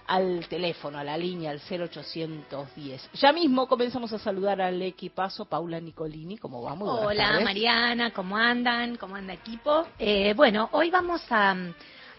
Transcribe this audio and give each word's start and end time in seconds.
al 0.09 0.49
teléfono, 0.49 0.99
a 0.99 1.05
la 1.05 1.17
línea, 1.17 1.53
al 1.53 1.61
0810. 1.61 3.11
Ya 3.13 3.33
mismo 3.33 3.69
comenzamos 3.69 4.13
a 4.13 4.19
saludar 4.19 4.61
al 4.61 4.83
equipazo, 4.83 5.45
Paula 5.45 5.79
Nicolini, 5.79 6.37
¿cómo 6.37 6.63
vamos? 6.63 6.99
Hola 7.01 7.39
Mariana, 7.45 8.11
¿cómo 8.11 8.37
andan? 8.37 8.97
¿Cómo 8.97 9.15
anda 9.15 9.35
equipo? 9.35 9.87
Eh, 10.01 10.35
bueno, 10.35 10.69
hoy 10.73 10.91
vamos 10.91 11.23
a 11.31 11.55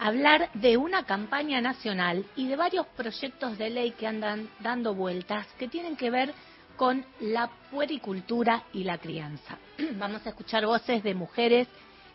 hablar 0.02 0.50
de 0.56 0.78
una 0.78 1.06
campaña 1.06 1.62
nacional 1.62 2.26
y 2.36 2.48
de 2.48 2.56
varios 2.56 2.88
proyectos 2.88 3.56
de 3.60 3.70
ley 3.70 3.92
que 3.92 4.08
andan 4.08 4.50
dando 4.60 4.96
vueltas 4.96 5.46
que 5.60 5.68
tienen 5.68 5.96
que 5.96 6.10
ver 6.10 6.34
con 6.76 7.06
la 7.20 7.52
puericultura 7.70 8.64
y 8.74 8.84
la 8.84 8.98
crianza. 8.98 9.60
Vamos 10.00 10.26
a 10.26 10.30
escuchar 10.30 10.66
voces 10.66 11.04
de 11.04 11.14
mujeres 11.14 11.68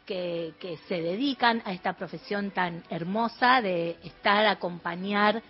que, 0.04 0.52
se 0.88 1.00
dedican 1.00 1.62
a 1.64 1.72
esta 1.72 1.92
profesión 1.92 2.50
tan 2.50 2.82
hermosa 2.90 3.62
de 3.62 3.96
estar, 4.02 4.46
acompañar 4.46 5.40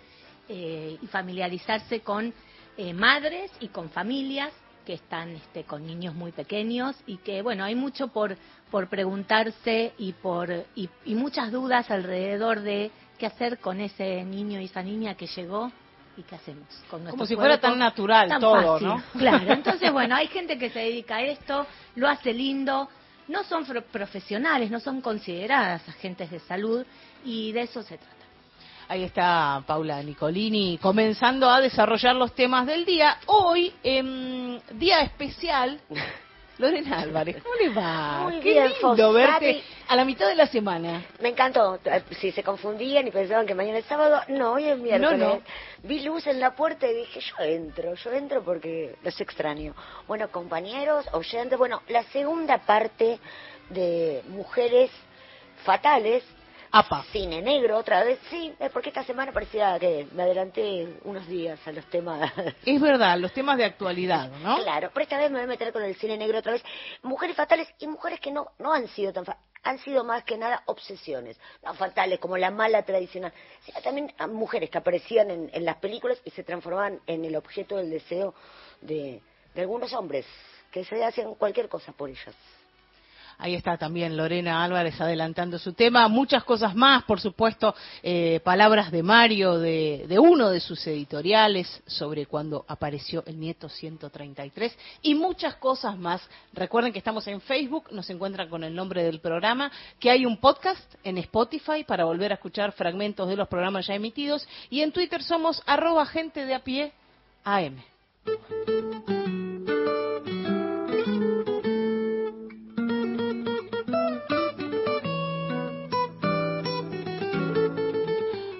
eh, 0.47 0.95
y 1.01 1.07
familiarizarse 1.07 2.01
con 2.01 2.31
eh, 2.77 2.93
madres 2.93 3.51
y 3.59 3.69
con 3.69 3.89
familias 3.89 4.53
que 4.87 4.93
están 4.93 5.31
este, 5.31 5.65
con 5.65 5.85
niños 5.85 6.15
muy 6.15 6.31
pequeños 6.31 6.95
y 7.05 7.17
que, 7.17 7.41
bueno, 7.41 7.65
hay 7.65 7.75
mucho 7.75 8.07
por, 8.07 8.37
por 8.71 8.87
preguntarse 8.87 9.91
y, 9.97 10.13
por, 10.13 10.49
y 10.75 10.89
muchas 11.13 11.51
dudas 11.51 11.91
alrededor 11.91 12.61
de 12.61 12.89
qué 13.19 13.25
hacer 13.25 13.57
con 13.57 13.81
ese 13.81 14.23
niño 14.23 14.61
y 14.61 14.63
esa 14.63 14.81
niña 14.81 15.15
que 15.15 15.27
llegó 15.27 15.73
¿y 16.15 16.23
qué 16.23 16.35
hacemos? 16.35 16.67
Con 16.89 17.03
Como 17.03 17.25
si 17.25 17.35
fuera 17.35 17.59
tan 17.59 17.77
natural 17.77 18.39
todo, 18.39 18.79
¿no? 18.79 19.03
Claro, 19.17 19.51
entonces 19.51 19.91
bueno, 19.91 20.15
hay 20.15 20.27
gente 20.27 20.57
que 20.57 20.69
se 20.69 20.79
dedica 20.79 21.17
a 21.17 21.21
esto, 21.21 21.67
lo 21.95 22.07
hace 22.07 22.33
lindo, 22.33 22.87
no 23.27 23.43
son 23.43 23.65
profesionales, 23.91 24.71
no 24.71 24.79
son 24.79 25.01
consideradas 25.01 25.85
agentes 25.89 26.31
de 26.31 26.39
salud 26.39 26.85
y 27.25 27.51
de 27.51 27.63
eso 27.63 27.83
se 27.83 27.97
trata. 27.97 28.16
Ahí 28.89 29.03
está 29.03 29.61
Paula 29.67 30.01
Nicolini 30.01 30.77
comenzando 30.81 31.49
a 31.49 31.59
desarrollar 31.59 32.15
los 32.15 32.33
temas 32.33 32.65
del 32.65 32.85
día. 32.85 33.17
Hoy, 33.25 33.73
en 33.83 34.61
día 34.79 35.01
especial, 35.01 35.81
Lorena 36.57 37.01
Álvarez, 37.01 37.43
¿cómo 37.43 37.55
le 37.55 37.69
va? 37.69 38.21
Muy 38.23 38.39
Qué 38.39 38.53
bien, 38.53 38.71
lindo 38.81 39.11
verte 39.11 39.61
a 39.89 39.95
la 39.97 40.05
mitad 40.05 40.29
de 40.29 40.35
la 40.35 40.47
semana. 40.47 41.03
Me 41.21 41.29
encantó. 41.29 41.79
Si 42.17 42.31
se 42.31 42.43
confundían 42.43 43.05
y 43.05 43.11
pensaban 43.11 43.45
que 43.45 43.53
mañana 43.53 43.79
es 43.79 43.85
sábado, 43.85 44.21
no, 44.29 44.53
hoy 44.53 44.63
es 44.63 44.77
miércoles. 44.77 45.19
No, 45.19 45.35
no. 45.35 45.41
Vi 45.83 45.99
luz 45.99 46.25
en 46.25 46.39
la 46.39 46.55
puerta 46.55 46.87
y 46.87 46.95
dije, 46.95 47.19
yo 47.19 47.43
entro, 47.43 47.93
yo 47.93 48.11
entro 48.13 48.41
porque 48.41 48.95
los 49.03 49.19
extraño. 49.19 49.75
Bueno, 50.07 50.31
compañeros, 50.31 51.05
oyentes, 51.11 51.59
bueno, 51.59 51.81
la 51.89 52.03
segunda 52.03 52.59
parte 52.59 53.19
de 53.69 54.23
Mujeres 54.29 54.91
Fatales 55.65 56.23
Cine 57.11 57.41
negro 57.41 57.77
otra 57.77 58.03
vez, 58.03 58.19
sí, 58.29 58.53
porque 58.73 58.89
esta 58.89 59.03
semana 59.03 59.31
parecía 59.31 59.77
que 59.79 60.07
me 60.11 60.23
adelanté 60.23 60.99
unos 61.03 61.27
días 61.27 61.59
a 61.65 61.71
los 61.71 61.85
temas. 61.85 62.31
Es 62.65 62.81
verdad, 62.81 63.17
los 63.17 63.33
temas 63.33 63.57
de 63.57 63.65
actualidad, 63.65 64.29
¿no? 64.43 64.57
Claro, 64.57 64.89
pero 64.93 65.03
esta 65.03 65.17
vez 65.17 65.29
me 65.31 65.37
voy 65.37 65.45
a 65.45 65.47
meter 65.47 65.71
con 65.71 65.83
el 65.83 65.95
cine 65.95 66.17
negro 66.17 66.39
otra 66.39 66.53
vez. 66.53 66.63
Mujeres 67.03 67.35
fatales 67.35 67.67
y 67.79 67.87
mujeres 67.87 68.19
que 68.19 68.31
no, 68.31 68.51
no 68.59 68.73
han 68.73 68.87
sido 68.89 69.13
tan 69.13 69.25
han 69.63 69.79
sido 69.79 70.03
más 70.05 70.23
que 70.23 70.37
nada 70.37 70.63
obsesiones, 70.67 71.37
no 71.61 71.73
fatales 71.73 72.19
como 72.19 72.37
la 72.37 72.51
mala 72.51 72.83
tradicional, 72.83 73.33
sino 73.65 73.81
también 73.81 74.13
mujeres 74.29 74.69
que 74.69 74.77
aparecían 74.77 75.29
en, 75.29 75.49
en 75.51 75.65
las 75.65 75.75
películas 75.77 76.21
y 76.23 76.31
se 76.31 76.43
transformaban 76.43 77.01
en 77.05 77.25
el 77.25 77.35
objeto 77.35 77.75
del 77.75 77.89
deseo 77.89 78.33
de, 78.79 79.21
de 79.53 79.61
algunos 79.61 79.91
hombres 79.93 80.25
que 80.71 80.85
se 80.85 81.03
hacían 81.03 81.35
cualquier 81.35 81.67
cosa 81.67 81.91
por 81.91 82.09
ellas. 82.09 82.35
Ahí 83.39 83.53
está 83.53 83.77
también 83.77 84.17
Lorena 84.17 84.63
Álvarez 84.63 84.99
adelantando 84.99 85.59
su 85.59 85.73
tema. 85.73 86.07
Muchas 86.07 86.43
cosas 86.43 86.75
más, 86.75 87.03
por 87.03 87.21
supuesto, 87.21 87.75
eh, 88.01 88.39
palabras 88.43 88.91
de 88.91 89.03
Mario, 89.03 89.59
de, 89.59 90.17
uno 90.19 90.49
de 90.49 90.59
sus 90.59 90.85
editoriales 90.87 91.83
sobre 91.85 92.25
cuando 92.25 92.65
apareció 92.67 93.23
el 93.27 93.39
nieto 93.39 93.69
133 93.69 94.75
y 95.03 95.13
muchas 95.13 95.55
cosas 95.57 95.95
más. 95.97 96.27
Recuerden 96.51 96.91
que 96.91 96.97
estamos 96.97 97.27
en 97.27 97.39
Facebook, 97.41 97.91
nos 97.91 98.09
encuentran 98.09 98.49
con 98.49 98.63
el 98.63 98.73
nombre 98.73 99.03
del 99.03 99.19
programa, 99.19 99.71
que 99.99 100.09
hay 100.09 100.25
un 100.25 100.37
podcast 100.37 100.95
en 101.03 101.19
Spotify 101.19 101.83
para 101.85 102.05
volver 102.05 102.31
a 102.31 102.35
escuchar 102.35 102.71
fragmentos 102.71 103.29
de 103.29 103.35
los 103.35 103.47
programas 103.47 103.85
ya 103.85 103.93
emitidos 103.93 104.47
y 104.71 104.81
en 104.81 104.91
Twitter 104.91 105.21
somos 105.21 105.61
arroba 105.67 106.07
gente 106.07 106.43
de 106.43 106.55
a 106.55 106.63
pie 106.63 106.91
AM. 107.43 107.77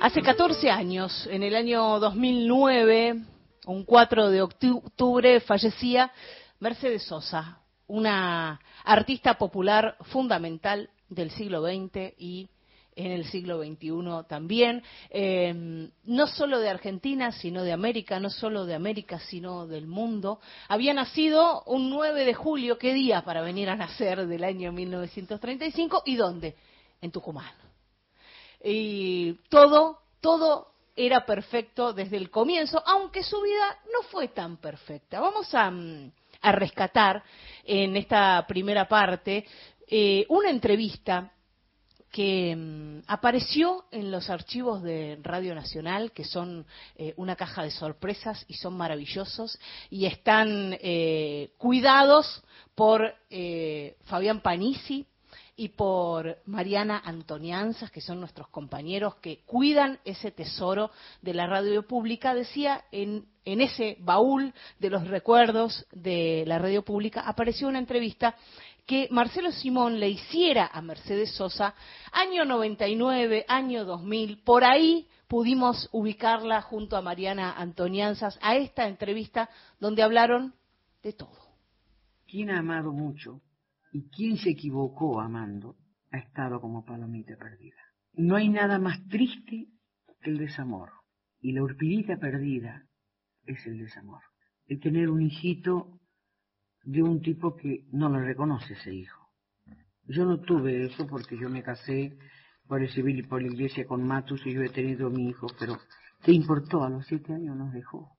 Hace 0.08 0.22
14 0.22 0.70
años, 0.70 1.28
en 1.30 1.44
el 1.44 1.54
año 1.54 2.00
2009, 2.00 3.24
un 3.66 3.84
4 3.84 4.30
de 4.30 4.42
octubre, 4.42 5.42
fallecía 5.42 6.14
Mercedes 6.62 7.04
Sosa, 7.04 7.60
una 7.88 8.58
artista 8.86 9.34
popular 9.34 9.98
fundamental 10.04 10.90
del 11.10 11.30
siglo 11.32 11.62
XX 11.62 12.14
y 12.18 12.48
en 12.96 13.12
el 13.12 13.26
siglo 13.26 13.62
XXI 13.62 14.26
también, 14.30 14.82
em, 15.10 15.92
no 16.06 16.28
solo 16.28 16.62
de 16.62 16.70
Argentina, 16.70 17.34
sino 17.34 17.64
de 17.64 17.74
América, 17.74 18.18
no 18.22 18.30
solo 18.30 18.66
de 18.66 18.76
América, 18.76 19.20
sino 19.20 19.68
del 19.68 19.88
mundo. 19.88 20.40
Había 20.70 20.94
nacido 20.94 21.64
un 21.66 21.90
9 21.90 22.24
de 22.24 22.34
julio, 22.34 22.78
¿qué 22.78 22.94
día 22.94 23.24
para 23.26 23.42
venir 23.42 23.70
a 23.70 23.76
nacer 23.76 24.26
del 24.26 24.46
año 24.46 24.72
1935? 24.72 26.04
¿Y 26.06 26.16
dónde? 26.16 26.56
En 27.02 27.12
Tucumán 27.12 27.67
y 28.64 29.34
todo, 29.50 30.00
todo 30.22 30.72
era 30.98 31.26
perfecto 31.26 31.94
desde 31.94 32.18
el 32.18 32.32
comienzo, 32.32 32.82
aunque 32.86 33.24
su 33.24 33.40
vida 33.42 33.78
no 33.94 34.02
fue 34.10 34.30
tan 34.30 34.58
perfecta. 34.58 35.20
Vamos 35.20 35.54
a, 35.54 35.70
mm, 35.70 36.12
rescatar 36.42 37.24
en 37.64 37.96
esta 37.98 38.46
primera 38.48 38.88
parte 38.88 39.46
eh, 39.88 40.26
una 40.30 40.50
entrevista 40.50 41.32
que 42.12 42.56
mm, 42.56 43.02
apareció 43.08 43.86
en 43.92 44.12
los 44.12 44.30
archivos 44.30 44.82
de 44.82 45.20
Radio 45.22 45.54
Nacional, 45.54 46.12
que 46.12 46.24
son 46.24 46.66
eh, 46.96 47.14
una 47.18 47.36
caja 47.36 47.64
de 47.64 47.72
sorpresas 47.72 48.44
y 48.48 48.56
son 48.56 48.76
maravillosos, 48.76 49.60
y 49.90 50.06
están 50.06 50.78
eh, 50.82 51.52
cuidados 51.58 52.44
por 52.76 53.14
Fabián 54.06 54.42
Panisi, 54.42 55.06
y 55.60 55.70
por 55.70 56.38
Mariana 56.46 57.02
Antonianzas, 57.04 57.90
que 57.90 58.00
son 58.00 58.20
nuestros 58.20 58.48
compañeros 58.50 59.16
que 59.16 59.40
cuidan 59.40 60.00
ese 60.06 60.32
tesoro 60.32 60.92
de 61.24 61.34
la 61.34 61.48
radio 61.48 61.86
pública, 61.86 62.36
decía 62.36 62.86
en, 62.92 63.26
en 63.44 63.62
ese 63.62 63.98
baúl 64.00 64.54
de 64.78 64.92
los 64.92 65.08
recuerdos 65.08 65.88
de 65.92 66.44
la 66.46 66.60
radio 66.60 66.84
pública, 66.84 67.22
apareció 67.22 67.68
una 67.68 67.80
entrevista 67.80 68.36
que 68.86 69.08
Marcelo 69.10 69.52
Simón 69.52 70.00
le 70.00 70.10
hiciera 70.10 70.70
a 70.72 70.80
Mercedes 70.82 71.32
Sosa, 71.32 71.74
año 72.12 72.46
99, 72.46 73.46
año 73.48 73.84
2000, 73.84 74.44
por 74.44 74.64
ahí 74.64 75.08
pudimos 75.28 75.90
ubicarla 75.92 76.62
junto 76.62 76.96
a 76.96 77.02
Mariana 77.02 77.54
Antonianzas 77.54 78.38
a 78.44 78.56
esta 78.56 78.88
entrevista 78.88 79.50
donde 79.80 80.04
hablaron 80.04 80.54
de 81.02 81.14
todo. 81.14 81.36
Quien 82.28 82.52
ha 82.52 82.60
amado 82.60 82.92
mucho 82.92 83.42
y 83.92 84.10
quien 84.10 84.38
se 84.38 84.52
equivocó 84.52 85.20
amando 85.22 85.78
ha 86.12 86.18
estado 86.18 86.62
como 86.62 86.86
palomita 86.86 87.36
perdida. 87.38 87.78
No 88.14 88.36
hay 88.36 88.50
nada 88.50 88.80
más 88.80 89.06
triste 89.08 89.68
que 90.22 90.30
el 90.30 90.38
desamor. 90.38 90.92
Y 91.40 91.52
la 91.52 91.64
urpidita 91.64 92.18
perdida 92.18 92.88
es 93.46 93.66
el 93.68 93.78
desamor. 93.78 94.22
El 94.66 94.80
tener 94.80 95.10
un 95.10 95.22
hijito 95.22 96.00
de 96.84 97.04
un 97.04 97.22
tipo 97.22 97.56
que 97.56 97.86
no 97.92 98.10
lo 98.10 98.20
reconoce 98.20 98.74
ese 98.74 98.94
hijo. 98.94 99.28
Yo 100.06 100.26
no 100.26 100.40
tuve 100.40 100.86
eso 100.86 101.06
porque 101.06 101.38
yo 101.38 101.50
me 101.50 101.64
casé 101.64 102.18
por 102.66 102.82
el 102.82 102.90
civil 102.90 103.20
y 103.20 103.24
por 103.24 103.42
la 103.42 103.50
iglesia 103.50 103.86
con 103.86 104.06
Matus 104.06 104.46
y 104.46 104.54
yo 104.54 104.62
he 104.62 104.70
tenido 104.70 105.10
mi 105.10 105.30
hijo, 105.30 105.48
pero 105.60 105.78
¿qué 106.24 106.32
importó? 106.32 106.84
A 106.84 106.90
los 106.90 107.06
siete 107.06 107.34
años 107.34 107.56
nos 107.56 107.74
dejó, 107.74 108.18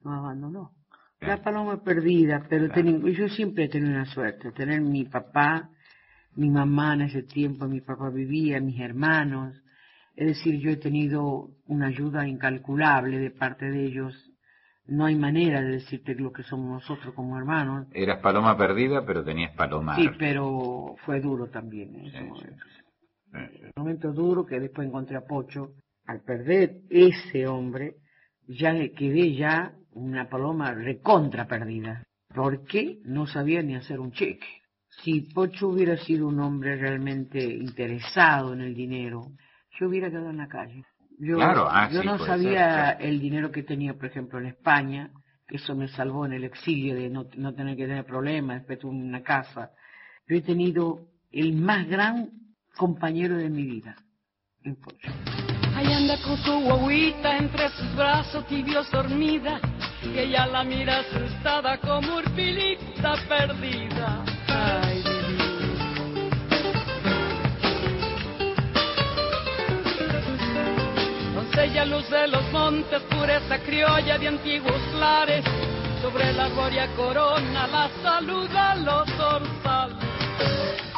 nos 0.00 0.18
abandonó. 0.18 0.74
La 1.20 1.42
paloma 1.42 1.82
perdida, 1.82 2.46
pero 2.48 2.66
yo 3.08 3.28
siempre 3.28 3.64
he 3.64 3.68
tenido 3.68 3.90
una 3.90 4.06
suerte, 4.06 4.52
tener 4.52 4.80
mi 4.80 5.04
papá, 5.04 5.68
mi 6.36 6.48
mamá 6.48 6.94
en 6.94 7.02
ese 7.02 7.22
tiempo, 7.24 7.66
mi 7.66 7.82
papá 7.82 8.08
vivía, 8.08 8.58
mis 8.60 8.80
hermanos, 8.80 9.54
es 10.16 10.26
decir, 10.26 10.58
yo 10.60 10.70
he 10.70 10.76
tenido 10.76 11.50
una 11.66 11.86
ayuda 11.86 12.26
incalculable 12.26 13.18
de 13.18 13.30
parte 13.30 13.70
de 13.70 13.86
ellos. 13.86 14.14
No 14.86 15.06
hay 15.06 15.14
manera 15.14 15.62
de 15.62 15.72
decirte 15.72 16.14
lo 16.14 16.32
que 16.32 16.42
somos 16.42 16.82
nosotros 16.82 17.14
como 17.14 17.38
hermanos. 17.38 17.86
Eras 17.92 18.20
paloma 18.20 18.56
perdida, 18.56 19.04
pero 19.06 19.24
tenías 19.24 19.54
paloma. 19.54 19.96
Sí, 19.96 20.10
pero 20.18 20.94
fue 21.06 21.20
duro 21.20 21.46
también. 21.46 21.94
En 22.12 22.32
un 22.32 23.72
momento 23.76 24.12
duro 24.12 24.44
que 24.44 24.58
después 24.58 24.88
encontré 24.88 25.16
a 25.16 25.24
Pocho. 25.24 25.72
Al 26.06 26.22
perder 26.22 26.80
ese 26.90 27.46
hombre, 27.46 27.94
ya 28.48 28.72
quedé 28.90 29.34
ya 29.36 29.72
una 29.92 30.28
paloma 30.28 30.72
recontra 30.72 31.46
perdida. 31.46 32.04
Porque 32.34 33.00
no 33.04 33.26
sabía 33.26 33.62
ni 33.62 33.74
hacer 33.74 33.98
un 33.98 34.12
cheque. 34.12 34.46
Si 35.02 35.22
Pocho 35.22 35.68
hubiera 35.68 35.96
sido 35.96 36.28
un 36.28 36.40
hombre 36.40 36.76
realmente 36.76 37.42
interesado 37.42 38.52
en 38.52 38.60
el 38.60 38.74
dinero, 38.74 39.32
yo 39.78 39.88
hubiera 39.88 40.10
quedado 40.10 40.30
en 40.30 40.38
la 40.38 40.48
calle. 40.48 40.84
Yo, 41.18 41.38
ah, 41.40 41.90
yo 41.92 42.02
no 42.02 42.18
sabía 42.18 42.92
el 42.92 43.20
dinero 43.20 43.50
que 43.50 43.62
tenía, 43.62 43.94
por 43.94 44.06
ejemplo, 44.06 44.38
en 44.38 44.46
España, 44.46 45.10
que 45.46 45.56
eso 45.56 45.74
me 45.74 45.88
salvó 45.88 46.24
en 46.24 46.32
el 46.32 46.44
exilio 46.44 46.94
de 46.94 47.10
no, 47.10 47.26
no 47.36 47.54
tener 47.54 47.76
que 47.76 47.86
tener 47.86 48.04
problemas, 48.04 48.58
después 48.58 48.78
tuve 48.78 48.92
una 48.92 49.22
casa. 49.22 49.72
Yo 50.26 50.36
he 50.36 50.42
tenido 50.42 51.08
el 51.30 51.54
más 51.54 51.86
gran 51.88 52.30
compañero 52.76 53.36
de 53.36 53.50
mi 53.50 53.64
vida, 53.64 53.96
en 54.62 54.76
Pocho. 54.76 55.10
Ahí 55.74 55.92
anda 55.92 56.16
con 56.22 56.36
su 56.38 56.52
guaguita 56.60 57.36
entre 57.38 57.68
sus 57.70 57.96
brazos 57.96 58.46
tibios 58.46 58.90
dormida, 58.90 59.60
y 60.02 60.18
ella 60.18 60.46
la 60.46 60.64
mira 60.64 61.00
asustada 61.00 61.78
como 61.78 62.16
urpilita 62.16 63.16
perdida. 63.28 64.24
Ay, 64.48 65.02
Doncella 71.34 71.84
luz 71.84 72.08
de 72.10 72.28
los 72.28 72.52
montes, 72.52 73.02
pureza 73.02 73.58
criolla 73.58 74.18
de 74.18 74.28
antiguos 74.28 74.80
lares, 74.94 75.44
sobre 76.02 76.32
la 76.32 76.48
gloria 76.48 76.88
corona 76.96 77.66
la 77.66 77.90
saluda 78.02 78.74
los 78.76 79.06
dorsales 79.16 80.89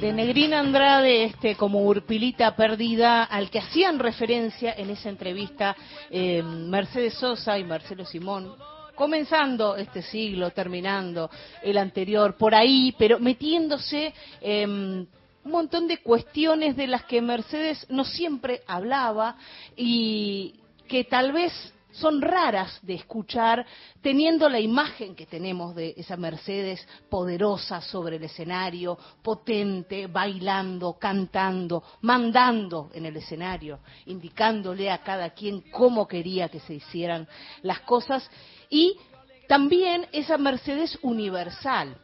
de 0.00 0.14
Negrina 0.14 0.60
Andrade, 0.60 1.24
este, 1.24 1.56
como 1.56 1.82
Urpilita 1.84 2.56
perdida, 2.56 3.24
al 3.24 3.50
que 3.50 3.58
hacían 3.58 3.98
referencia 3.98 4.72
en 4.72 4.88
esa 4.88 5.10
entrevista 5.10 5.76
eh, 6.10 6.42
Mercedes 6.42 7.14
Sosa 7.14 7.58
y 7.58 7.64
Marcelo 7.64 8.06
Simón, 8.06 8.54
comenzando 8.94 9.76
este 9.76 10.00
siglo, 10.00 10.52
terminando 10.52 11.30
el 11.62 11.76
anterior, 11.76 12.34
por 12.38 12.54
ahí, 12.54 12.94
pero 12.98 13.18
metiéndose 13.18 14.14
en 14.40 15.06
un 15.44 15.50
montón 15.50 15.86
de 15.86 15.98
cuestiones 15.98 16.76
de 16.76 16.86
las 16.86 17.04
que 17.04 17.20
Mercedes 17.20 17.86
no 17.90 18.04
siempre 18.04 18.62
hablaba 18.66 19.36
y 19.76 20.54
que 20.88 21.04
tal 21.04 21.32
vez 21.32 21.52
son 21.92 22.20
raras 22.20 22.78
de 22.82 22.94
escuchar 22.94 23.66
teniendo 24.00 24.48
la 24.48 24.60
imagen 24.60 25.14
que 25.14 25.26
tenemos 25.26 25.74
de 25.74 25.94
esa 25.96 26.16
Mercedes 26.16 26.86
poderosa 27.08 27.80
sobre 27.80 28.16
el 28.16 28.24
escenario, 28.24 28.98
potente, 29.22 30.06
bailando, 30.06 30.96
cantando, 30.98 31.82
mandando 32.02 32.90
en 32.94 33.06
el 33.06 33.16
escenario, 33.16 33.80
indicándole 34.06 34.90
a 34.90 34.98
cada 34.98 35.30
quien 35.30 35.62
cómo 35.70 36.06
quería 36.06 36.48
que 36.48 36.60
se 36.60 36.74
hicieran 36.74 37.26
las 37.62 37.80
cosas. 37.80 38.28
Y 38.68 38.96
también 39.48 40.06
esa 40.12 40.38
Mercedes 40.38 40.98
universal, 41.02 41.96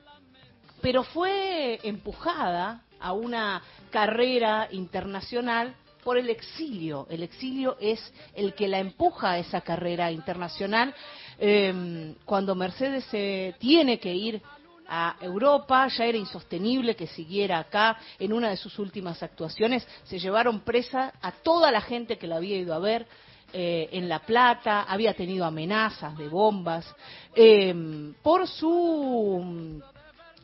pero 0.81 1.05
fue 1.05 1.79
empujada 1.83 2.83
a 2.99 3.13
una 3.13 3.63
carrera 3.91 4.69
internacional 4.73 5.75
por 6.07 6.19
el 6.19 6.31
exilio. 6.31 7.09
El 7.11 7.25
exilio 7.25 7.77
es 7.81 8.01
el 8.33 8.55
que 8.55 8.69
la 8.69 8.79
empuja 8.79 9.33
a 9.33 9.39
esa 9.39 9.63
carrera 9.63 10.13
internacional. 10.13 10.95
Em, 11.37 12.15
cuando 12.25 12.55
Mercedes 12.55 13.03
se 13.07 13.57
tiene 13.59 13.99
que 13.99 14.15
ir 14.15 14.41
a 14.87 15.17
Europa, 15.21 15.89
ya 15.89 16.05
era 16.05 16.17
insostenible 16.17 16.95
que 16.95 17.09
siguiera 17.09 17.59
acá. 17.59 17.99
En 18.21 18.33
una 18.33 18.51
de 18.51 18.57
sus 18.57 18.79
últimas 18.79 19.21
actuaciones 19.21 19.85
se 20.05 20.21
llevaron 20.21 20.61
presa 20.61 21.13
a 21.21 21.33
toda 21.33 21.73
la 21.73 21.81
gente 21.81 22.19
que 22.19 22.29
la 22.29 22.37
había 22.37 22.57
ido 22.57 22.73
a 22.73 22.79
ver. 22.79 23.05
Eh, 23.53 23.89
en 23.91 24.09
La 24.09 24.21
Plata, 24.21 24.83
había 24.83 25.15
tenido 25.15 25.45
amenazas 25.45 26.17
de 26.17 26.29
bombas, 26.29 26.87
em, 27.35 28.15
por 28.23 28.47
su 28.47 29.56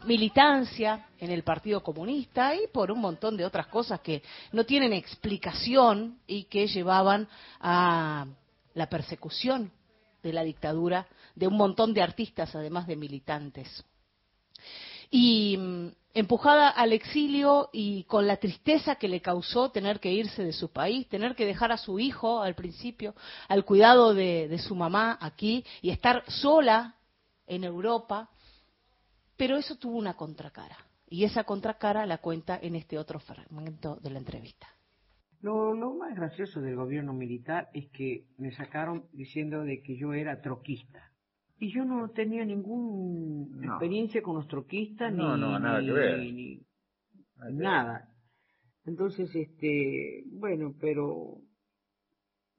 militancia 0.04 1.06
en 1.18 1.30
el 1.30 1.42
Partido 1.42 1.82
Comunista 1.82 2.54
y 2.54 2.66
por 2.72 2.90
un 2.90 3.00
montón 3.00 3.36
de 3.36 3.44
otras 3.44 3.66
cosas 3.68 4.00
que 4.00 4.22
no 4.52 4.64
tienen 4.64 4.92
explicación 4.92 6.18
y 6.26 6.44
que 6.44 6.66
llevaban 6.66 7.28
a 7.60 8.26
la 8.74 8.88
persecución 8.88 9.70
de 10.22 10.32
la 10.32 10.44
dictadura 10.44 11.06
de 11.34 11.46
un 11.46 11.56
montón 11.56 11.94
de 11.94 12.02
artistas, 12.02 12.54
además 12.54 12.86
de 12.86 12.96
militantes. 12.96 13.84
Y 15.10 15.56
mm, 15.58 15.88
empujada 16.14 16.68
al 16.68 16.92
exilio 16.92 17.70
y 17.72 18.04
con 18.04 18.26
la 18.26 18.36
tristeza 18.36 18.96
que 18.96 19.08
le 19.08 19.20
causó 19.20 19.70
tener 19.70 20.00
que 20.00 20.12
irse 20.12 20.44
de 20.44 20.52
su 20.52 20.70
país, 20.70 21.08
tener 21.08 21.34
que 21.34 21.46
dejar 21.46 21.72
a 21.72 21.78
su 21.78 21.98
hijo 21.98 22.42
al 22.42 22.54
principio 22.54 23.14
al 23.48 23.64
cuidado 23.64 24.14
de, 24.14 24.48
de 24.48 24.58
su 24.58 24.74
mamá 24.74 25.18
aquí 25.20 25.64
y 25.80 25.90
estar 25.90 26.24
sola 26.30 26.96
en 27.46 27.64
Europa, 27.64 28.30
pero 29.36 29.56
eso 29.56 29.76
tuvo 29.76 29.98
una 29.98 30.14
contracara. 30.14 30.76
Y 31.08 31.24
esa 31.24 31.44
contracara 31.44 32.06
la 32.06 32.18
cuenta 32.18 32.58
en 32.60 32.74
este 32.74 32.98
otro 32.98 33.20
fragmento 33.20 33.96
de 33.96 34.10
la 34.10 34.18
entrevista. 34.18 34.68
Lo, 35.42 35.74
más 35.94 36.14
gracioso 36.14 36.60
del 36.60 36.76
gobierno 36.76 37.12
militar 37.12 37.68
es 37.74 37.90
que 37.90 38.28
me 38.38 38.52
sacaron 38.52 39.06
diciendo 39.12 39.62
de 39.62 39.82
que 39.82 39.96
yo 39.96 40.12
era 40.14 40.40
troquista. 40.40 41.12
Y 41.58 41.72
yo 41.72 41.84
no 41.84 42.10
tenía 42.10 42.44
ninguna 42.44 43.66
experiencia 43.66 44.22
con 44.22 44.36
los 44.36 44.46
troquistas, 44.48 45.12
no, 45.12 45.36
ni, 45.36 45.42
no, 45.42 45.58
nada 45.58 45.80
que 45.80 45.92
ver. 45.92 46.18
ni 46.20 46.60
nada. 47.50 48.08
Entonces, 48.84 49.34
este, 49.34 50.24
bueno, 50.26 50.74
pero 50.80 51.38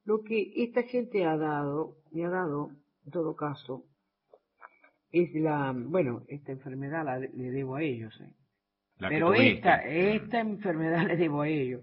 lo 0.04 0.22
que 0.22 0.52
esta 0.56 0.82
gente 0.82 1.24
ha 1.24 1.36
dado, 1.36 1.96
me 2.12 2.24
ha 2.24 2.30
dado, 2.30 2.70
en 3.04 3.10
todo 3.10 3.34
caso, 3.34 3.84
es 5.14 5.32
la, 5.34 5.72
bueno, 5.72 6.24
esta 6.26 6.50
enfermedad 6.50 7.04
la, 7.04 7.18
le 7.20 7.50
debo 7.52 7.76
a 7.76 7.82
ellos, 7.82 8.12
¿eh? 8.20 8.32
pero 8.98 9.32
esta, 9.32 9.76
esta 9.76 10.40
enfermedad 10.40 11.06
le 11.06 11.16
debo 11.16 11.42
a 11.42 11.48
ellos. 11.48 11.82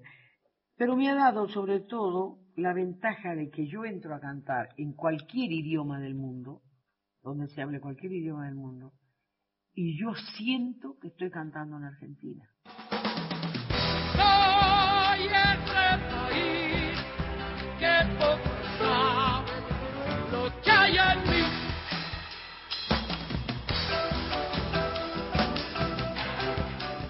Pero 0.76 0.98
me 0.98 1.10
ha 1.10 1.16
dado 1.16 1.48
sobre 1.48 1.80
todo 1.80 2.40
la 2.58 2.74
ventaja 2.74 3.34
de 3.34 3.50
que 3.50 3.68
yo 3.68 3.86
entro 3.86 4.14
a 4.14 4.20
cantar 4.20 4.70
en 4.76 4.92
cualquier 4.92 5.50
idioma 5.54 6.02
del 6.02 6.14
mundo, 6.14 6.62
donde 7.24 7.48
se 7.48 7.62
hable 7.62 7.80
cualquier 7.80 8.12
idioma 8.12 8.48
del 8.48 8.56
mundo, 8.56 8.92
y 9.74 9.98
yo 9.98 10.14
siento 10.36 10.98
que 11.00 11.08
estoy 11.08 11.32
cantando 11.32 11.78
en 11.78 11.86
Argentina. 11.86 12.50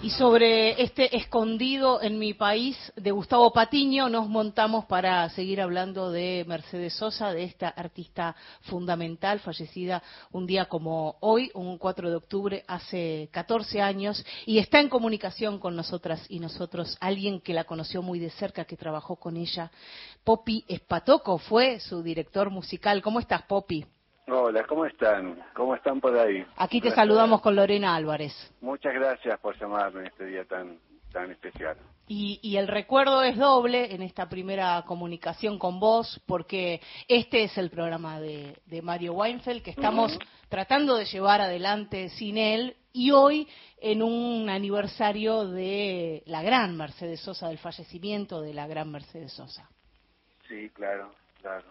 Sobre 0.10 0.81
este 0.81 1.15
escondido 1.15 2.01
en 2.01 2.17
mi 2.17 2.34
país 2.34 2.75
de 2.96 3.12
Gustavo 3.12 3.53
Patiño 3.53 4.10
nos 4.10 4.27
montamos 4.27 4.86
para 4.86 5.29
seguir 5.29 5.62
hablando 5.62 6.12
de 6.12 6.43
Mercedes 6.48 6.93
Sosa, 6.93 7.31
de 7.31 7.43
esta 7.43 7.67
artista 7.67 8.36
fundamental, 8.62 9.39
fallecida 9.41 10.01
un 10.31 10.48
día 10.48 10.65
como 10.65 11.17
hoy, 11.20 11.51
un 11.53 11.77
4 11.77 12.10
de 12.10 12.15
octubre, 12.15 12.63
hace 12.67 13.29
14 13.31 13.81
años, 13.81 14.25
y 14.48 14.58
está 14.58 14.79
en 14.79 14.89
comunicación 14.89 15.60
con 15.60 15.75
nosotras 15.75 16.25
y 16.29 16.39
nosotros 16.39 16.98
alguien 17.00 17.39
que 17.39 17.53
la 17.53 17.65
conoció 17.65 18.01
muy 18.01 18.17
de 18.17 18.31
cerca, 18.31 18.65
que 18.65 18.77
trabajó 18.77 19.17
con 19.17 19.38
ella. 19.38 19.72
Poppy 20.24 20.65
Espatoco 20.67 21.38
fue 21.38 21.79
su 21.79 22.01
director 22.01 22.50
musical. 22.50 23.03
¿Cómo 23.03 23.20
estás, 23.20 23.43
Poppy? 23.43 23.86
Hola, 24.27 24.63
¿cómo 24.65 24.85
están? 24.85 25.37
¿Cómo 25.53 25.75
están 25.75 25.99
por 25.99 26.17
ahí? 26.17 26.45
Aquí 26.55 26.79
te 26.79 26.87
Gracias. 26.87 26.95
saludamos 26.95 27.41
con 27.41 27.55
Lorena 27.55 27.95
Álvarez. 27.95 28.33
Muchas 28.61 28.93
gracias 28.93 29.39
por 29.39 29.59
llamarme 29.59 30.01
en 30.01 30.07
este 30.07 30.25
día 30.25 30.45
tan 30.45 30.79
tan 31.11 31.29
especial. 31.31 31.77
Y, 32.07 32.39
y 32.41 32.57
el 32.57 32.67
recuerdo 32.67 33.21
es 33.23 33.37
doble 33.37 33.93
en 33.93 34.01
esta 34.01 34.29
primera 34.29 34.81
comunicación 34.85 35.59
con 35.59 35.79
vos, 35.79 36.21
porque 36.25 36.81
este 37.07 37.43
es 37.43 37.57
el 37.57 37.69
programa 37.69 38.19
de, 38.19 38.57
de 38.65 38.81
Mario 38.81 39.13
Weinfeld 39.13 39.61
que 39.61 39.71
estamos 39.71 40.17
tratando 40.49 40.95
de 40.95 41.05
llevar 41.05 41.41
adelante 41.41 42.09
sin 42.09 42.37
él 42.37 42.77
y 42.93 43.11
hoy 43.11 43.47
en 43.81 44.03
un 44.03 44.49
aniversario 44.49 45.45
de 45.47 46.23
la 46.25 46.41
gran 46.43 46.77
Mercedes 46.77 47.21
Sosa, 47.21 47.49
del 47.49 47.57
fallecimiento 47.57 48.41
de 48.41 48.53
la 48.53 48.67
gran 48.67 48.89
Mercedes 48.91 49.33
Sosa. 49.33 49.69
Sí, 50.47 50.69
claro, 50.69 51.11
claro. 51.41 51.65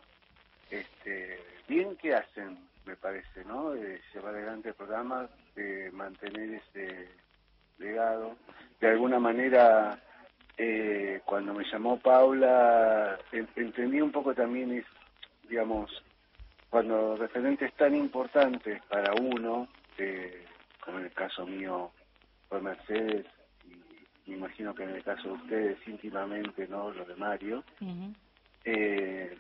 Este, 0.71 1.39
bien 1.71 1.97
que 1.97 2.15
hacen, 2.15 2.59
me 2.85 2.97
parece, 2.97 3.45
¿no? 3.45 3.71
De 3.71 4.01
llevar 4.13 4.35
adelante 4.35 4.71
el 4.71 4.75
programa, 4.75 5.29
de 5.55 5.91
mantener 5.93 6.55
ese 6.61 7.09
legado. 7.79 8.37
De 8.81 8.89
alguna 8.89 9.21
manera, 9.21 9.97
eh, 10.59 11.21
cuando 11.25 11.55
me 11.55 11.65
llamó 11.65 11.99
Paula, 12.01 13.19
en- 13.31 13.49
entendí 13.55 14.01
un 14.01 14.11
poco 14.11 14.35
también, 14.35 14.73
es, 14.73 14.85
digamos, 15.49 16.03
cuando 16.69 17.17
referentes 17.17 17.73
tan 17.75 17.95
importantes 17.95 18.83
para 18.89 19.15
uno, 19.15 19.69
eh, 19.97 20.45
como 20.85 20.99
en 20.99 21.05
el 21.05 21.13
caso 21.13 21.47
mío 21.47 21.93
fue 22.49 22.61
Mercedes, 22.61 23.27
y 24.27 24.31
me 24.33 24.37
imagino 24.39 24.75
que 24.75 24.83
en 24.83 24.91
el 24.91 25.05
caso 25.05 25.29
de 25.29 25.35
ustedes 25.35 25.79
íntimamente, 25.87 26.67
¿no? 26.67 26.91
Lo 26.91 27.05
de 27.05 27.15
Mario, 27.15 27.63
eh, 28.65 29.39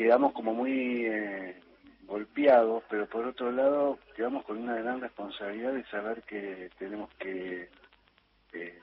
quedamos 0.00 0.32
como 0.32 0.54
muy 0.54 1.04
eh, 1.04 1.62
golpeados, 2.04 2.82
pero 2.88 3.06
por 3.06 3.26
otro 3.26 3.52
lado 3.52 3.98
quedamos 4.16 4.46
con 4.46 4.56
una 4.56 4.76
gran 4.76 4.98
responsabilidad 4.98 5.74
de 5.74 5.84
saber 5.88 6.22
que 6.22 6.70
tenemos 6.78 7.10
que 7.18 7.68
eh, 8.54 8.82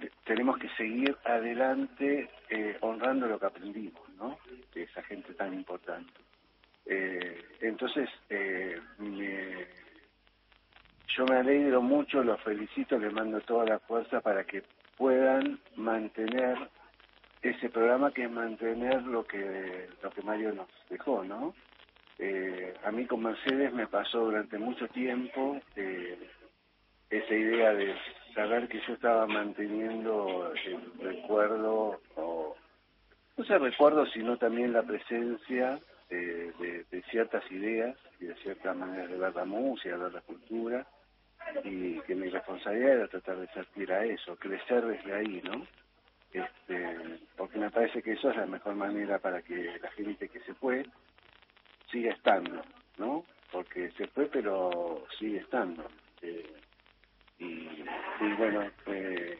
te- 0.00 0.12
tenemos 0.24 0.56
que 0.56 0.70
seguir 0.70 1.14
adelante 1.26 2.30
eh, 2.48 2.78
honrando 2.80 3.26
lo 3.26 3.38
que 3.38 3.46
aprendimos, 3.46 4.08
¿no? 4.16 4.38
De 4.74 4.84
esa 4.84 5.02
gente 5.02 5.34
tan 5.34 5.52
importante. 5.52 6.22
Eh, 6.86 7.44
entonces, 7.60 8.08
eh, 8.30 8.80
me- 8.96 9.66
yo 11.16 11.26
me 11.26 11.36
alegro 11.36 11.82
mucho, 11.82 12.24
los 12.24 12.42
felicito, 12.42 12.98
les 12.98 13.12
mando 13.12 13.42
toda 13.42 13.66
la 13.66 13.78
fuerza 13.80 14.22
para 14.22 14.44
que 14.44 14.64
puedan 14.96 15.60
mantener 15.76 16.56
ese 17.42 17.68
programa 17.70 18.12
que 18.12 18.24
es 18.24 18.30
mantener 18.30 19.02
lo 19.02 19.26
que 19.26 19.88
lo 20.02 20.12
que 20.12 20.22
Mario 20.22 20.52
nos 20.52 20.68
dejó, 20.90 21.24
¿no? 21.24 21.54
Eh, 22.18 22.74
a 22.84 22.90
mí 22.90 23.06
con 23.06 23.22
Mercedes 23.22 23.72
me 23.72 23.86
pasó 23.86 24.20
durante 24.24 24.58
mucho 24.58 24.88
tiempo 24.88 25.60
eh, 25.76 26.18
esa 27.10 27.34
idea 27.34 27.72
de 27.74 27.94
saber 28.34 28.68
que 28.68 28.80
yo 28.86 28.94
estaba 28.94 29.26
manteniendo 29.26 30.52
el 30.66 30.98
recuerdo, 31.00 32.00
o 32.16 32.56
no 33.36 33.44
sé 33.44 33.56
recuerdo, 33.58 34.04
sino 34.06 34.36
también 34.36 34.72
la 34.72 34.82
presencia 34.82 35.78
de, 36.10 36.52
de- 36.52 36.84
de 36.90 37.02
ciertas 37.10 37.48
ideas 37.52 37.96
y 38.20 38.26
de 38.26 38.34
ciertas 38.36 38.76
maneras 38.76 39.10
de 39.10 39.16
ver 39.18 39.34
la 39.34 39.44
música, 39.44 39.96
de 39.96 40.02
ver 40.02 40.12
la 40.12 40.20
cultura, 40.22 40.86
y 41.64 42.00
que 42.00 42.14
mi 42.14 42.28
responsabilidad 42.28 42.94
era 42.96 43.08
tratar 43.08 43.36
de 43.38 43.46
servir 43.48 43.92
a 43.92 44.04
eso, 44.04 44.36
crecer 44.36 44.84
desde 44.84 45.14
ahí, 45.14 45.40
¿no? 45.44 45.66
Este, 46.32 47.20
porque 47.36 47.58
me 47.58 47.70
parece 47.70 48.02
que 48.02 48.12
eso 48.12 48.30
es 48.30 48.36
la 48.36 48.46
mejor 48.46 48.74
manera 48.74 49.18
para 49.18 49.42
que 49.42 49.78
la 49.80 49.90
gente 49.92 50.28
que 50.28 50.40
se 50.40 50.54
fue 50.54 50.84
siga 51.90 52.12
estando, 52.12 52.62
¿no? 52.98 53.24
Porque 53.50 53.90
se 53.92 54.06
fue 54.08 54.26
pero 54.26 55.06
sigue 55.18 55.38
estando. 55.38 55.88
Eh, 56.22 56.52
y, 57.38 57.44
y 57.44 58.32
bueno, 58.36 58.70
eh, 58.86 59.38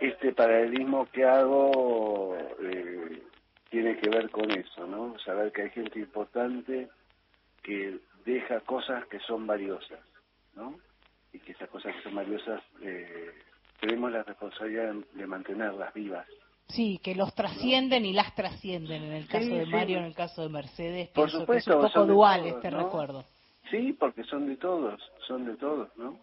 este 0.00 0.32
paralelismo 0.32 1.06
que 1.10 1.24
hago 1.24 2.36
eh, 2.60 3.22
tiene 3.70 3.96
que 3.98 4.08
ver 4.08 4.30
con 4.30 4.50
eso, 4.50 4.86
¿no? 4.86 5.18
Saber 5.18 5.52
que 5.52 5.62
hay 5.62 5.70
gente 5.70 5.98
importante 5.98 6.88
que 7.62 7.98
deja 8.24 8.60
cosas 8.60 9.06
que 9.06 9.20
son 9.20 9.46
valiosas, 9.46 10.00
¿no? 10.54 10.78
Y 11.32 11.38
que 11.40 11.52
esas 11.52 11.68
cosas 11.68 11.94
que 11.96 12.02
son 12.02 12.14
valiosas 12.14 12.62
eh, 12.82 13.34
tenemos 13.80 14.10
la 14.12 14.22
responsabilidad 14.22 14.92
de, 14.92 15.04
de 15.14 15.26
mantenerlas 15.26 15.92
vivas. 15.94 16.26
Sí, 16.68 17.00
que 17.02 17.14
los 17.14 17.34
trascienden 17.34 18.04
y 18.04 18.12
las 18.12 18.34
trascienden 18.34 19.02
en 19.04 19.12
el 19.12 19.26
caso 19.26 19.46
Sí, 19.46 19.54
de 19.54 19.64
sí. 19.64 19.70
Mario, 19.70 19.98
en 19.98 20.04
el 20.04 20.14
caso 20.14 20.42
de 20.42 20.48
Mercedes. 20.50 21.08
Por 21.10 21.30
supuesto, 21.30 21.80
que 21.80 21.86
es 21.86 21.96
un 21.96 22.02
poco 22.02 22.06
dual 22.06 22.40
todos, 22.42 22.54
este 22.56 22.70
¿no? 22.70 22.84
recuerdo. 22.84 23.24
Sí, 23.70 23.92
porque 23.98 24.24
son 24.24 24.46
de 24.46 24.56
todos, 24.56 25.00
son 25.26 25.46
de 25.46 25.56
todos, 25.56 25.88
¿no? 25.96 26.18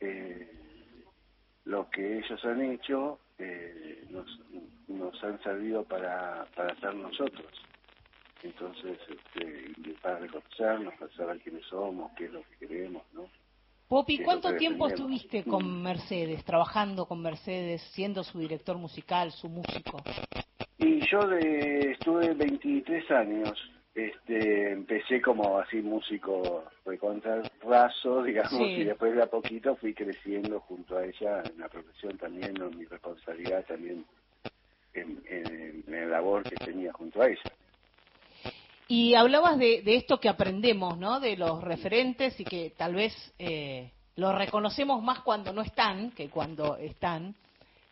Eh, 0.00 0.50
lo 1.64 1.88
que 1.90 2.18
ellos 2.18 2.44
han 2.44 2.60
hecho 2.62 3.20
eh, 3.38 4.04
nos, 4.10 4.26
nos 4.88 5.24
han 5.24 5.42
servido 5.42 5.84
para, 5.84 6.46
para 6.54 6.74
ser 6.80 6.94
nosotros. 6.94 7.46
Entonces, 8.42 8.98
este, 9.08 9.94
para 10.00 10.18
reconocernos, 10.18 10.94
para 10.94 11.12
saber 11.12 11.40
quiénes 11.40 11.64
somos, 11.66 12.12
qué 12.16 12.26
es 12.26 12.32
lo 12.32 12.42
que 12.42 12.66
queremos, 12.66 13.02
¿no? 13.12 13.28
Popi, 13.88 14.18
¿cuánto 14.18 14.54
tiempo 14.56 14.86
estuviste 14.86 15.44
con 15.44 15.82
Mercedes, 15.82 16.44
trabajando 16.44 17.06
con 17.06 17.22
Mercedes, 17.22 17.80
siendo 17.94 18.22
su 18.22 18.38
director 18.38 18.76
musical, 18.76 19.32
su 19.32 19.48
músico? 19.48 20.02
Y 20.76 21.00
yo 21.10 21.20
de, 21.26 21.92
estuve 21.92 22.34
23 22.34 23.10
años. 23.12 23.52
Este, 23.94 24.70
empecé 24.72 25.20
como 25.20 25.58
así 25.58 25.78
músico 25.78 26.64
recontra 26.84 27.42
raso, 27.62 28.22
digamos, 28.24 28.52
Sí. 28.52 28.62
y 28.64 28.84
después 28.84 29.14
de 29.16 29.22
a 29.22 29.26
poquito 29.26 29.74
fui 29.76 29.94
creciendo 29.94 30.60
junto 30.60 30.96
a 30.98 31.04
ella 31.04 31.42
en 31.50 31.58
la 31.58 31.68
profesión 31.68 32.16
también, 32.18 32.54
en 32.60 32.78
mi 32.78 32.84
responsabilidad 32.84 33.64
también 33.66 34.04
en, 34.94 35.20
en, 35.28 35.84
en 35.88 36.00
la 36.02 36.06
labor 36.18 36.42
que 36.44 36.56
tenía 36.56 36.92
junto 36.92 37.22
a 37.22 37.26
ella. 37.28 37.52
Y 38.88 39.14
hablabas 39.14 39.58
de, 39.58 39.82
de 39.82 39.96
esto 39.96 40.18
que 40.18 40.28
aprendemos, 40.30 40.96
¿no? 40.98 41.20
De 41.20 41.36
los 41.36 41.62
referentes 41.62 42.40
y 42.40 42.44
que 42.44 42.72
tal 42.76 42.94
vez 42.94 43.12
eh, 43.38 43.90
los 44.16 44.34
reconocemos 44.34 45.02
más 45.02 45.20
cuando 45.20 45.52
no 45.52 45.60
están 45.62 46.10
que 46.12 46.30
cuando 46.30 46.76
están. 46.78 47.34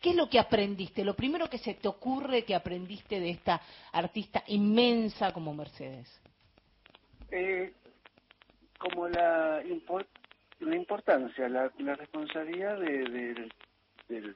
¿Qué 0.01 0.09
es 0.11 0.15
lo 0.15 0.27
que 0.29 0.39
aprendiste? 0.39 1.03
Lo 1.03 1.15
primero 1.15 1.49
que 1.49 1.59
se 1.59 1.75
te 1.75 1.87
ocurre 1.87 2.43
que 2.43 2.55
aprendiste 2.55 3.19
de 3.19 3.29
esta 3.29 3.61
artista 3.91 4.43
inmensa 4.47 5.31
como 5.31 5.53
Mercedes. 5.53 6.07
Eh, 7.31 7.73
como 8.79 9.07
la, 9.07 9.63
impor- 9.63 10.07
la 10.59 10.75
importancia, 10.75 11.47
la, 11.49 11.71
la 11.79 11.95
responsabilidad 11.95 12.79
de, 12.79 13.51
del- 14.07 14.35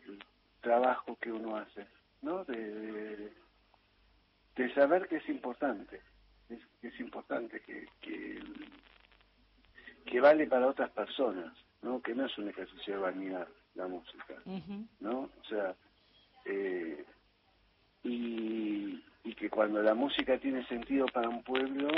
trabajo 0.61 1.15
que 1.19 1.31
uno 1.31 1.55
hace, 1.57 1.87
¿no? 2.21 2.43
De 2.45 3.31
saber 4.75 5.07
que 5.07 5.17
es 5.17 5.27
importante, 5.29 6.01
es, 6.51 6.93
es 6.93 6.99
importante, 6.99 7.59
que, 7.61 7.87
que, 8.01 8.39
que 10.05 10.19
vale 10.19 10.47
para 10.47 10.67
otras 10.67 10.89
personas, 10.91 11.53
¿no? 11.81 12.01
Que 12.01 12.13
no 12.13 12.25
es 12.25 12.37
un 12.37 12.49
ejercicio 12.49 12.95
de 12.95 12.99
vanidad 12.99 13.47
la 13.75 13.87
música. 13.87 14.35
¿no? 14.99 15.19
O 15.21 15.43
sea, 15.47 15.75
eh, 16.45 17.05
y, 18.03 19.03
y 19.23 19.35
que 19.35 19.49
cuando 19.49 19.81
la 19.81 19.93
música 19.93 20.37
tiene 20.37 20.65
sentido 20.67 21.05
para 21.07 21.29
un 21.29 21.43
pueblo, 21.43 21.89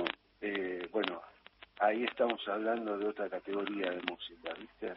eh, 0.42 0.88
bueno, 0.92 1.22
ahí 1.80 2.04
estamos 2.04 2.46
hablando 2.48 2.98
de 2.98 3.08
otra 3.08 3.30
categoría 3.30 3.92
de 3.92 4.02
música, 4.04 4.54
¿viste? 4.60 4.94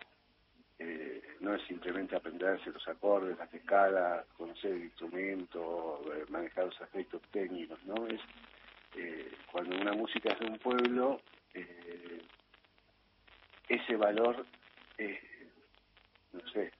Eh, 0.78 1.22
no 1.40 1.54
es 1.54 1.62
simplemente 1.62 2.16
aprenderse 2.16 2.70
los 2.70 2.86
acordes, 2.86 3.38
las 3.38 3.52
escalas, 3.54 4.26
conocer 4.36 4.72
el 4.72 4.84
instrumento, 4.84 6.02
eh, 6.14 6.26
manejar 6.28 6.66
los 6.66 6.80
aspectos 6.82 7.22
técnicos, 7.30 7.82
¿no? 7.86 8.06
Es 8.06 8.20
eh, 8.96 9.32
cuando 9.50 9.76
una 9.76 9.92
música 9.92 10.30
es 10.32 10.38
de 10.40 10.46
un 10.46 10.58
pueblo, 10.58 11.20
eh, 11.54 12.22
ese 13.68 13.96
valor, 13.96 14.44
eh, 14.98 15.20
no 16.32 16.48
sé, 16.50 16.72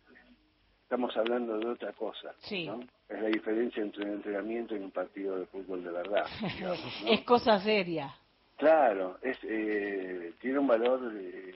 estamos 0.82 1.16
hablando 1.16 1.58
de 1.58 1.66
otra 1.66 1.92
cosa. 1.92 2.34
Sí. 2.40 2.66
¿no? 2.66 2.80
Es 3.08 3.20
la 3.20 3.28
diferencia 3.28 3.82
entre 3.82 4.04
un 4.04 4.12
entrenamiento 4.14 4.74
y 4.76 4.78
un 4.78 4.90
partido 4.90 5.38
de 5.38 5.46
fútbol 5.46 5.82
de 5.82 5.90
verdad. 5.90 6.26
digamos, 6.56 7.02
¿no? 7.02 7.12
Es 7.12 7.20
cosa 7.22 7.60
seria. 7.60 8.14
Claro, 8.56 9.18
es, 9.20 9.38
eh, 9.42 10.32
tiene 10.40 10.58
un 10.58 10.66
valor 10.66 11.12
eh, 11.14 11.54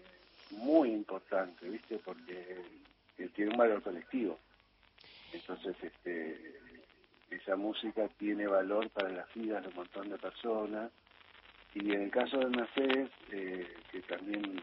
muy 0.51 0.91
importante, 0.91 1.69
¿viste? 1.69 1.99
Porque 1.99 2.63
tiene 3.35 3.53
un 3.53 3.57
valor 3.57 3.83
colectivo. 3.83 4.39
Entonces, 5.33 5.77
este, 5.83 6.61
esa 7.31 7.57
música 7.57 8.09
tiene 8.19 8.47
valor 8.47 8.91
para 8.91 9.09
las 9.09 9.33
vidas 9.35 9.63
de 9.63 9.69
un 9.69 9.75
montón 9.77 10.09
de 10.09 10.19
personas. 10.19 10.91
Y 11.75 11.93
en 11.93 12.03
el 12.03 12.11
caso 12.11 12.39
de 12.39 12.47
Mercedes, 12.47 13.11
eh, 13.31 13.67
que 13.91 14.03
también 14.03 14.61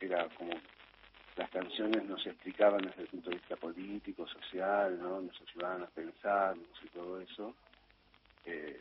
era 0.00 0.26
como 0.30 0.52
las 1.36 1.50
canciones 1.50 2.04
nos 2.04 2.24
explicaban 2.26 2.82
desde 2.82 3.02
el 3.02 3.08
punto 3.08 3.30
de 3.30 3.36
vista 3.36 3.56
político, 3.56 4.26
social, 4.26 4.98
¿no? 5.00 5.20
Nos 5.20 5.40
ayudaban 5.42 5.82
a 5.82 5.86
pensar 5.86 6.56
y 6.82 6.88
todo 6.88 7.20
eso, 7.20 7.54
eh, 8.44 8.78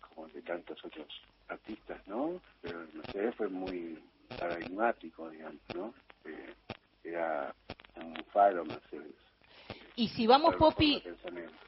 como 0.00 0.26
de 0.28 0.42
tantos 0.42 0.82
otros 0.84 1.08
artistas, 1.48 2.06
¿no? 2.06 2.40
Pero 2.62 2.86
Mercedes 2.94 3.34
fue 3.36 3.48
muy 3.48 4.02
paradigmático, 4.38 5.28
digamos, 5.28 5.60
¿no? 5.74 5.94
Eh, 6.24 6.54
era 7.04 7.54
un 7.96 8.14
faro 8.32 8.64
Mercedes. 8.64 9.29
Y 10.00 10.08
si 10.08 10.26
vamos, 10.26 10.56
Poppy, 10.56 11.02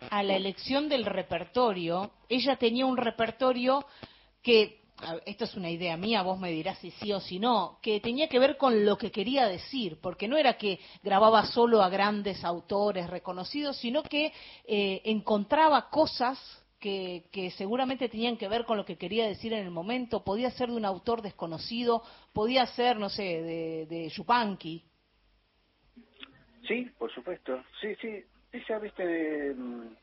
a 0.09 0.23
la 0.23 0.35
elección 0.35 0.89
del 0.89 1.05
repertorio, 1.05 2.13
ella 2.31 2.57
tenía 2.57 2.87
un 2.87 2.97
repertorio 2.97 3.85
que, 4.43 4.85
esto 5.27 5.45
es 5.45 5.55
una 5.55 5.69
idea 5.69 5.99
mía, 5.99 6.23
vos 6.23 6.39
me 6.39 6.51
dirás 6.51 6.79
si 6.79 6.93
sí 6.93 7.13
o 7.13 7.21
si 7.21 7.39
no, 7.39 7.79
que 7.83 8.01
tenía 8.01 8.29
que 8.29 8.39
ver 8.39 8.57
con 8.57 8.87
lo 8.87 8.97
que 8.97 9.11
quería 9.11 9.47
decir, 9.47 9.99
porque 10.01 10.29
no 10.29 10.39
era 10.39 10.57
que 10.57 10.81
grababa 11.03 11.45
solo 11.45 11.83
a 11.83 11.91
grandes 11.91 12.43
autores 12.43 13.11
reconocidos, 13.11 13.77
sino 13.77 14.03
que 14.03 14.33
eh, 14.65 15.03
encontraba 15.05 15.91
cosas 15.91 16.39
que, 16.81 17.29
que 17.33 17.51
seguramente 17.51 18.09
tenían 18.09 18.39
que 18.39 18.49
ver 18.49 18.65
con 18.65 18.79
lo 18.79 18.87
que 18.87 18.97
quería 18.97 19.27
decir 19.27 19.53
en 19.53 19.63
el 19.63 19.71
momento, 19.71 20.25
podía 20.25 20.51
ser 20.53 20.71
de 20.71 20.77
un 20.77 20.87
autor 20.87 21.21
desconocido, 21.21 22.03
podía 22.33 22.65
ser, 22.65 22.97
no 22.97 23.11
sé, 23.11 23.25
de, 23.25 23.87
de 23.91 24.09
Yupanqui. 24.09 24.85
Sí, 26.67 26.91
por 26.99 27.13
supuesto. 27.13 27.63
Sí, 27.81 27.95
sí. 28.01 28.25
Ella, 28.53 28.79
viste, 28.79 29.55
mm, 29.55 29.97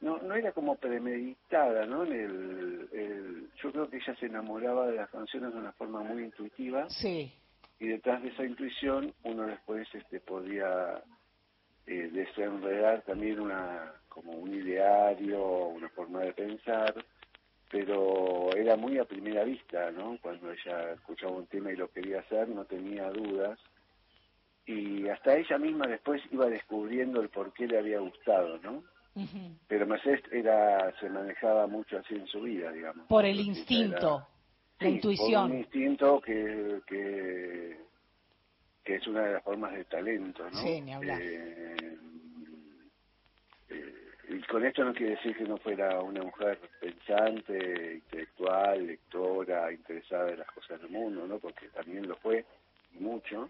no, 0.00 0.18
no 0.18 0.34
era 0.34 0.52
como 0.52 0.76
premeditada, 0.76 1.86
¿no? 1.86 2.04
En 2.04 2.12
el, 2.12 2.88
el- 2.92 3.50
yo 3.62 3.72
creo 3.72 3.88
que 3.90 3.96
ella 3.96 4.14
se 4.16 4.26
enamoraba 4.26 4.86
de 4.86 4.96
las 4.96 5.10
canciones 5.10 5.52
de 5.52 5.58
una 5.58 5.72
forma 5.72 6.02
muy 6.02 6.22
intuitiva 6.24 6.88
Sí. 6.90 7.32
y 7.80 7.88
detrás 7.88 8.22
de 8.22 8.28
esa 8.28 8.44
intuición 8.44 9.12
uno 9.24 9.46
después 9.46 9.88
este, 9.94 10.20
podía 10.20 11.02
eh, 11.86 12.10
desenredar 12.12 13.02
también 13.02 13.40
una 13.40 13.92
como 14.08 14.32
un 14.32 14.52
ideario, 14.54 15.42
una 15.68 15.88
forma 15.90 16.20
de 16.20 16.32
pensar, 16.34 16.94
pero 17.70 18.50
era 18.56 18.76
muy 18.76 18.98
a 18.98 19.04
primera 19.04 19.44
vista, 19.44 19.90
¿no? 19.92 20.18
Cuando 20.20 20.50
ella 20.52 20.92
escuchaba 20.92 21.32
un 21.32 21.46
tema 21.46 21.72
y 21.72 21.76
lo 21.76 21.88
quería 21.90 22.20
hacer, 22.20 22.48
no 22.48 22.64
tenía 22.64 23.08
dudas 23.10 23.58
y 24.68 25.08
hasta 25.08 25.34
ella 25.36 25.56
misma 25.58 25.86
después 25.86 26.22
iba 26.30 26.46
descubriendo 26.46 27.20
el 27.22 27.30
por 27.30 27.52
qué 27.54 27.66
le 27.66 27.78
había 27.78 28.00
gustado, 28.00 28.58
¿no? 28.58 28.84
Pero 29.66 29.86
Mercedes 29.86 30.22
era, 30.30 30.94
se 31.00 31.08
manejaba 31.08 31.66
mucho 31.66 31.98
así 31.98 32.14
en 32.14 32.26
su 32.26 32.42
vida, 32.42 32.70
digamos. 32.70 33.06
Por 33.08 33.24
el 33.24 33.38
Era- 33.40 33.46
instinto, 33.48 34.28
la 34.78 34.86
Sí, 34.88 34.94
intuición. 34.94 35.42
por 35.48 35.50
un 35.52 35.58
instinto 35.58 36.20
que, 36.20 36.80
que, 36.86 37.78
que 38.84 38.94
es 38.96 39.06
una 39.06 39.22
de 39.22 39.32
las 39.34 39.42
formas 39.42 39.72
de 39.74 39.84
talento, 39.86 40.48
¿no? 40.50 40.58
Sí, 40.62 40.80
ni 40.82 40.92
hablar. 40.94 41.20
Eh, 41.22 41.98
eh, 43.70 43.94
y 44.30 44.40
con 44.42 44.64
esto 44.64 44.84
no 44.84 44.92
quiere 44.94 45.16
decir 45.16 45.36
que 45.36 45.44
no 45.44 45.56
fuera 45.58 46.00
una 46.00 46.22
mujer 46.22 46.58
pensante, 46.80 47.94
intelectual, 47.94 48.86
lectora, 48.86 49.72
interesada 49.72 50.30
en 50.30 50.38
las 50.40 50.50
cosas 50.52 50.80
del 50.80 50.90
mundo, 50.90 51.26
¿no? 51.26 51.38
Porque 51.38 51.68
también 51.68 52.06
lo 52.06 52.16
fue, 52.16 52.44
y 52.94 52.98
mucho, 52.98 53.48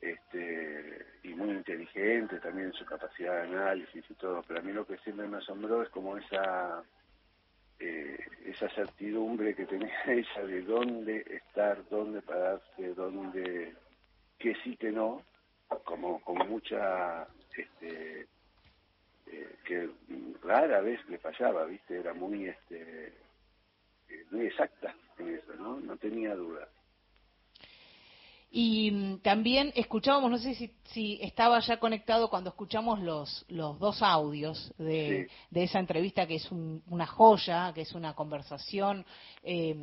este, 0.00 1.06
y 1.22 1.34
muy 1.34 1.50
inteligente 1.50 2.38
también 2.40 2.68
en 2.68 2.74
su 2.74 2.84
capacidad 2.84 3.34
de 3.34 3.54
análisis 3.54 4.04
y 4.08 4.14
todo. 4.14 4.42
Pero 4.46 4.60
a 4.60 4.62
mí 4.62 4.72
lo 4.72 4.86
que 4.86 4.98
siempre 4.98 5.26
me 5.26 5.38
asombró 5.38 5.82
es 5.82 5.88
como 5.90 6.16
esa 6.16 6.82
eh, 7.78 8.18
esa 8.46 8.68
certidumbre 8.70 9.54
que 9.54 9.66
tenía 9.66 9.92
ella 10.06 10.46
de 10.46 10.62
dónde 10.62 11.24
estar, 11.28 11.86
dónde 11.88 12.22
pararse, 12.22 12.94
dónde, 12.94 13.74
que 14.38 14.54
sí, 14.62 14.76
que 14.76 14.90
no, 14.90 15.22
como 15.84 16.20
con 16.22 16.38
mucha, 16.48 17.26
este, 17.54 18.26
eh, 19.26 19.56
que 19.64 19.90
rara 20.42 20.80
vez 20.80 21.06
le 21.08 21.18
fallaba, 21.18 21.66
¿viste? 21.66 21.98
Era 21.98 22.14
muy, 22.14 22.48
este, 22.48 23.08
eh, 24.08 24.24
muy 24.30 24.46
exacta 24.46 24.94
en 25.18 25.34
eso, 25.34 25.54
¿no? 25.54 25.80
No 25.80 25.96
tenía 25.96 26.34
duda. 26.34 26.68
Y 28.58 28.90
mm, 28.90 29.18
también 29.18 29.70
escuchábamos, 29.76 30.30
no 30.30 30.38
sé 30.38 30.54
si, 30.54 30.70
si 30.84 31.18
estaba 31.20 31.60
ya 31.60 31.76
conectado 31.78 32.30
cuando 32.30 32.48
escuchamos 32.48 33.00
los, 33.00 33.44
los 33.48 33.78
dos 33.78 34.00
audios 34.00 34.72
de, 34.78 35.26
Sí. 35.28 35.34
de 35.50 35.64
esa 35.64 35.78
entrevista, 35.78 36.26
que 36.26 36.36
es 36.36 36.50
un- 36.50 36.82
una 36.88 37.06
joya, 37.06 37.72
que 37.74 37.82
es 37.82 37.92
una 37.92 38.14
conversación 38.14 39.04
eh, 39.42 39.74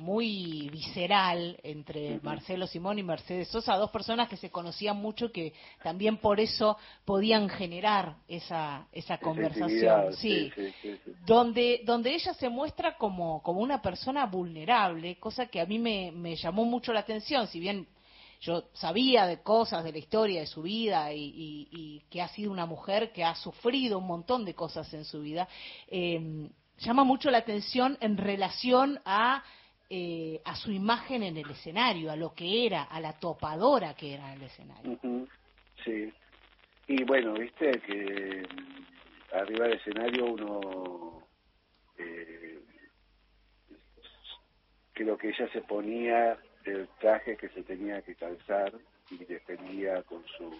muy 0.00 0.68
visceral 0.68 1.60
entre 1.62 2.16
Ujú. 2.16 2.26
Marcelo 2.26 2.66
Simón 2.66 2.98
y 2.98 3.04
Mercedes 3.04 3.46
Sosa, 3.50 3.76
dos 3.76 3.92
personas 3.92 4.28
que 4.28 4.36
se 4.36 4.50
conocían 4.50 4.96
mucho 4.96 5.26
y 5.26 5.30
que 5.30 5.52
también 5.84 6.16
por 6.16 6.40
eso 6.40 6.76
podían 7.04 7.48
generar 7.48 8.16
esa, 8.26 8.88
esa 8.90 9.18
conversación. 9.18 10.12
sí. 10.14 10.50
donde, 11.24 11.82
donde 11.84 12.14
ella 12.16 12.34
se 12.34 12.48
muestra 12.48 12.96
como, 12.96 13.40
como 13.44 13.60
una 13.60 13.80
persona 13.80 14.26
vulnerable, 14.26 15.20
cosa 15.20 15.46
que 15.46 15.60
a 15.60 15.66
mí 15.66 15.78
me, 15.78 16.10
me 16.10 16.34
llamó 16.34 16.64
mucho 16.64 16.92
la 16.92 17.00
atención, 17.00 17.46
si 17.46 17.60
bien 17.60 17.86
yo 18.40 18.68
sabía 18.72 19.26
de 19.26 19.42
cosas 19.42 19.84
de 19.84 19.92
la 19.92 19.98
historia 19.98 20.40
de 20.40 20.46
su 20.46 20.62
vida 20.62 21.12
y, 21.12 22.02
que 22.10 22.22
ha 22.22 22.28
sido 22.28 22.52
una 22.52 22.66
mujer 22.66 23.12
que 23.12 23.24
ha 23.24 23.34
sufrido 23.34 23.98
un 23.98 24.06
montón 24.06 24.44
de 24.44 24.54
cosas 24.54 24.92
en 24.94 25.04
su 25.04 25.20
vida, 25.20 25.48
eh, 25.88 26.48
llama 26.78 27.04
mucho 27.04 27.30
la 27.30 27.38
atención 27.38 27.98
en 28.00 28.16
relación 28.16 29.00
a, 29.04 29.42
eh, 29.90 30.40
a 30.44 30.54
su 30.54 30.70
imagen 30.70 31.22
en 31.22 31.36
el 31.36 31.50
escenario, 31.50 32.10
a 32.10 32.16
lo 32.16 32.34
que 32.34 32.66
era, 32.66 32.84
a 32.84 33.00
la 33.00 33.18
topadora 33.18 33.94
que 33.94 34.14
era 34.14 34.32
en 34.32 34.40
el 34.40 34.46
escenario. 34.46 34.98
Sí. 35.84 36.12
Y 36.86 37.04
bueno, 37.04 37.34
viste 37.34 37.70
que 37.86 38.42
mm, 38.42 39.34
arriba 39.36 39.66
del 39.66 39.78
escenario 39.78 40.24
uno 40.24 41.22
eh, 41.98 42.60
creo 44.94 45.18
que 45.18 45.28
ella 45.28 45.48
se 45.52 45.60
ponía 45.62 46.38
el 46.68 46.88
traje 47.00 47.36
que 47.36 47.48
se 47.50 47.62
tenía 47.64 48.02
que 48.02 48.16
calzar 48.16 48.72
y 49.10 49.24
defendía 49.24 50.02
con 50.04 50.24
su 50.38 50.52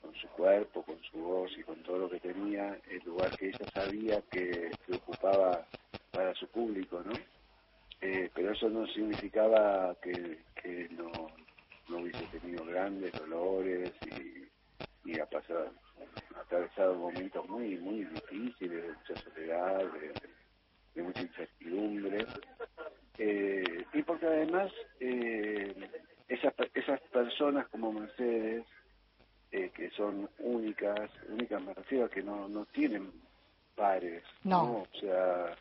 con 0.00 0.14
su 0.16 0.28
cuerpo, 0.28 0.84
con 0.84 1.00
su 1.04 1.18
voz 1.18 1.50
y 1.58 1.62
con 1.64 1.82
todo 1.82 1.98
lo 1.98 2.10
que 2.10 2.20
tenía 2.20 2.78
el 2.90 3.02
lugar 3.04 3.34
que 3.34 3.48
ella 3.48 3.66
sabía 3.72 4.22
que, 4.30 4.76
que 4.86 4.92
ocupaba 4.94 5.66
para 6.12 6.34
su 6.34 6.48
público, 6.48 7.02
¿no? 7.04 7.22
Eh, 8.00 8.30
pero 8.34 8.52
eso 8.52 8.68
no 8.68 8.86
significaba 8.88 9.96
que, 10.02 10.44
que 10.62 10.88
no, 10.90 11.32
no 11.88 11.98
hubiese 11.98 12.26
tenido 12.28 12.64
grandes 12.66 13.14
dolores 13.16 13.94
y, 14.04 14.48
y 15.10 15.18
ha 15.18 15.26
pasado, 15.26 15.72
ha 16.36 16.40
atravesado 16.40 16.94
momentos 16.96 17.48
muy, 17.48 17.78
muy 17.78 18.04
difíciles, 18.04 18.82
de 18.82 18.92
mucha 18.92 19.16
soledad, 19.24 19.92
de, 19.92 20.16
de 20.94 21.02
mucha 21.02 21.22
incertidumbre. 21.22 22.26
Eh, 23.18 23.86
y 23.94 24.02
porque 24.04 24.26
además 24.26 24.72
eh, 25.00 25.74
esas, 26.28 26.54
esas 26.74 27.00
personas 27.12 27.68
como 27.68 27.92
Mercedes, 27.92 28.66
eh, 29.52 29.70
que 29.72 29.90
son 29.92 30.30
únicas, 30.40 31.10
únicas 31.28 31.62
me 31.62 31.74
refiero 31.74 32.06
a 32.06 32.10
que 32.10 32.22
no, 32.22 32.48
no 32.48 32.66
tienen 32.66 33.12
pares, 33.76 34.24
No. 34.44 34.82
O 34.84 34.90
sea, 35.00 35.58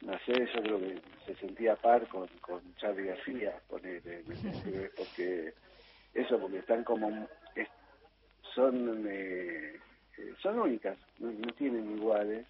Mercedes 0.00 0.50
yo 0.54 0.62
creo 0.62 0.80
que 0.80 1.02
se 1.26 1.36
sentía 1.36 1.76
par 1.76 2.08
con, 2.08 2.28
con 2.40 2.74
Charlie 2.76 3.06
García, 3.08 3.62
¿me 3.70 3.76
entendés? 3.78 4.26
porque 4.96 5.54
eso, 6.14 6.40
porque 6.40 6.58
están 6.58 6.84
como, 6.84 7.28
es- 7.56 7.68
son, 8.54 9.06
eh, 9.08 9.80
son 10.42 10.60
únicas, 10.60 10.98
no, 11.18 11.32
no 11.32 11.54
tienen 11.54 11.92
iguales, 11.92 12.46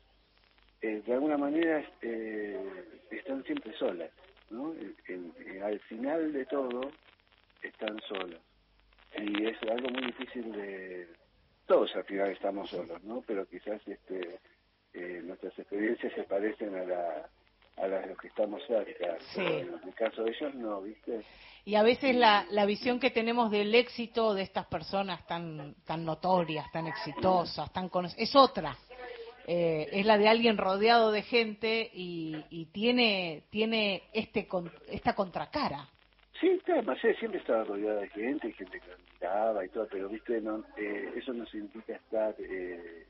eh, 0.82 1.02
de 1.06 1.14
alguna 1.14 1.38
manera 1.38 1.84
eh, 2.02 3.00
están 3.10 3.44
siempre 3.44 3.72
solas, 3.74 4.10
¿no? 4.50 4.72
En- 4.72 4.96
en- 5.08 5.34
en- 5.46 5.62
al 5.62 5.78
final 5.80 6.32
de 6.32 6.44
todo 6.46 6.80
están 7.62 7.98
solas. 8.08 8.40
Y 9.16 9.46
es 9.46 9.56
algo 9.62 9.88
muy 9.90 10.06
difícil 10.06 10.52
de... 10.52 11.08
Todos 11.66 11.94
al 11.94 12.04
final 12.04 12.30
estamos 12.30 12.68
solos, 12.70 13.02
¿no? 13.04 13.22
Pero 13.26 13.46
quizás 13.46 13.80
este 13.86 14.40
eh, 14.92 15.20
nuestras 15.24 15.56
experiencias 15.58 16.12
se 16.14 16.24
parecen 16.24 16.74
a, 16.74 16.82
la, 16.84 17.28
a 17.76 17.86
las 17.86 18.02
de 18.02 18.08
los 18.08 18.18
que 18.18 18.26
estamos 18.28 18.60
cerca. 18.66 19.18
Sí. 19.20 19.36
Pero 19.36 19.76
en 19.80 19.88
el 19.88 19.94
caso 19.94 20.24
de 20.24 20.30
ellos 20.30 20.54
no, 20.56 20.82
¿viste? 20.82 21.22
Y 21.64 21.76
a 21.76 21.82
veces 21.82 22.16
la, 22.16 22.46
la 22.50 22.66
visión 22.66 22.98
que 22.98 23.10
tenemos 23.10 23.50
del 23.50 23.72
éxito 23.74 24.34
de 24.34 24.42
estas 24.42 24.66
personas 24.66 25.24
tan, 25.26 25.74
tan 25.84 26.04
notorias, 26.04 26.66
tan 26.72 26.86
exitosas, 26.86 27.72
tan 27.72 27.88
es 28.16 28.34
otra. 28.34 28.76
Eh, 29.52 29.98
es 29.98 30.06
la 30.06 30.16
de 30.16 30.28
alguien 30.28 30.56
rodeado 30.56 31.10
de 31.10 31.22
gente 31.22 31.90
y, 31.92 32.44
y 32.50 32.66
tiene, 32.66 33.42
tiene 33.50 34.04
este 34.12 34.46
con- 34.46 34.70
esta 34.86 35.16
contracara. 35.16 35.88
Sí, 36.40 36.60
claro, 36.64 36.84
Mercedes 36.84 37.18
siempre 37.18 37.40
estaba 37.40 37.64
rodeada 37.64 38.02
de 38.02 38.08
gente, 38.10 38.52
gente 38.52 38.78
que 38.78 38.86
la 38.88 38.96
miraba 39.12 39.64
y 39.66 39.68
todo, 39.70 39.88
pero 39.90 40.08
viste, 40.08 40.40
no, 40.40 40.64
eh, 40.76 41.14
eso 41.16 41.32
no 41.32 41.44
significa 41.46 41.96
estar 41.96 42.36
eh, 42.38 43.08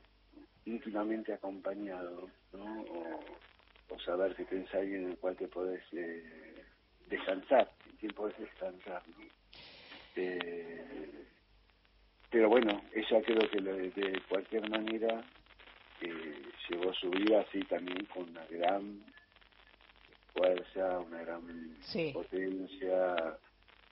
íntimamente 0.65 1.31
acompañado, 1.31 2.27
¿no? 2.53 2.81
O, 2.81 3.99
saber 4.03 4.35
que 4.35 4.45
tenés 4.45 4.73
alguien 4.73 5.03
en 5.03 5.09
el 5.11 5.17
cual 5.19 5.35
te 5.35 5.47
podés 5.47 5.83
eh, 5.91 6.65
descansar, 7.07 7.69
en 7.87 7.97
quien 7.97 8.13
podés 8.13 8.35
descansar, 8.39 9.03
¿no? 9.09 9.25
Eh, 10.15 11.27
pero 12.31 12.49
bueno, 12.49 12.81
ella 12.95 13.21
creo 13.21 13.47
que 13.47 13.61
de 13.61 14.21
cualquier 14.27 14.67
manera 14.71 15.23
eh, 16.01 16.41
llevó 16.69 16.93
su 16.93 17.09
vida 17.11 17.41
así 17.41 17.59
también 17.65 18.05
con 18.05 18.29
una 18.29 18.45
gran 18.47 19.03
fuerza, 20.33 20.99
una 20.99 21.21
gran 21.21 21.77
Sí. 21.81 22.11
potencia, 22.13 23.37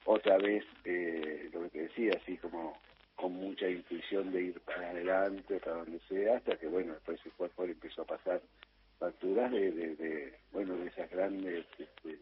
otra 0.05 0.37
vez 0.37 0.63
eh, 0.85 1.49
lo 1.53 1.63
que 1.63 1.69
te 1.69 1.81
decía, 1.83 2.13
así 2.21 2.37
como 2.37 2.81
con 3.15 3.33
mucha 3.33 3.67
intuición 3.69 4.31
de 4.31 4.43
ir 4.43 4.59
para 4.61 4.91
adelante, 4.91 5.59
para 5.59 5.77
donde 5.77 5.99
sea, 6.07 6.37
hasta 6.37 6.57
que 6.57 6.67
bueno, 6.67 6.93
después 6.93 7.19
el 7.25 7.33
cuerpo 7.33 7.65
le 7.65 7.73
empezó 7.73 8.03
a 8.03 8.05
pasar 8.05 8.41
facturas 8.97 9.51
de, 9.51 9.71
de, 9.71 9.95
de, 9.95 10.39
bueno, 10.51 10.75
de 10.77 10.87
esas 10.87 11.09
grandes 11.09 11.65
este, 11.77 12.19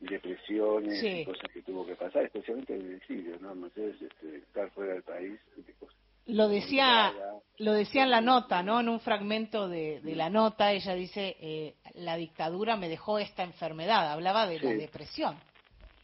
depresiones 0.00 0.98
Sí. 1.00 1.20
y 1.20 1.24
cosas 1.26 1.50
que 1.52 1.62
tuvo 1.62 1.86
que 1.86 1.94
pasar, 1.96 2.24
especialmente 2.24 2.74
el 2.74 2.94
exilio, 2.94 3.38
¿no? 3.40 3.52
Entonces, 3.52 4.00
este, 4.00 4.36
estar 4.38 4.70
fuera 4.70 4.94
del 4.94 5.02
país, 5.02 5.38
y 5.56 5.72
cosas. 5.74 5.96
Lo 6.26 6.48
decía, 6.48 7.12
lo 7.58 7.72
decía 7.72 8.04
en 8.04 8.10
la 8.10 8.20
nota, 8.20 8.62
¿no? 8.62 8.80
En 8.80 8.88
un 8.88 9.00
fragmento 9.00 9.68
de, 9.68 10.00
de 10.00 10.14
la 10.14 10.30
nota, 10.30 10.72
ella 10.72 10.94
dice, 10.94 11.36
eh, 11.40 11.74
la 11.94 12.16
dictadura 12.16 12.76
me 12.76 12.88
dejó 12.88 13.18
esta 13.18 13.42
enfermedad, 13.42 14.12
hablaba 14.12 14.46
de 14.46 14.60
la 14.60 14.70
depresión. 14.72 15.36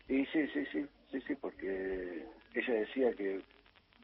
Y 0.08 0.24
sí, 0.26 0.46
sí, 0.52 0.64
sí, 0.72 0.86
sí, 1.10 1.20
sí, 1.26 1.34
porque 1.36 2.26
ella 2.54 2.74
decía 2.74 3.12
que 3.14 3.40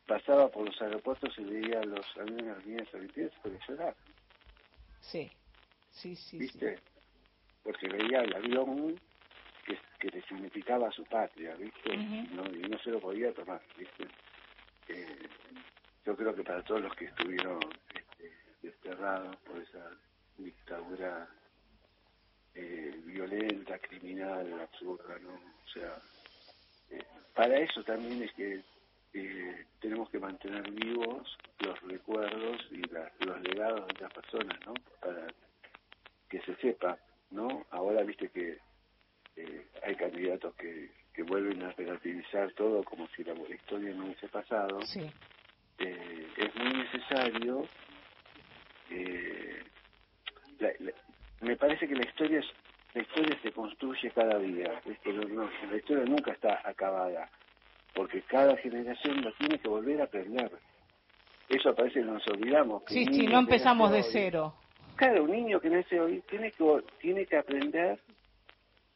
pasaba 0.06 0.48
por 0.48 0.66
los 0.66 0.80
aeropuertos 0.82 1.32
y 1.38 1.44
veía 1.44 1.80
a 1.80 1.84
los 1.84 2.04
aviones 2.16 2.46
las 2.46 2.66
líneas 2.66 2.88
argentinas 2.94 3.32
por 3.42 3.68
llorar, 3.68 3.94
Sí, 5.00 5.30
sí, 5.90 6.14
sí. 6.14 6.16
sí. 6.16 6.38
¿viste? 6.38 6.78
Porque 7.62 7.88
veía 7.88 8.20
el 8.20 8.34
avión 8.34 9.00
que, 9.64 9.78
que 9.98 10.08
le 10.08 10.22
significaba 10.26 10.88
a 10.88 10.92
su 10.92 11.04
patria, 11.04 11.54
¿viste? 11.56 11.96
No, 11.96 12.44
y 12.50 12.62
no 12.68 12.78
se 12.78 12.90
lo 12.90 13.00
podía 13.00 13.32
tomar, 13.32 13.60
¿viste? 13.78 14.04
Eh, 14.88 15.28
yo 16.04 16.16
creo 16.16 16.34
que 16.34 16.42
para 16.42 16.62
todos 16.62 16.82
los 16.82 16.94
que 16.96 17.06
estuvieron 17.06 17.60
este, 17.94 18.32
desterrados 18.62 19.36
por 19.38 19.58
esa 19.58 19.90
dictadura 20.36 21.28
eh, 22.54 23.00
violenta, 23.04 23.78
criminal, 23.78 24.60
absurda, 24.60 25.18
¿no? 25.20 25.34
O 25.34 25.68
sea, 25.72 26.00
eh, 26.90 27.04
para 27.34 27.56
eso 27.58 27.82
también 27.84 28.22
es 28.22 28.32
que 28.34 28.62
eh, 29.14 29.66
tenemos 29.80 30.08
que 30.10 30.18
mantener 30.18 30.70
vivos 30.70 31.36
los 31.60 31.80
recuerdos 31.82 32.66
y 32.70 32.82
la- 32.92 33.12
los 33.20 33.40
legados 33.42 33.86
de 33.88 34.00
las 34.00 34.12
personas, 34.12 34.58
¿no? 34.66 34.74
Para 35.00 35.26
que 36.28 36.40
se 36.42 36.54
sepa, 36.56 36.98
¿no? 37.30 37.66
Ahora 37.70 38.02
viste 38.02 38.28
que 38.30 38.58
eh, 39.36 39.66
hay 39.82 39.96
candidatos 39.96 40.54
que, 40.56 40.90
que 41.14 41.22
vuelven 41.22 41.62
a 41.62 41.72
relativizar 41.72 42.52
todo 42.52 42.82
como 42.84 43.06
si 43.08 43.22
la 43.24 43.32
historia 43.34 43.94
no 43.94 44.04
hubiese 44.06 44.28
pasado. 44.28 44.80
Sí. 44.82 45.10
Eh, 45.84 46.26
es 46.36 46.54
muy 46.56 46.72
necesario 46.74 47.66
eh, 48.90 49.62
la- 50.60 50.72
la- 50.78 50.92
me 51.40 51.56
parece 51.56 51.88
que 51.88 51.94
la 51.94 52.06
historia 52.06 52.38
es- 52.38 52.52
la 52.94 53.02
historia 53.02 53.36
se 53.42 53.50
construye 53.52 54.10
cada 54.12 54.38
día 54.38 54.80
¿viste? 54.84 55.12
No- 55.12 55.24
no, 55.28 55.50
la 55.70 55.76
historia 55.76 56.04
nunca 56.04 56.32
está 56.32 56.60
acabada 56.64 57.28
porque 57.94 58.22
cada 58.22 58.56
generación 58.58 59.22
lo 59.22 59.32
tiene 59.32 59.58
que 59.58 59.68
volver 59.68 60.00
a 60.00 60.04
aprender 60.04 60.50
eso 61.48 61.74
parece 61.74 62.00
que 62.00 62.06
nos 62.06 62.26
olvidamos 62.28 62.82
que 62.84 62.94
Sí, 62.94 63.06
sí, 63.12 63.26
no 63.26 63.40
empezamos 63.40 63.90
de 63.90 63.98
hoy- 63.98 64.08
cero. 64.12 64.54
Claro, 64.96 65.24
un 65.24 65.32
niño 65.32 65.60
que 65.60 65.68
nace 65.70 65.98
hoy 66.00 66.22
tiene 66.30 66.52
que, 66.52 66.64
tiene 67.00 67.26
que 67.26 67.36
aprender 67.36 67.98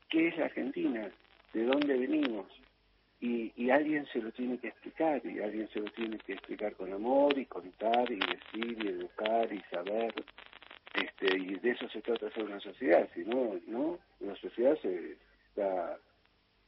qué 0.08 0.28
es 0.28 0.36
la 0.38 0.44
Argentina, 0.44 1.10
de 1.52 1.64
dónde 1.64 1.98
venimos. 1.98 2.46
Y, 3.20 3.52
y 3.56 3.70
alguien 3.70 4.06
se 4.12 4.20
lo 4.20 4.30
tiene 4.32 4.58
que 4.58 4.68
explicar, 4.68 5.22
y 5.24 5.40
alguien 5.40 5.68
se 5.70 5.80
lo 5.80 5.90
tiene 5.92 6.18
que 6.18 6.34
explicar 6.34 6.74
con 6.74 6.92
amor, 6.92 7.38
y 7.38 7.46
contar, 7.46 8.10
y 8.10 8.18
decir, 8.18 8.84
y 8.84 8.88
educar, 8.88 9.50
y 9.52 9.60
saber. 9.70 10.12
este 10.94 11.38
Y 11.38 11.54
de 11.54 11.70
eso 11.70 11.88
se 11.88 12.02
trata 12.02 12.26
hacer 12.26 12.44
una 12.44 12.60
sociedad, 12.60 13.08
si 13.14 13.24
no, 13.24 13.58
¿no? 13.66 13.98
Una 14.20 14.36
sociedad 14.36 14.78
se, 14.82 15.16
está 15.48 15.98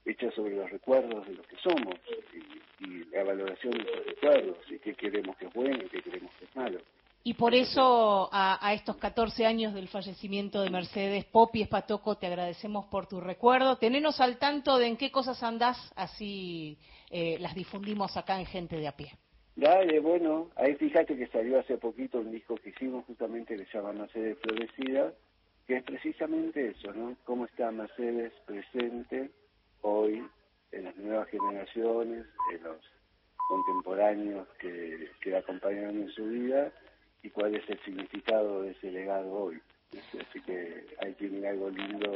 hecha 0.06 0.30
sobre 0.30 0.56
los 0.56 0.70
recuerdos 0.70 1.26
de 1.26 1.34
lo 1.34 1.42
que 1.42 1.56
somos, 1.56 1.94
y, 2.32 2.84
y 2.87 3.04
la 3.12 3.24
valoración 3.24 3.72
de 3.72 3.82
esos 3.82 4.06
recuerdos, 4.06 4.58
y 4.70 4.78
qué 4.78 4.94
queremos 4.94 5.37
que 5.37 5.46
es 5.46 5.52
bueno, 5.52 5.84
y 5.84 5.88
qué 5.88 6.00
queremos 6.00 6.32
que 6.38 6.46
es 6.46 6.56
malo. 6.56 6.80
Y 7.28 7.34
por 7.34 7.54
eso, 7.54 8.30
a, 8.32 8.72
estos 8.72 8.96
14 8.96 9.44
años 9.44 9.74
del 9.74 9.88
fallecimiento 9.88 10.62
de 10.62 10.70
Mercedes, 10.70 11.26
Popi 11.26 11.60
Espatoco, 11.60 12.16
te 12.16 12.26
agradecemos 12.26 12.86
por 12.86 13.06
tu 13.06 13.20
recuerdo. 13.20 13.76
Tenenos 13.76 14.18
al 14.22 14.38
tanto 14.38 14.78
de 14.78 14.86
en 14.86 14.96
qué 14.96 15.10
cosas 15.10 15.42
andás, 15.42 15.76
así 15.94 16.78
eh, 17.10 17.36
las 17.38 17.54
difundimos 17.54 18.16
acá 18.16 18.40
en 18.40 18.46
Gente 18.46 18.76
de 18.76 18.88
a 18.88 18.96
pie. 18.96 19.12
Dale, 19.56 20.00
bueno, 20.00 20.48
ahí 20.56 20.74
fíjate 20.76 21.18
que 21.18 21.26
salió 21.26 21.60
hace 21.60 21.76
poquito 21.76 22.18
un 22.18 22.32
disco 22.32 22.54
que 22.54 22.70
hicimos 22.70 23.04
justamente 23.04 23.58
que 23.58 23.66
se 23.66 23.76
llama 23.76 23.92
Mercedes 23.92 24.38
Florecida, 24.38 25.12
que 25.66 25.76
es 25.76 25.82
precisamente 25.82 26.68
eso, 26.68 26.94
¿no? 26.94 27.14
Cómo 27.24 27.44
está 27.44 27.70
Mercedes 27.70 28.32
presente 28.46 29.30
hoy 29.82 30.26
en 30.72 30.84
las 30.84 30.96
nuevas 30.96 31.28
generaciones, 31.28 32.24
en 32.54 32.62
los 32.62 32.78
contemporáneos 33.50 34.48
que, 34.58 35.10
que 35.20 35.28
la 35.28 35.40
acompañan 35.40 35.90
en 36.00 36.08
su 36.12 36.24
vida 36.24 36.72
y 37.28 37.30
cuál 37.30 37.54
es 37.54 37.68
el 37.68 37.78
significado 37.84 38.62
de 38.62 38.70
ese 38.72 38.90
legado 38.90 39.30
hoy. 39.30 39.58
Así 39.92 40.40
que 40.42 40.86
ahí 41.00 41.12
tienen 41.14 41.44
algo 41.46 41.68
lindo 41.70 42.10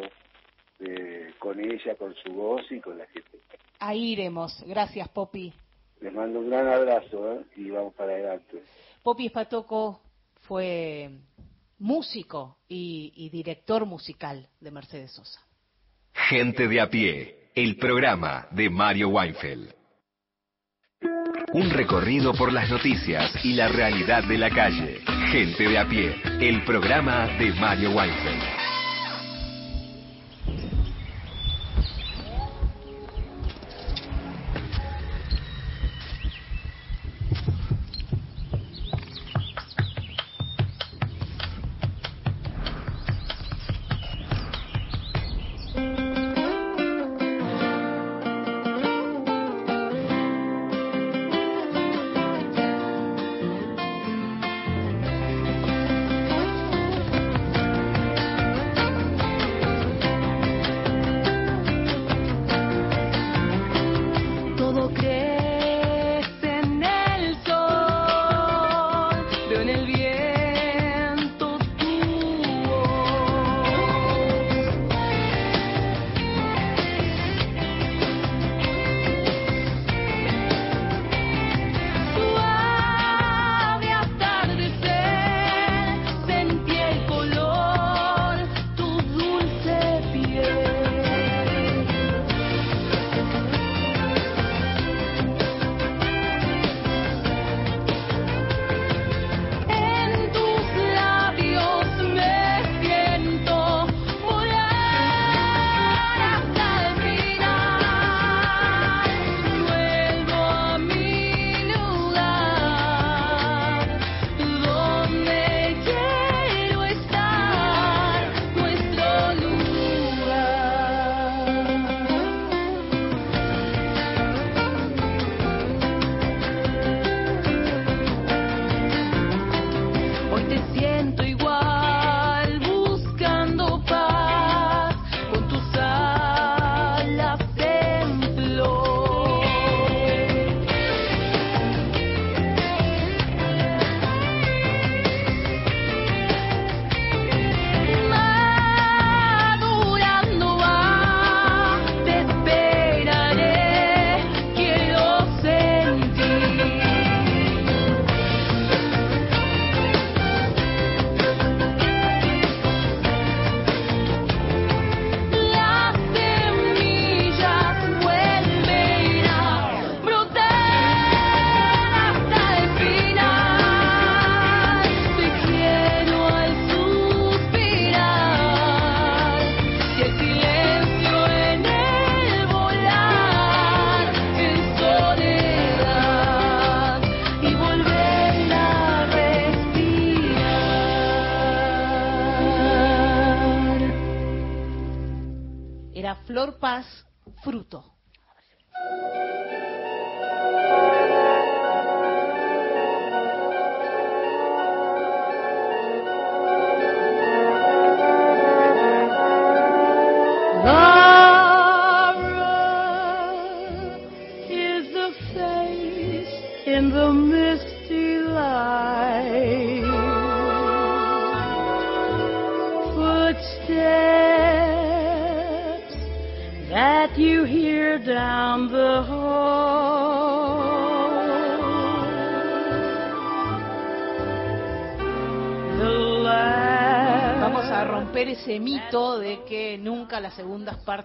de- 0.79 1.33
con 1.39 1.61
ella, 1.61 1.95
con 1.97 2.15
su 2.17 2.33
voz 2.33 2.63
y 2.71 2.81
con 2.81 2.97
la 2.99 3.07
gente. 3.07 3.39
Ahí 3.79 4.13
iremos. 4.13 4.63
Gracias, 4.67 5.09
Popi. 5.11 5.53
Les 6.01 6.13
mando 6.13 6.41
un 6.41 6.51
gran 6.51 6.67
abrazo 6.67 7.33
¿eh? 7.35 7.45
y 7.57 7.71
vamos 7.71 7.95
para 7.95 8.13
adelante. 8.13 8.63
Popi 9.03 9.27
Espatoco 9.27 10.01
fue 10.43 11.11
músico 11.79 12.57
y, 12.69 13.13
y 13.17 13.29
director 13.31 13.85
musical 13.87 14.49
de 14.61 14.71
Mercedes 14.71 15.13
Sosa. 15.13 15.41
Gente 16.15 16.69
de 16.69 16.81
a 16.81 16.89
pie, 16.89 17.49
el 17.55 17.77
programa 17.77 18.49
de 18.51 18.69
Mario 18.71 19.09
Weinfeld. 19.11 19.75
Un 21.55 21.69
recorrido 21.69 22.33
por 22.33 22.51
las 22.51 22.71
noticias 22.71 23.31
y 23.45 23.53
la 23.53 23.69
realidad 23.69 24.25
de 24.25 24.39
la 24.39 24.49
calle. 24.49 25.01
Gente 25.31 25.69
de 25.69 25.79
a 25.79 25.87
pie, 25.87 26.17
el 26.41 26.65
programa 26.65 27.27
de 27.39 27.53
Mario 27.53 27.91
Weinfeld. 27.91 28.62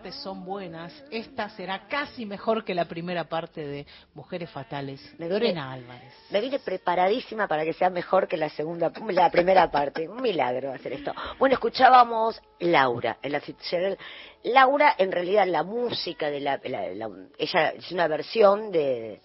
Partes 0.07 0.23
son 0.23 0.45
buenas. 0.45 0.93
Esta 1.11 1.49
será 1.49 1.87
casi 1.87 2.25
mejor 2.25 2.63
que 2.63 2.73
la 2.73 2.85
primera 2.85 3.25
parte 3.25 3.65
de 3.65 3.85
Mujeres 4.13 4.49
Fatales. 4.49 5.01
Me 5.17 5.27
Lorena 5.27 5.73
vine- 5.75 5.83
Álvarez. 5.83 6.13
Me 6.29 6.41
vine 6.41 6.59
preparadísima 6.59 7.47
para 7.47 7.63
que 7.65 7.73
sea 7.73 7.89
mejor 7.89 8.27
que 8.27 8.37
la 8.37 8.49
segunda, 8.49 8.91
la 9.09 9.29
primera 9.29 9.69
parte. 9.69 10.07
Un 10.07 10.21
milagro 10.21 10.71
hacer 10.71 10.93
esto. 10.93 11.13
Bueno, 11.39 11.53
escuchábamos 11.53 12.41
Laura, 12.59 13.17
en 13.21 13.31
la 13.33 13.41
Fitzgerald. 13.41 13.97
Laura, 14.43 14.95
en 14.97 15.11
realidad, 15.11 15.45
la 15.47 15.63
música 15.63 16.29
de 16.29 16.39
la, 16.39 16.59
la- 16.63 16.89
la- 16.93 17.09
ella 17.37 17.69
es 17.71 17.91
una 17.91 18.07
versión 18.07 18.71
de 18.71 19.19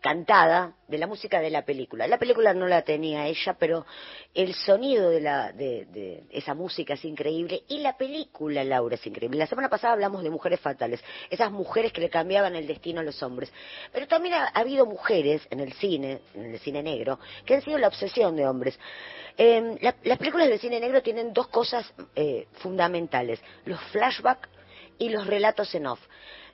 cantada 0.00 0.74
de 0.86 0.98
la 0.98 1.06
música 1.06 1.40
de 1.40 1.50
la 1.50 1.64
película. 1.64 2.06
La 2.06 2.18
película 2.18 2.54
no 2.54 2.66
la 2.66 2.82
tenía 2.82 3.26
ella, 3.26 3.56
pero 3.58 3.84
el 4.34 4.54
sonido 4.54 5.10
de, 5.10 5.20
la, 5.20 5.52
de, 5.52 5.86
de 5.86 6.24
esa 6.30 6.54
música 6.54 6.94
es 6.94 7.04
increíble 7.04 7.62
y 7.68 7.80
la 7.80 7.96
película, 7.96 8.62
Laura, 8.64 8.94
es 8.94 9.06
increíble. 9.06 9.38
La 9.38 9.46
semana 9.46 9.68
pasada 9.68 9.94
hablamos 9.94 10.22
de 10.22 10.30
mujeres 10.30 10.60
fatales, 10.60 11.02
esas 11.30 11.50
mujeres 11.50 11.92
que 11.92 12.00
le 12.00 12.10
cambiaban 12.10 12.54
el 12.54 12.66
destino 12.66 13.00
a 13.00 13.04
los 13.04 13.22
hombres. 13.22 13.52
Pero 13.92 14.06
también 14.06 14.34
ha, 14.34 14.44
ha 14.46 14.60
habido 14.60 14.86
mujeres 14.86 15.46
en 15.50 15.60
el 15.60 15.72
cine, 15.74 16.20
en 16.34 16.54
el 16.54 16.58
cine 16.60 16.82
negro, 16.82 17.18
que 17.44 17.56
han 17.56 17.62
sido 17.62 17.78
la 17.78 17.88
obsesión 17.88 18.36
de 18.36 18.46
hombres. 18.46 18.78
La- 19.36 19.94
las 20.04 20.18
películas 20.18 20.48
del 20.48 20.58
cine 20.58 20.80
negro 20.80 21.02
tienen 21.02 21.32
dos 21.32 21.48
cosas 21.48 21.92
eh, 22.16 22.46
fundamentales, 22.54 23.40
los 23.66 23.80
flashbacks 23.92 24.48
y 24.98 25.10
los 25.10 25.26
relatos 25.26 25.72
en 25.74 25.86
off. 25.86 26.00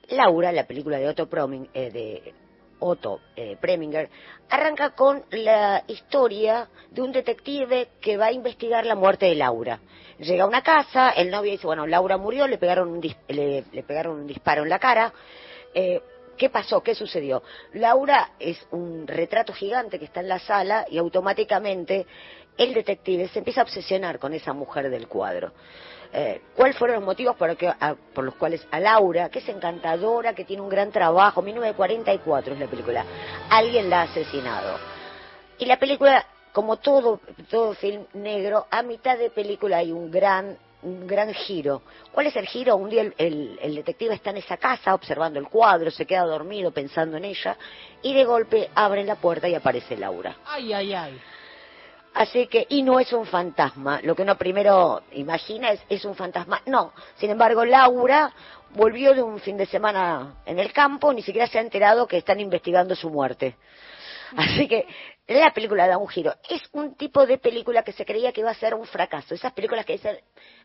Laura, 0.09 0.51
la 0.51 0.67
película 0.67 0.99
de 0.99 1.07
Otto 1.09 1.27
Preminger, 1.27 1.69
eh, 1.73 1.89
de 1.89 2.33
Otto 2.85 3.21
eh, 3.35 3.57
Preminger, 3.59 4.09
arranca 4.49 4.91
con 4.91 5.23
la 5.31 5.83
historia 5.87 6.69
de 6.91 7.01
un 7.01 7.11
detective 7.11 7.89
que 7.99 8.15
va 8.15 8.27
a 8.27 8.31
investigar 8.31 8.85
la 8.85 8.93
muerte 8.93 9.25
de 9.25 9.35
Laura. 9.35 9.79
Llega 10.19 10.43
a 10.43 10.47
una 10.47 10.61
casa, 10.61 11.09
el 11.09 11.31
novio 11.31 11.51
dice, 11.51 11.65
bueno, 11.65 11.87
Laura 11.87 12.17
murió, 12.17 12.47
le 12.47 12.59
pegaron 12.59 12.89
un, 12.89 13.01
dis- 13.01 13.17
le, 13.27 13.63
le 13.71 13.83
pegaron 13.83 14.19
un 14.19 14.27
disparo 14.27 14.61
en 14.63 14.69
la 14.69 14.77
cara. 14.77 15.11
Eh, 15.73 15.99
¿Qué 16.37 16.49
pasó? 16.49 16.83
¿Qué 16.83 16.93
sucedió? 16.93 17.41
Laura 17.73 18.33
es 18.39 18.67
un 18.71 19.07
retrato 19.07 19.51
gigante 19.53 19.97
que 19.97 20.05
está 20.05 20.19
en 20.19 20.27
la 20.27 20.39
sala 20.39 20.85
y 20.89 20.97
automáticamente 20.97 22.05
el 22.57 22.73
detective 22.73 23.27
se 23.29 23.39
empieza 23.39 23.61
a 23.61 23.63
obsesionar 23.63 24.19
con 24.19 24.33
esa 24.33 24.53
mujer 24.53 24.89
del 24.89 25.07
cuadro. 25.07 25.53
Eh, 26.17 26.41
¿Cuáles 26.55 26.77
fueron 26.77 26.95
los 26.95 27.05
motivos 27.05 27.35
por, 27.35 27.57
que- 27.57 27.73
por 28.13 28.23
los 28.23 28.35
cuales 28.35 28.65
a 28.71 28.79
Laura, 28.79 29.27
que 29.29 29.39
es 29.39 29.49
encantadora, 29.49 30.33
que 30.33 30.45
tiene 30.45 30.61
un 30.61 30.69
gran 30.69 30.89
trabajo, 30.89 31.41
1944 31.41 32.53
es 32.53 32.59
la 32.61 32.67
película, 32.67 33.05
alguien 33.49 33.89
la 33.89 33.99
ha 34.01 34.03
asesinado? 34.03 34.79
Y 35.57 35.65
la 35.65 35.77
película, 35.77 36.25
como 36.53 36.77
todo, 36.77 37.19
todo 37.49 37.73
film 37.73 38.05
negro, 38.13 38.65
a 38.71 38.81
mitad 38.81 39.17
de 39.17 39.29
película 39.29 39.77
hay 39.79 39.91
un 39.91 40.09
gran, 40.09 40.57
un 40.83 41.05
gran 41.05 41.33
giro. 41.33 41.81
¿Cuál 42.13 42.27
es 42.27 42.35
el 42.37 42.47
giro? 42.47 42.77
Un 42.77 42.89
día 42.89 43.01
el, 43.01 43.13
el- 43.17 43.59
el 43.61 43.75
detective 43.75 44.13
está 44.13 44.29
en 44.29 44.37
esa 44.37 44.55
casa 44.55 44.93
observando 44.93 45.37
el 45.39 45.49
cuadro, 45.49 45.91
se 45.91 46.05
queda 46.05 46.23
dormido 46.23 46.71
pensando 46.71 47.17
en 47.17 47.25
ella, 47.25 47.57
y 48.01 48.13
de 48.13 48.23
golpe 48.23 48.69
abren 48.73 49.07
la 49.07 49.15
puerta 49.15 49.49
y 49.49 49.55
aparece 49.55 49.97
Laura. 49.97 50.37
Ay, 50.45 50.71
ay, 50.71 50.93
ay. 50.93 51.21
Así 52.15 52.47
que, 52.47 52.65
y 52.69 52.81
no 52.81 52.97
es 52.97 53.11
un 53.11 53.25
fantasma, 53.25 53.99
lo 54.01 54.15
que 54.15 54.21
uno 54.21 54.37
primero 54.37 55.03
imagina 55.11 55.71
es, 55.71 55.81
es 55.89 56.05
un 56.05 56.15
fantasma. 56.15 56.61
No, 56.65 56.93
sin 57.17 57.29
embargo, 57.29 57.65
Laura 57.65 58.31
volvió 58.69 59.13
de 59.13 59.21
un 59.21 59.37
fin 59.39 59.57
de 59.57 59.65
semana 59.65 60.35
en 60.45 60.57
el 60.57 60.71
campo, 60.71 61.11
ni 61.11 61.21
siquiera 61.21 61.45
se 61.45 61.57
ha 61.57 61.61
enterado 61.61 62.07
que 62.07 62.17
están 62.17 62.39
investigando 62.39 62.95
su 62.95 63.09
muerte. 63.09 63.57
Así 64.37 64.65
que 64.65 64.87
la 65.27 65.51
película 65.53 65.87
da 65.87 65.97
un 65.97 66.07
giro. 66.07 66.35
Es 66.47 66.61
un 66.73 66.93
tipo 66.95 67.25
de 67.25 67.39
película 67.39 67.81
que 67.83 67.91
se 67.91 68.05
creía 68.05 68.31
que 68.31 68.41
iba 68.41 68.51
a 68.51 68.55
ser 68.55 68.75
un 68.75 68.85
fracaso. 68.85 69.33
Esas 69.33 69.53
películas 69.53 69.83
que 69.83 69.93
dicen, 69.93 70.19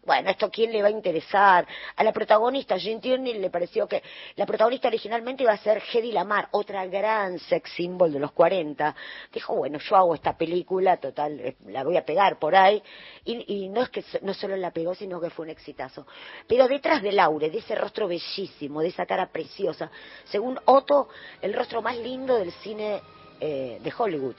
bueno, 0.04 0.28
¿esto 0.28 0.50
quién 0.50 0.70
le 0.70 0.82
va 0.82 0.88
a 0.88 0.90
interesar? 0.90 1.66
A 1.96 2.04
la 2.04 2.12
protagonista, 2.12 2.76
Jean 2.76 3.00
Tierney, 3.00 3.38
le 3.38 3.48
pareció 3.48 3.88
que 3.88 4.02
la 4.36 4.44
protagonista 4.44 4.88
originalmente 4.88 5.44
iba 5.44 5.52
a 5.52 5.56
ser 5.56 5.82
Hedy 5.90 6.12
Lamar, 6.12 6.48
otra 6.50 6.84
gran 6.86 7.38
sex 7.38 7.70
symbol 7.72 8.12
de 8.12 8.18
los 8.18 8.32
40. 8.32 8.94
Dijo, 9.32 9.56
bueno, 9.56 9.78
yo 9.78 9.96
hago 9.96 10.14
esta 10.14 10.36
película, 10.36 10.98
total, 10.98 11.40
eh, 11.40 11.56
la 11.66 11.82
voy 11.82 11.96
a 11.96 12.04
pegar 12.04 12.38
por 12.38 12.54
ahí. 12.54 12.82
Y, 13.24 13.62
y 13.64 13.68
no 13.70 13.82
es 13.82 13.88
que 13.88 14.04
no 14.20 14.34
solo 14.34 14.58
la 14.58 14.72
pegó, 14.72 14.94
sino 14.94 15.22
que 15.22 15.30
fue 15.30 15.46
un 15.46 15.50
exitazo. 15.50 16.06
Pero 16.46 16.68
detrás 16.68 17.00
de 17.00 17.12
Laure, 17.12 17.48
de 17.48 17.58
ese 17.58 17.74
rostro 17.74 18.08
bellísimo, 18.08 18.82
de 18.82 18.88
esa 18.88 19.06
cara 19.06 19.30
preciosa, 19.32 19.90
según 20.24 20.60
Otto, 20.66 21.08
el 21.40 21.54
rostro 21.54 21.80
más 21.80 21.96
lindo 21.96 22.36
del 22.36 22.52
cine 22.52 23.00
eh, 23.40 23.78
de 23.82 23.92
Hollywood. 23.96 24.36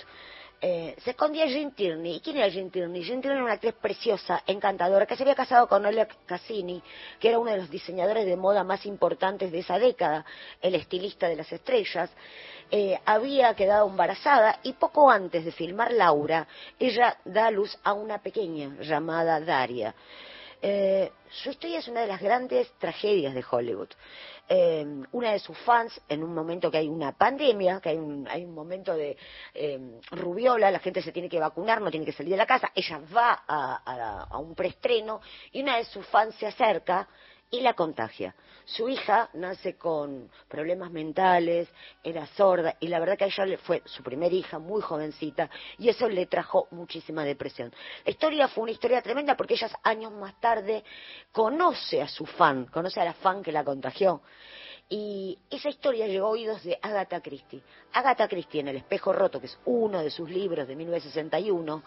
Eh, 0.64 0.96
se 1.04 1.12
escondía 1.12 1.48
Jean 1.48 1.72
Tierney. 1.72 2.18
¿Y 2.18 2.20
quién 2.20 2.38
era 2.38 2.48
Jean 2.48 2.70
Tierney? 2.70 3.04
Jean 3.04 3.20
Tierney 3.20 3.38
era 3.38 3.44
una 3.44 3.54
actriz 3.54 3.74
preciosa, 3.74 4.44
encantadora, 4.46 5.08
que 5.08 5.16
se 5.16 5.24
había 5.24 5.34
casado 5.34 5.68
con 5.68 5.84
Oleg 5.84 6.08
Cassini, 6.28 6.84
que 7.20 7.30
era 7.30 7.40
uno 7.40 7.50
de 7.50 7.58
los 7.58 7.72
diseñadores 7.72 8.28
de 8.28 8.38
moda 8.38 8.64
más 8.64 8.86
importantes 8.86 9.52
de 9.52 9.60
esa 9.60 9.80
década, 9.80 10.24
el 10.62 10.76
estilista 10.76 11.28
de 11.28 11.36
las 11.36 11.52
estrellas. 11.52 12.12
Eh, 12.70 12.98
había 13.06 13.56
quedado 13.56 13.90
embarazada 13.90 14.60
y 14.62 14.74
poco 14.74 15.10
antes 15.10 15.44
de 15.44 15.52
filmar 15.52 15.92
Laura, 15.94 16.48
ella 16.80 17.18
da 17.26 17.50
luz 17.50 17.76
a 17.84 17.94
una 17.94 18.20
pequeña 18.20 18.78
llamada 18.82 19.40
Daria. 19.40 19.96
Eh, 20.62 21.12
su 21.32 21.50
historia 21.50 21.80
es 21.80 21.88
una 21.88 22.02
de 22.02 22.08
las 22.08 22.22
grandes 22.22 22.72
tragedias 22.78 23.34
de 23.34 23.44
Hollywood. 23.50 23.90
Eh, 24.54 24.86
una 25.14 25.32
de 25.32 25.40
sus 25.40 25.58
fans, 25.60 25.94
en 26.10 26.22
un 26.24 26.34
momento 26.34 26.70
que 26.70 26.78
hay 26.80 26.90
una 26.90 27.14
pandemia, 27.14 27.80
que 27.80 27.88
hay 27.88 27.98
un, 27.98 28.28
hay 28.28 28.44
un 28.44 28.54
momento 28.54 28.94
de 28.94 29.16
eh, 29.54 29.80
rubiola, 30.12 30.70
la 30.70 30.80
gente 30.80 31.02
se 31.02 31.14
tiene 31.14 31.30
que 31.30 31.40
vacunar, 31.40 31.80
no 31.80 31.90
tiene 31.90 32.06
que 32.06 32.12
salir 32.12 32.32
de 32.32 32.38
la 32.38 32.46
casa, 32.46 32.70
ella 32.76 33.00
va 33.16 33.44
a, 33.48 33.82
a- 33.86 34.24
a 34.30 34.38
un 34.40 34.54
preestreno 34.54 35.22
y 35.54 35.62
una 35.62 35.78
de 35.78 35.86
sus 35.86 36.06
fans 36.08 36.36
se 36.36 36.48
acerca 36.48 37.08
y 37.52 37.60
la 37.60 37.74
contagia. 37.74 38.34
Su 38.64 38.88
hija 38.88 39.30
nace 39.34 39.76
con 39.76 40.32
problemas 40.48 40.90
mentales, 40.92 41.68
era 42.02 42.26
sorda 42.28 42.78
y 42.80 42.88
la 42.88 43.00
verdad 43.00 43.18
que 43.18 43.26
a 43.26 43.28
ella 43.28 43.58
fue 43.58 43.82
su 43.86 44.02
primera 44.02 44.34
hija 44.34 44.58
muy 44.58 44.82
jovencita 44.82 45.50
y 45.78 45.90
eso 45.90 46.08
le 46.08 46.26
trajo 46.28 46.68
muchísima 46.72 47.26
depresión. 47.26 47.74
La 48.06 48.12
historia 48.12 48.48
fue 48.48 48.64
una 48.64 48.72
historia 48.72 49.02
tremenda 49.02 49.36
porque 49.36 49.56
ella 49.56 49.70
años 49.84 50.14
más 50.14 50.40
tarde 50.40 50.84
conoce 51.32 52.02
a 52.02 52.08
su 52.08 52.26
fan, 52.26 52.66
conoce 52.68 53.02
a 53.02 53.06
la 53.06 53.14
fan 53.14 53.44
que 53.44 53.52
la 53.52 53.66
contagió. 53.66 54.22
Y 54.94 55.40
esa 55.50 55.70
historia 55.70 56.06
llegó 56.06 56.28
a 56.28 56.32
oídos 56.32 56.64
de 56.66 56.78
Agatha 56.82 57.22
Christie. 57.22 57.64
Agatha 57.94 58.28
Christie 58.28 58.60
en 58.60 58.68
El 58.68 58.76
espejo 58.76 59.14
roto, 59.14 59.40
que 59.40 59.46
es 59.46 59.58
uno 59.64 60.04
de 60.04 60.10
sus 60.10 60.30
libros 60.30 60.68
de 60.68 60.76
1961, 60.76 61.82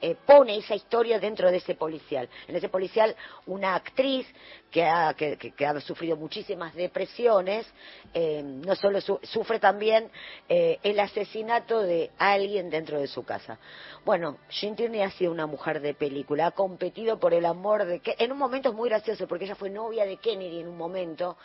eh, 0.00 0.16
pone 0.24 0.56
esa 0.58 0.76
historia 0.76 1.18
dentro 1.18 1.50
de 1.50 1.56
ese 1.56 1.74
policial. 1.74 2.28
En 2.46 2.54
ese 2.54 2.68
policial, 2.68 3.16
una 3.46 3.74
actriz 3.74 4.26
que 4.70 4.84
ha, 4.84 5.14
que, 5.14 5.52
ha 5.66 5.80
sufrido 5.80 6.16
muchísimas 6.16 6.74
depresiones, 6.74 7.66
eh, 8.12 8.40
no 8.44 8.76
solo 8.76 9.00
su- 9.00 9.18
sufre 9.24 9.58
también 9.58 10.08
eh, 10.48 10.78
el 10.84 11.00
asesinato 11.00 11.80
de 11.82 12.12
alguien 12.18 12.70
dentro 12.70 13.00
de 13.00 13.08
su 13.08 13.24
casa. 13.24 13.58
Bueno, 14.04 14.38
Jean 14.50 14.76
ha 15.02 15.10
sido 15.10 15.32
una 15.32 15.46
mujer 15.46 15.80
de 15.80 15.94
película, 15.94 16.46
ha 16.46 16.50
competido 16.52 17.18
por 17.18 17.34
el 17.34 17.46
amor 17.46 17.84
de 17.84 18.00
en 18.18 18.30
un 18.30 18.38
momento 18.38 18.68
es 18.68 18.74
muy 18.76 18.88
gracioso 18.90 19.26
porque 19.26 19.44
ella 19.46 19.56
fue 19.56 19.70
novia 19.70 20.04
de 20.06 20.18
Kennedy 20.18 20.60
en 20.60 20.68
un 20.68 20.76
momento, 20.76 21.36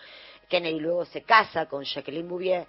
Kennedy 0.50 0.80
luego 0.80 1.06
se 1.06 1.22
casa 1.22 1.68
con 1.68 1.86
Jacqueline 1.86 2.28
Bouvier 2.28 2.68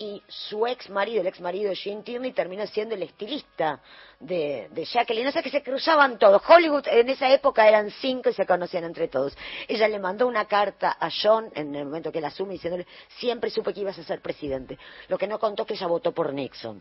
y 0.00 0.22
su 0.28 0.64
ex 0.64 0.88
marido, 0.90 1.22
el 1.22 1.26
ex 1.26 1.40
marido 1.40 1.70
de 1.70 1.74
Jean 1.74 2.04
Tierney, 2.04 2.32
terminó 2.32 2.64
siendo 2.68 2.94
el 2.94 3.02
estilista 3.02 3.80
de, 4.20 4.68
de 4.70 4.84
Jacqueline. 4.84 5.26
O 5.26 5.32
sea 5.32 5.42
que 5.42 5.50
se 5.50 5.60
cruzaban 5.60 6.18
todos. 6.18 6.40
Hollywood 6.48 6.86
en 6.86 7.08
esa 7.08 7.28
época 7.32 7.66
eran 7.66 7.90
cinco 7.90 8.30
y 8.30 8.32
se 8.32 8.46
conocían 8.46 8.84
entre 8.84 9.08
todos. 9.08 9.36
Ella 9.66 9.88
le 9.88 9.98
mandó 9.98 10.28
una 10.28 10.44
carta 10.44 10.96
a 11.00 11.10
John 11.10 11.50
en 11.52 11.74
el 11.74 11.84
momento 11.84 12.12
que 12.12 12.18
él 12.18 12.24
asume 12.24 12.52
diciéndole, 12.52 12.86
siempre 13.18 13.50
supe 13.50 13.74
que 13.74 13.80
ibas 13.80 13.98
a 13.98 14.04
ser 14.04 14.20
presidente. 14.20 14.78
Lo 15.08 15.18
que 15.18 15.26
no 15.26 15.40
contó 15.40 15.66
que 15.66 15.74
ella 15.74 15.88
votó 15.88 16.12
por 16.12 16.32
Nixon. 16.32 16.80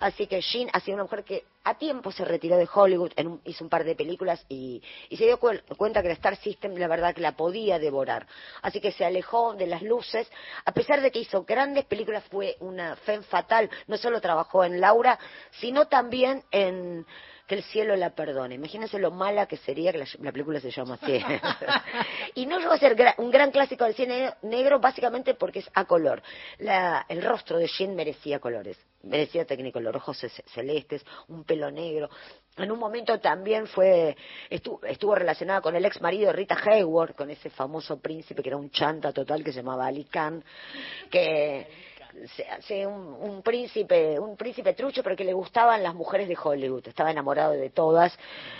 Así 0.00 0.26
que 0.26 0.40
Jean 0.40 0.68
ha 0.72 0.80
sido 0.80 0.96
una 0.96 1.04
mujer 1.04 1.22
que 1.22 1.44
a 1.68 1.74
tiempo 1.78 2.10
se 2.12 2.24
retiró 2.24 2.56
de 2.56 2.68
Hollywood, 2.72 3.12
en 3.16 3.26
un- 3.28 3.40
hizo 3.44 3.64
un 3.64 3.70
par 3.70 3.84
de 3.84 3.94
películas 3.94 4.44
y, 4.48 4.82
y 5.08 5.16
se 5.16 5.24
dio 5.24 5.38
cu- 5.38 5.60
cuenta 5.76 6.02
que 6.02 6.08
la 6.08 6.14
Star 6.14 6.36
System 6.36 6.74
la 6.76 6.88
verdad 6.88 7.14
que 7.14 7.20
la 7.20 7.32
podía 7.36 7.78
devorar. 7.78 8.26
Así 8.62 8.80
que 8.80 8.92
se 8.92 9.04
alejó 9.04 9.54
de 9.54 9.66
las 9.66 9.82
luces, 9.82 10.30
a 10.64 10.72
pesar 10.72 11.00
de 11.00 11.10
que 11.10 11.20
hizo 11.20 11.44
grandes 11.44 11.84
películas, 11.84 12.24
fue 12.30 12.56
una 12.60 12.96
fe 12.96 13.20
fatal, 13.22 13.68
no 13.86 13.96
solo 13.98 14.20
trabajó 14.20 14.64
en 14.64 14.80
Laura, 14.80 15.18
sino 15.60 15.86
también 15.88 16.42
en 16.50 17.04
que 17.48 17.54
el 17.54 17.62
cielo 17.64 17.96
la 17.96 18.10
perdone. 18.10 18.54
Imagínense 18.56 18.98
lo 18.98 19.10
mala 19.10 19.46
que 19.46 19.56
sería 19.56 19.90
que 19.90 19.98
la, 19.98 20.06
la 20.20 20.30
película 20.32 20.60
se 20.60 20.70
llama 20.70 20.98
así. 21.00 21.18
y 22.34 22.44
no 22.46 22.58
llegó 22.58 22.72
a 22.72 22.78
ser 22.78 22.94
gra- 22.94 23.14
un 23.16 23.30
gran 23.30 23.50
clásico 23.50 23.84
del 23.84 23.94
cine 23.94 24.34
negro 24.42 24.78
básicamente 24.78 25.32
porque 25.34 25.60
es 25.60 25.70
a 25.74 25.86
color. 25.86 26.22
La- 26.58 27.06
el 27.08 27.22
rostro 27.22 27.56
de 27.58 27.66
Jean 27.66 27.96
merecía 27.96 28.38
colores, 28.38 28.76
merecía 29.02 29.46
Technicolor, 29.46 29.96
ojos 29.96 30.18
ce- 30.18 30.28
celestes, 30.54 31.04
un 31.28 31.44
pelo 31.44 31.70
negro. 31.70 32.10
En 32.58 32.70
un 32.70 32.78
momento 32.78 33.18
también 33.18 33.66
fue 33.66 34.14
estuvo, 34.50 34.84
estuvo 34.84 35.14
relacionada 35.14 35.62
con 35.62 35.74
el 35.74 35.84
ex 35.86 36.00
marido 36.02 36.26
de 36.26 36.34
Rita 36.34 36.56
Hayworth, 36.62 37.16
con 37.16 37.30
ese 37.30 37.48
famoso 37.48 37.98
príncipe 37.98 38.42
que 38.42 38.50
era 38.50 38.58
un 38.58 38.70
chanta 38.70 39.10
total 39.12 39.42
que 39.42 39.52
se 39.52 39.60
llamaba 39.60 39.86
Ali 39.86 40.04
Khan, 40.04 40.44
que 41.10 41.66
se- 42.36 42.46
se- 42.62 42.86
un, 42.86 43.14
un 43.20 43.42
príncipe 43.42 44.18
un 44.18 44.36
príncipe 44.36 44.74
trucho 44.74 45.02
pero 45.02 45.16
que 45.16 45.24
le 45.24 45.32
gustaban 45.32 45.82
las 45.82 45.94
mujeres 45.94 46.28
de 46.28 46.36
Hollywood 46.42 46.86
estaba 46.88 47.10
enamorado 47.10 47.52
de 47.52 47.70
todas. 47.70 48.16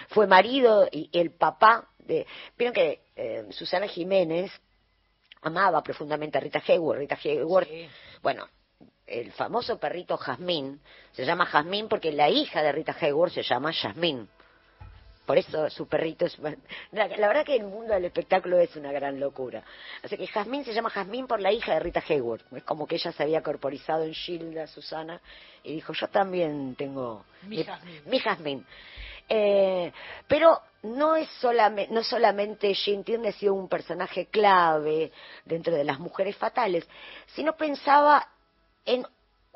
Fue 0.09 0.27
marido 0.27 0.89
y, 0.91 1.09
el 1.13 1.33
papá 1.33 1.89
de 1.99 2.27
vieron 2.57 2.75
que 2.75 3.03
eh, 3.17 3.47
Susana 3.51 3.87
Jiménez 3.89 4.51
amaba 5.43 5.83
profundamente 5.83 6.39
a 6.39 6.41
Rita 6.41 6.63
Hayworth 6.67 6.99
Rita 6.99 7.19
Hayworth 7.23 7.69
bueno 8.23 8.47
el 9.07 9.33
famoso 9.33 9.79
perrito 9.79 10.17
Jazmín 10.17 10.81
se 11.13 11.25
llama 11.25 11.47
Jazmín 11.47 11.89
porque 11.89 12.13
la 12.13 12.29
hija 12.29 12.63
de 12.63 12.73
Rita 12.73 12.97
Hayworth 13.01 13.33
se 13.33 13.43
llama 13.43 13.73
Jazmín 13.73 14.29
por 15.29 15.37
eso 15.37 15.69
su 15.69 15.87
perrito 15.87 16.25
es... 16.25 16.39
La, 16.91 17.07
la 17.07 17.29
verdad 17.29 17.45
que 17.45 17.55
el 17.55 17.65
mundo 17.65 17.93
del 17.93 18.07
espectáculo 18.07 18.59
es 18.59 18.75
una 18.77 18.93
gran 18.93 19.21
locura. 19.21 19.63
Así 20.03 20.17
que 20.17 20.27
Jazmín 20.27 20.65
se 20.65 20.73
llama 20.73 20.89
Jazmín 20.89 21.27
por 21.27 21.39
la 21.39 21.53
hija 21.53 21.75
de 21.75 21.81
Rita 21.81 22.03
Hayworth. 22.09 22.51
Es 22.55 22.65
como 22.65 22.87
que 22.87 22.95
ella 22.95 23.13
se 23.13 23.25
había 23.25 23.43
corporizado 23.43 24.05
en 24.05 24.15
Gilda, 24.15 24.67
Susana, 24.67 25.21
y 25.63 25.75
dijo, 25.75 25.93
yo 25.93 26.09
también 26.09 26.75
tengo... 26.77 27.27
Mi. 27.43 27.63
Mi 28.07 28.19
Jazmín. 28.21 28.65
Eh, 29.29 29.93
pero 30.27 30.63
no 30.85 31.15
es 31.15 31.29
solamente, 31.43 31.93
no 31.93 32.03
solamente 32.03 32.73
Jean 32.73 33.05
Tierney 33.05 33.29
ha 33.29 33.33
sido 33.33 33.53
un 33.53 33.69
personaje 33.69 34.29
clave 34.29 35.13
dentro 35.45 35.75
de 35.75 35.85
las 35.85 35.99
mujeres 35.99 36.37
fatales, 36.37 36.89
sino 37.35 37.55
pensaba 37.55 38.27
en 38.87 39.07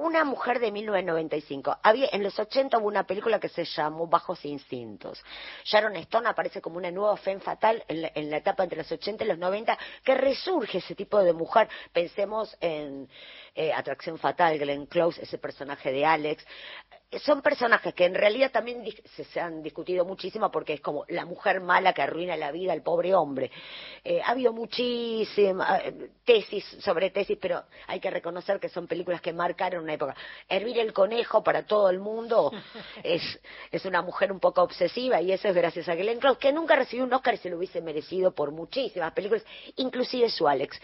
una 0.02 0.24
mujer 0.24 0.58
de 0.58 0.72
1995. 0.72 1.78
Había, 1.82 2.08
en 2.12 2.22
los 2.22 2.38
80 2.38 2.78
hubo 2.78 2.88
una 2.88 3.04
película 3.04 3.38
que 3.38 3.48
se 3.48 3.64
llamó 3.64 4.06
Bajos 4.06 4.44
Instintos. 4.44 5.22
Sharon 5.64 5.96
Stone 5.96 6.28
aparece 6.28 6.60
como 6.60 6.76
una 6.76 6.90
nueva 6.90 7.16
femme 7.16 7.40
fatal 7.40 7.84
en 7.88 8.02
la, 8.02 8.12
en 8.14 8.30
la 8.30 8.38
etapa 8.38 8.64
entre 8.64 8.78
los 8.78 8.90
80 8.90 9.24
y 9.24 9.28
los 9.28 9.38
90, 9.38 9.78
que 10.04 10.14
resurge 10.14 10.78
ese 10.78 10.94
tipo 10.94 11.22
de 11.22 11.32
mujer. 11.32 11.68
Pensemos 11.92 12.56
en 12.60 13.08
eh, 13.54 13.72
Atracción 13.72 14.18
Fatal, 14.18 14.58
Glenn 14.58 14.86
Close, 14.86 15.22
ese 15.22 15.38
personaje 15.38 15.92
de 15.92 16.04
Alex. 16.04 16.44
Son 17.20 17.42
personajes 17.42 17.92
que 17.94 18.06
en 18.06 18.14
realidad 18.14 18.50
también 18.50 18.84
se, 19.14 19.24
se 19.24 19.40
han 19.40 19.62
discutido 19.62 20.04
muchísimo 20.04 20.50
porque 20.50 20.74
es 20.74 20.80
como 20.80 21.04
la 21.08 21.26
mujer 21.26 21.60
mala 21.60 21.92
que 21.92 22.00
arruina 22.00 22.36
la 22.36 22.50
vida 22.52 22.72
al 22.72 22.82
pobre 22.82 23.14
hombre. 23.14 23.50
Eh, 24.02 24.20
ha 24.22 24.30
habido 24.30 24.52
muchísimas 24.52 25.82
eh, 25.84 26.10
tesis 26.24 26.64
sobre 26.80 27.10
tesis, 27.10 27.36
pero 27.40 27.64
hay 27.86 28.00
que 28.00 28.10
reconocer 28.10 28.58
que 28.58 28.70
son 28.70 28.86
películas 28.86 29.20
que 29.20 29.32
marcaron 29.32 29.84
una 29.84 29.92
época. 29.92 30.16
Hervir 30.48 30.78
el 30.78 30.92
conejo 30.92 31.42
para 31.42 31.66
todo 31.66 31.90
el 31.90 31.98
mundo 32.00 32.50
es, 33.02 33.22
es 33.70 33.84
una 33.84 34.00
mujer 34.00 34.32
un 34.32 34.40
poco 34.40 34.62
obsesiva 34.62 35.20
y 35.20 35.32
eso 35.32 35.48
es 35.48 35.54
gracias 35.54 35.88
a 35.88 35.94
Glenn 35.94 36.18
Close, 36.18 36.38
que 36.38 36.52
nunca 36.52 36.76
recibió 36.76 37.04
un 37.04 37.12
Oscar 37.12 37.34
y 37.34 37.38
se 37.38 37.50
lo 37.50 37.58
hubiese 37.58 37.82
merecido 37.82 38.34
por 38.34 38.52
muchísimas 38.52 39.12
películas, 39.12 39.44
inclusive 39.76 40.30
su 40.30 40.48
Alex. 40.48 40.80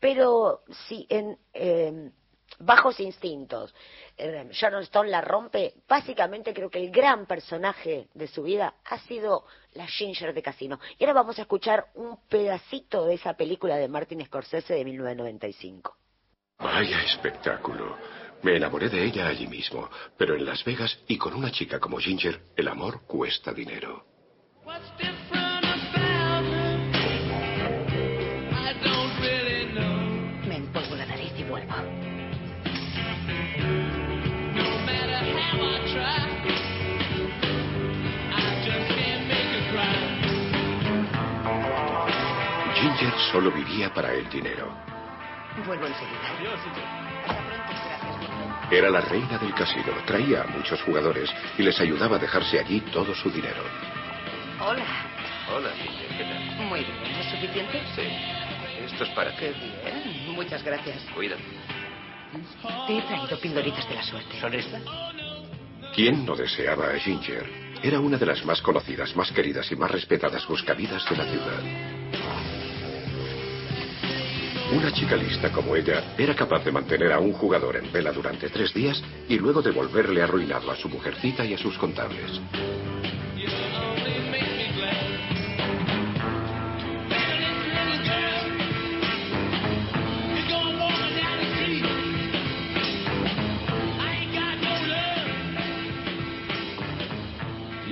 Pero 0.00 0.60
sí, 0.88 1.06
en... 1.08 1.38
eh, 1.54 2.10
Bajos 2.58 3.00
instintos. 3.00 3.74
Eh, 4.16 4.48
Sharon 4.52 4.82
Stone 4.84 5.10
la 5.10 5.20
rompe. 5.20 5.74
Básicamente 5.88 6.52
creo 6.52 6.70
que 6.70 6.78
el 6.78 6.90
gran 6.90 7.26
personaje 7.26 8.08
de 8.14 8.26
su 8.26 8.42
vida 8.42 8.74
ha 8.84 8.98
sido 9.00 9.44
la 9.74 9.86
Ginger 9.86 10.34
de 10.34 10.42
Casino. 10.42 10.80
Y 10.98 11.04
ahora 11.04 11.14
vamos 11.14 11.38
a 11.38 11.42
escuchar 11.42 11.86
un 11.94 12.18
pedacito 12.28 13.06
de 13.06 13.14
esa 13.14 13.34
película 13.34 13.76
de 13.76 13.88
Martin 13.88 14.24
Scorsese 14.24 14.74
de 14.74 14.84
1995. 14.84 15.96
Vaya 16.58 17.02
espectáculo. 17.02 17.96
Me 18.42 18.56
enamoré 18.56 18.88
de 18.88 19.04
ella 19.04 19.28
allí 19.28 19.46
mismo, 19.46 19.88
pero 20.16 20.34
en 20.34 20.44
Las 20.44 20.64
Vegas 20.64 20.98
y 21.06 21.16
con 21.16 21.34
una 21.34 21.50
chica 21.50 21.78
como 21.78 21.98
Ginger, 21.98 22.40
el 22.56 22.68
amor 22.68 23.02
cuesta 23.06 23.52
dinero. 23.52 24.11
Solo 43.32 43.50
vivía 43.50 43.92
para 43.92 44.12
el 44.12 44.28
dinero. 44.28 44.68
Vuelvo 45.66 45.86
enseguida. 45.86 46.20
Era 48.70 48.90
la 48.90 49.00
reina 49.00 49.38
del 49.38 49.54
casino, 49.54 49.92
traía 50.06 50.42
a 50.42 50.46
muchos 50.46 50.80
jugadores 50.82 51.30
y 51.58 51.62
les 51.62 51.78
ayudaba 51.80 52.16
a 52.16 52.18
dejarse 52.18 52.58
allí 52.58 52.80
todo 52.92 53.14
su 53.14 53.30
dinero. 53.30 53.62
Hola. 54.60 54.84
Hola, 55.54 55.70
Ginger, 55.76 56.08
¿qué 56.16 56.24
tal? 56.24 56.66
Muy 56.68 56.80
bien. 56.80 56.96
¿Es 57.20 57.26
suficiente? 57.30 57.82
Sí. 57.94 58.02
Esto 58.84 59.04
es 59.04 59.10
para 59.10 59.34
Qué 59.36 59.48
ti. 59.52 59.60
bien. 59.84 60.34
Muchas 60.34 60.62
gracias. 60.62 61.02
Cuídate. 61.14 61.42
Te 62.86 62.98
he 62.98 63.02
traído 63.02 63.38
pildoritas 63.40 63.86
de 63.88 63.94
la 63.94 64.02
suerte. 64.02 64.40
¿Son 64.40 64.54
estas? 64.54 64.82
¿Quién 65.94 66.24
no 66.24 66.34
deseaba 66.34 66.86
a 66.88 66.98
Ginger? 66.98 67.44
Era 67.82 68.00
una 68.00 68.16
de 68.16 68.24
las 68.24 68.42
más 68.46 68.62
conocidas, 68.62 69.14
más 69.16 69.30
queridas 69.32 69.70
y 69.70 69.76
más 69.76 69.90
respetadas 69.90 70.46
buscavidas 70.46 71.04
de 71.10 71.16
la 71.16 71.24
ciudad. 71.24 72.01
Una 74.72 74.90
chica 74.90 75.16
lista 75.16 75.52
como 75.52 75.76
ella 75.76 76.14
era 76.16 76.34
capaz 76.34 76.64
de 76.64 76.72
mantener 76.72 77.12
a 77.12 77.20
un 77.20 77.34
jugador 77.34 77.76
en 77.76 77.92
vela 77.92 78.10
durante 78.10 78.48
tres 78.48 78.72
días 78.72 79.02
y 79.28 79.36
luego 79.36 79.60
devolverle 79.60 80.22
arruinado 80.22 80.70
a 80.70 80.76
su 80.76 80.88
mujercita 80.88 81.44
y 81.44 81.52
a 81.52 81.58
sus 81.58 81.76
contables. 81.76 82.40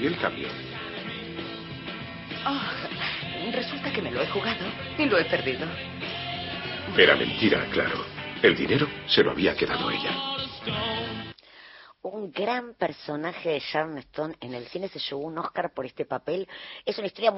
Y 0.00 0.06
el 0.06 0.16
cambio. 0.16 0.48
Oh, 2.46 3.52
resulta 3.52 3.92
que 3.92 4.00
me 4.00 4.10
lo 4.10 4.22
he 4.22 4.26
jugado 4.28 4.64
y 4.96 5.04
lo 5.04 5.18
he 5.18 5.26
perdido. 5.26 5.66
Era 6.96 7.14
mentira, 7.14 7.66
claro. 7.70 8.04
El 8.42 8.56
dinero 8.56 8.86
se 9.06 9.22
lo 9.22 9.30
había 9.30 9.54
quedado 9.54 9.90
ella. 9.90 10.10
Un 12.02 12.32
gran 12.32 12.74
personaje 12.74 13.50
de 13.50 13.60
Sharon 13.60 13.98
Stone 13.98 14.34
en 14.40 14.54
el 14.54 14.66
cine 14.66 14.88
se 14.88 14.98
llevó 14.98 15.20
un 15.22 15.38
Oscar 15.38 15.72
por 15.72 15.86
este 15.86 16.04
papel. 16.04 16.48
Es 16.84 16.98
una 16.98 17.06
historia 17.06 17.32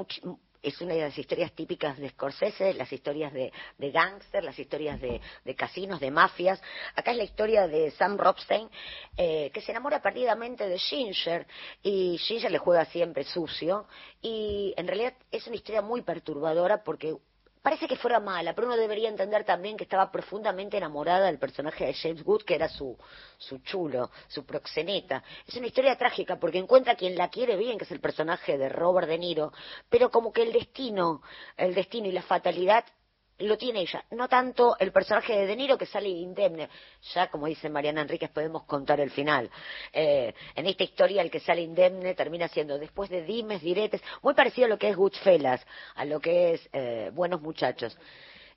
es 0.63 0.81
una 0.81 0.95
de 0.95 1.01
las 1.01 1.19
historias 1.19 1.53
típicas 1.53 1.99
de 1.99 2.09
Scorsese, 2.11 2.73
las 2.75 2.93
historias 2.93 3.33
de, 3.33 3.53
de 3.79 3.91
gángster, 3.91 4.45
las 4.45 4.59
historias 4.59 5.01
de, 5.01 5.21
de 5.45 5.55
casinos, 5.55 6.01
de 6.01 6.11
mafias. 6.11 6.63
Acá 6.95 7.11
es 7.11 7.17
la 7.17 7.25
historia 7.25 7.67
de 7.67 7.91
Sam 7.91 8.17
Robstein, 8.17 8.69
eh, 9.17 9.51
que 9.53 9.61
se 9.61 9.73
enamora 9.73 10.01
perdidamente 10.01 10.69
de 10.69 10.79
Ginger, 10.79 11.47
y 11.83 12.17
Ginger 12.19 12.51
le 12.53 12.59
juega 12.59 12.85
siempre 12.87 13.25
sucio, 13.25 13.87
y 14.21 14.73
en 14.77 14.87
realidad 14.87 15.15
es 15.33 15.47
una 15.49 15.57
historia 15.57 15.83
muy 15.83 16.03
perturbadora 16.03 16.85
porque 16.85 17.17
parece 17.63 17.87
que 17.87 17.97
fuera 17.97 18.21
mala, 18.21 18.55
pero 18.55 18.67
uno 18.67 18.77
debería 18.77 19.09
entender 19.09 19.45
también 19.45 19.77
que 19.77 19.85
estaba 19.85 20.11
profundamente 20.11 20.77
enamorada 20.77 21.27
del 21.27 21.39
personaje 21.39 21.87
de 21.87 21.95
James 21.95 22.23
Wood, 22.27 22.43
que 22.43 22.57
era 22.57 22.69
su, 22.69 22.99
su 23.39 23.59
chulo, 23.61 24.11
su 24.29 24.45
proxeneta. 24.45 25.23
Es 25.47 25.55
una 25.57 25.69
historia 25.69 25.97
trágica 25.97 26.37
porque 26.37 26.59
encuentra 26.59 26.95
a 26.95 26.97
quien 26.97 27.17
la 27.17 27.31
quiere 27.31 27.57
bien, 27.57 27.79
que 27.79 27.85
es 27.85 27.93
el 27.93 28.01
personaje 28.01 28.59
de 28.59 28.69
Robert 28.69 29.09
De 29.09 29.19
Niro, 29.19 29.53
pero 29.89 30.11
como 30.11 30.33
que 30.33 30.43
el 30.43 30.53
destino, 30.53 31.23
el 31.57 31.75
destino 31.75 32.09
y 32.09 32.13
la 32.13 32.23
fatalidad 32.23 32.85
lo 33.43 33.59
tiene 33.59 33.81
ella, 33.81 34.05
no 34.11 34.29
tanto 34.29 34.77
el 34.79 34.93
personaje 34.93 35.37
de 35.37 35.47
De 35.47 35.57
Niro 35.57 35.79
que 35.79 35.87
sale 35.87 36.09
indemne. 36.09 36.69
Ya, 37.15 37.29
como 37.29 37.47
dice 37.47 37.69
Mariana 37.69 38.03
Enríquez, 38.03 38.31
podemos 38.31 38.65
contar 38.65 39.01
el 39.01 39.11
final. 39.11 39.51
Eh, 39.93 40.33
en 40.55 40.67
esta 40.67 40.85
historia, 40.85 41.23
el 41.23 41.31
que 41.31 41.41
sale 41.41 41.63
indemne 41.63 42.15
termina 42.15 42.49
siendo, 42.49 42.79
después 42.79 43.11
de 43.11 43.23
dimes, 43.23 43.63
diretes, 43.63 44.03
muy 44.23 44.35
parecido 44.35 44.67
a 44.67 44.71
lo 44.71 44.79
que 44.79 44.91
es 44.91 44.97
Goodfellas, 44.97 45.65
a 45.95 46.05
lo 46.05 46.21
que 46.21 46.55
es 46.55 46.69
eh, 46.73 47.11
Buenos 47.13 47.41
Muchachos. 47.41 47.97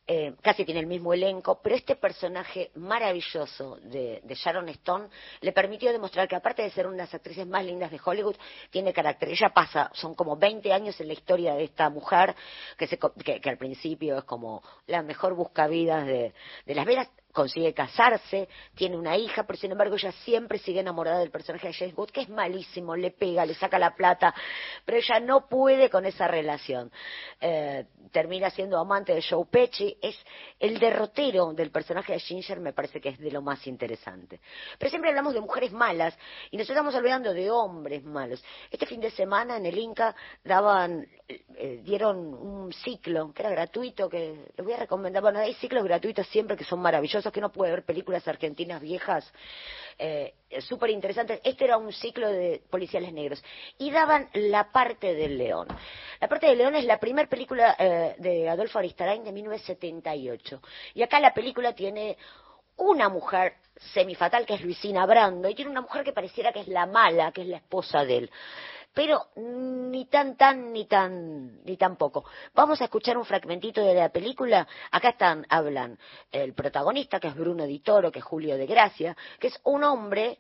Eh, 0.08 0.36
casi 0.40 0.64
tiene 0.66 0.82
el 0.82 0.86
mismo 0.86 1.14
elenco, 1.14 1.60
pero 1.64 1.76
este 1.76 1.96
personaje 1.96 2.70
maravilloso 2.76 3.78
de, 3.78 4.22
Sharon 4.36 4.70
Stone 4.70 5.08
le 5.42 5.52
permitió 5.52 5.92
demostrar 5.92 6.28
que 6.28 6.36
aparte 6.36 6.62
de 6.62 6.70
ser 6.70 6.86
una 6.86 6.98
de 6.98 7.02
las 7.04 7.14
actrices 7.16 7.48
más 7.48 7.66
lindas 7.66 7.90
de 7.90 8.00
Hollywood, 8.04 8.36
tiene 8.70 8.94
carácter. 8.94 9.30
Ella 9.30 9.50
pasa, 9.50 9.90
son 9.96 10.14
como 10.14 10.38
20 10.38 10.72
años 10.72 11.00
en 11.02 11.08
la 11.08 11.14
historia 11.14 11.56
de 11.56 11.64
esta 11.64 11.90
mujer, 11.90 12.36
que, 12.78 12.86
se, 12.86 13.00
que, 13.00 13.50
al 13.50 13.58
principio 13.58 14.20
es 14.20 14.24
como 14.26 14.62
la 14.86 15.02
mejor 15.02 15.34
buscavidas 15.34 16.06
de, 16.06 16.36
de 16.68 16.76
Las 16.76 16.86
Vegas, 16.86 17.10
consigue 17.36 17.74
casarse, 17.74 18.48
tiene 18.74 18.98
una 18.98 19.16
hija, 19.18 19.44
pero 19.44 19.60
sin 19.60 19.72
embargo 19.72 19.96
ella 19.96 20.12
siempre 20.24 20.58
sigue 20.58 20.80
enamorada 20.80 21.20
del 21.20 21.30
personaje 21.30 21.68
de 21.68 21.74
James 21.74 21.96
Wood, 21.96 22.10
que 22.10 22.22
es 22.22 22.30
malísimo, 22.30 22.96
le 22.96 23.12
pega, 23.12 23.46
le 23.46 23.54
saca 23.54 23.78
la 23.78 23.94
plata, 23.94 24.34
pero 24.86 24.98
ella 24.98 25.20
no 25.20 25.48
puede 25.48 25.90
con 25.90 26.06
esa 26.06 26.28
relación. 26.28 26.92
Eh, 27.40 27.86
termina 28.12 28.50
siendo 28.50 28.80
amante 28.80 29.14
de 29.14 29.22
Joe 29.22 29.46
es 30.02 30.18
el 30.60 30.80
derrotero 30.80 31.54
del 31.54 31.72
personaje 31.72 32.14
de 32.14 32.20
Ginger, 32.20 32.60
me 32.60 32.72
parece 32.72 33.02
que 33.02 33.10
es 33.10 33.20
de 33.20 33.30
lo 33.30 33.42
más 33.42 33.68
interesante. 33.68 34.40
Pero 34.80 34.90
siempre 34.90 35.10
hablamos 35.10 35.34
de 35.34 35.42
mujeres 35.42 35.74
malas 35.74 36.18
y 36.50 36.58
nos 36.58 36.70
estamos 36.70 36.96
olvidando 36.96 37.34
de 37.34 37.52
hombres 37.52 38.04
malos. 38.04 38.44
Este 38.72 38.86
fin 38.86 39.02
de 39.02 39.12
semana 39.12 39.58
en 39.58 39.66
el 39.66 39.78
Inca 39.78 40.16
daban, 40.44 41.06
eh, 41.28 41.82
dieron 41.84 42.18
un 42.18 42.72
ciclo 42.72 43.34
que 43.34 43.42
era 43.42 43.52
gratuito, 43.52 44.08
que 44.08 44.46
les 44.56 44.66
voy 44.66 44.74
a 44.74 44.78
recomendar, 44.78 45.22
bueno, 45.22 45.40
hay 45.40 45.54
ciclos 45.56 45.84
gratuitos 45.84 46.26
siempre 46.28 46.56
que 46.56 46.64
son 46.64 46.80
maravillosos 46.80 47.25
que 47.32 47.42
no 47.42 47.52
puede 47.52 47.72
ver 47.72 47.86
películas 47.86 48.28
argentinas 48.28 48.82
viejas 48.82 49.32
eh, 49.98 50.34
súper 50.60 50.90
interesantes. 50.90 51.40
Este 51.44 51.66
era 51.66 51.78
un 51.78 51.92
ciclo 51.94 52.30
de 52.30 52.62
policiales 52.70 53.14
negros. 53.14 53.44
Y 53.78 53.92
daban 53.92 54.30
La 54.34 54.72
parte 54.72 55.14
del 55.14 55.38
león. 55.38 55.68
La 56.20 56.28
parte 56.28 56.48
del 56.48 56.58
león 56.58 56.76
es 56.76 56.86
la 56.86 57.00
primera 57.00 57.30
película 57.30 57.76
eh, 57.78 58.16
de 58.18 58.50
Adolfo 58.50 58.80
Aristarain 58.80 59.24
de 59.24 59.32
1978. 59.32 60.62
Y 60.94 61.04
acá 61.04 61.20
la 61.20 61.34
película 61.34 61.74
tiene 61.74 62.18
una 62.78 63.10
mujer 63.10 63.54
semifatal 63.94 64.46
que 64.46 64.56
es 64.56 64.62
Luisina 64.62 65.06
Brando 65.06 65.50
y 65.50 65.56
tiene 65.56 65.72
una 65.72 65.82
mujer 65.82 66.04
que 66.04 66.14
pareciera 66.14 66.52
que 66.52 66.62
es 66.62 66.68
la 66.68 66.86
mala, 66.86 67.32
que 67.32 67.42
es 67.42 67.48
la 67.48 67.58
esposa 67.58 68.04
de 68.04 68.18
él 68.18 68.32
pero 68.96 69.28
ni 69.36 70.06
tan 70.06 70.38
tan 70.38 70.72
ni 70.72 70.86
tan 70.86 71.62
ni 71.66 71.76
tan 71.76 71.98
poco. 71.98 72.24
Vamos 72.54 72.82
a 72.82 72.86
escuchar 72.86 73.18
un 73.18 73.26
fragmentito 73.26 73.82
de 73.82 73.94
la 73.94 74.08
película. 74.08 74.66
Acá 74.90 75.10
están 75.10 75.46
hablan 75.50 76.00
el 76.32 76.54
protagonista 76.54 77.20
que 77.20 77.28
es 77.28 77.36
Bruno 77.36 77.66
Di 77.66 77.80
Toro, 77.80 78.10
que 78.10 78.20
es 78.20 78.26
Julio 78.26 78.58
de 78.58 78.66
Gracia, 78.66 79.16
que 79.38 79.48
es 79.48 79.60
un 79.66 79.84
hombre 79.84 80.40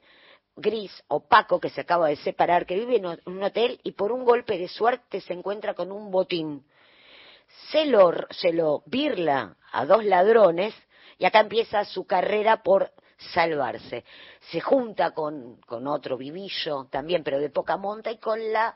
gris, 0.55 1.03
opaco, 1.09 1.59
que 1.59 1.69
se 1.69 1.81
acaba 1.81 2.07
de 2.07 2.15
separar, 2.15 2.65
que 2.65 2.75
vive 2.75 2.95
en 2.95 3.05
un 3.25 3.43
hotel 3.43 3.77
y 3.83 3.91
por 3.91 4.13
un 4.13 4.23
golpe 4.23 4.57
de 4.57 4.69
suerte 4.69 5.19
se 5.19 5.33
encuentra 5.33 5.73
con 5.73 5.91
un 5.91 6.09
botín. 6.09 6.65
Se 7.71 7.85
lo, 7.85 8.13
se 8.29 8.53
lo 8.53 8.83
birla 8.85 9.57
a 9.73 9.85
dos 9.85 10.05
ladrones 10.05 10.73
y 11.17 11.25
acá 11.25 11.41
empieza 11.41 11.83
su 11.83 12.07
carrera 12.07 12.63
por 12.63 12.93
salvarse. 13.17 14.03
Se 14.51 14.59
junta 14.61 15.11
con, 15.11 15.57
con 15.61 15.87
otro 15.87 16.17
vivillo 16.17 16.87
también, 16.89 17.23
pero 17.23 17.39
de 17.39 17.49
poca 17.49 17.77
monta, 17.77 18.11
y 18.11 18.17
con 18.17 18.39
la 18.51 18.75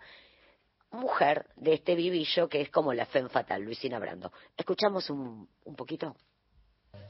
mujer 0.91 1.45
de 1.55 1.73
este 1.73 1.95
vivillo 1.95 2.49
que 2.49 2.61
es 2.61 2.69
como 2.69 2.93
la 2.93 3.05
Femme 3.05 3.29
Fatal, 3.29 3.61
Luisina 3.61 3.99
Brando. 3.99 4.31
¿Escuchamos 4.57 5.09
un, 5.09 5.47
un 5.65 5.75
poquito? 5.75 6.15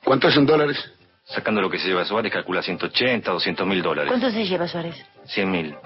¿Cuánto 0.03 0.27
es 0.27 0.35
en 0.35 0.45
dólares? 0.45 0.77
Sacando 1.23 1.61
lo 1.61 1.69
que 1.69 1.77
se 1.77 1.87
lleva 1.87 2.03
Suárez, 2.05 2.33
calcula 2.33 2.61
180, 2.61 3.31
200 3.31 3.67
mil 3.67 3.81
dólares. 3.81 4.09
¿Cuánto 4.09 4.31
se 4.31 4.45
lleva 4.45 4.67
Suárez? 4.67 4.95
100 5.25 5.51
mil. 5.51 5.77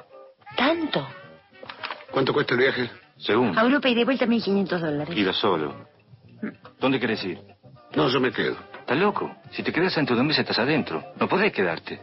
¿Tanto? 0.56 1.06
¿Cuánto 2.12 2.34
cuesta 2.34 2.54
el 2.54 2.62
viaje? 2.62 2.90
Según. 3.18 3.58
A 3.58 3.62
Europa 3.62 3.90
y 3.90 3.96
de 3.96 4.06
vuelta 4.06 4.26
1.500 4.26 4.80
dólares. 4.80 5.18
Ido 5.18 5.34
solo. 5.34 5.88
¿Dónde 6.80 7.00
quieres 7.00 7.24
ir? 7.24 7.40
No, 7.96 8.08
yo 8.10 8.20
me 8.20 8.32
quedo. 8.32 8.56
¿Estás 8.84 8.98
loco? 8.98 9.34
Si 9.52 9.64
te 9.64 9.72
quedas 9.72 9.96
dentro 9.96 10.14
de 10.14 10.22
un 10.22 10.28
mes 10.28 10.38
estás 10.38 10.60
adentro. 10.60 11.02
No 11.18 11.26
podés 11.30 11.54
quedarte. 11.54 12.02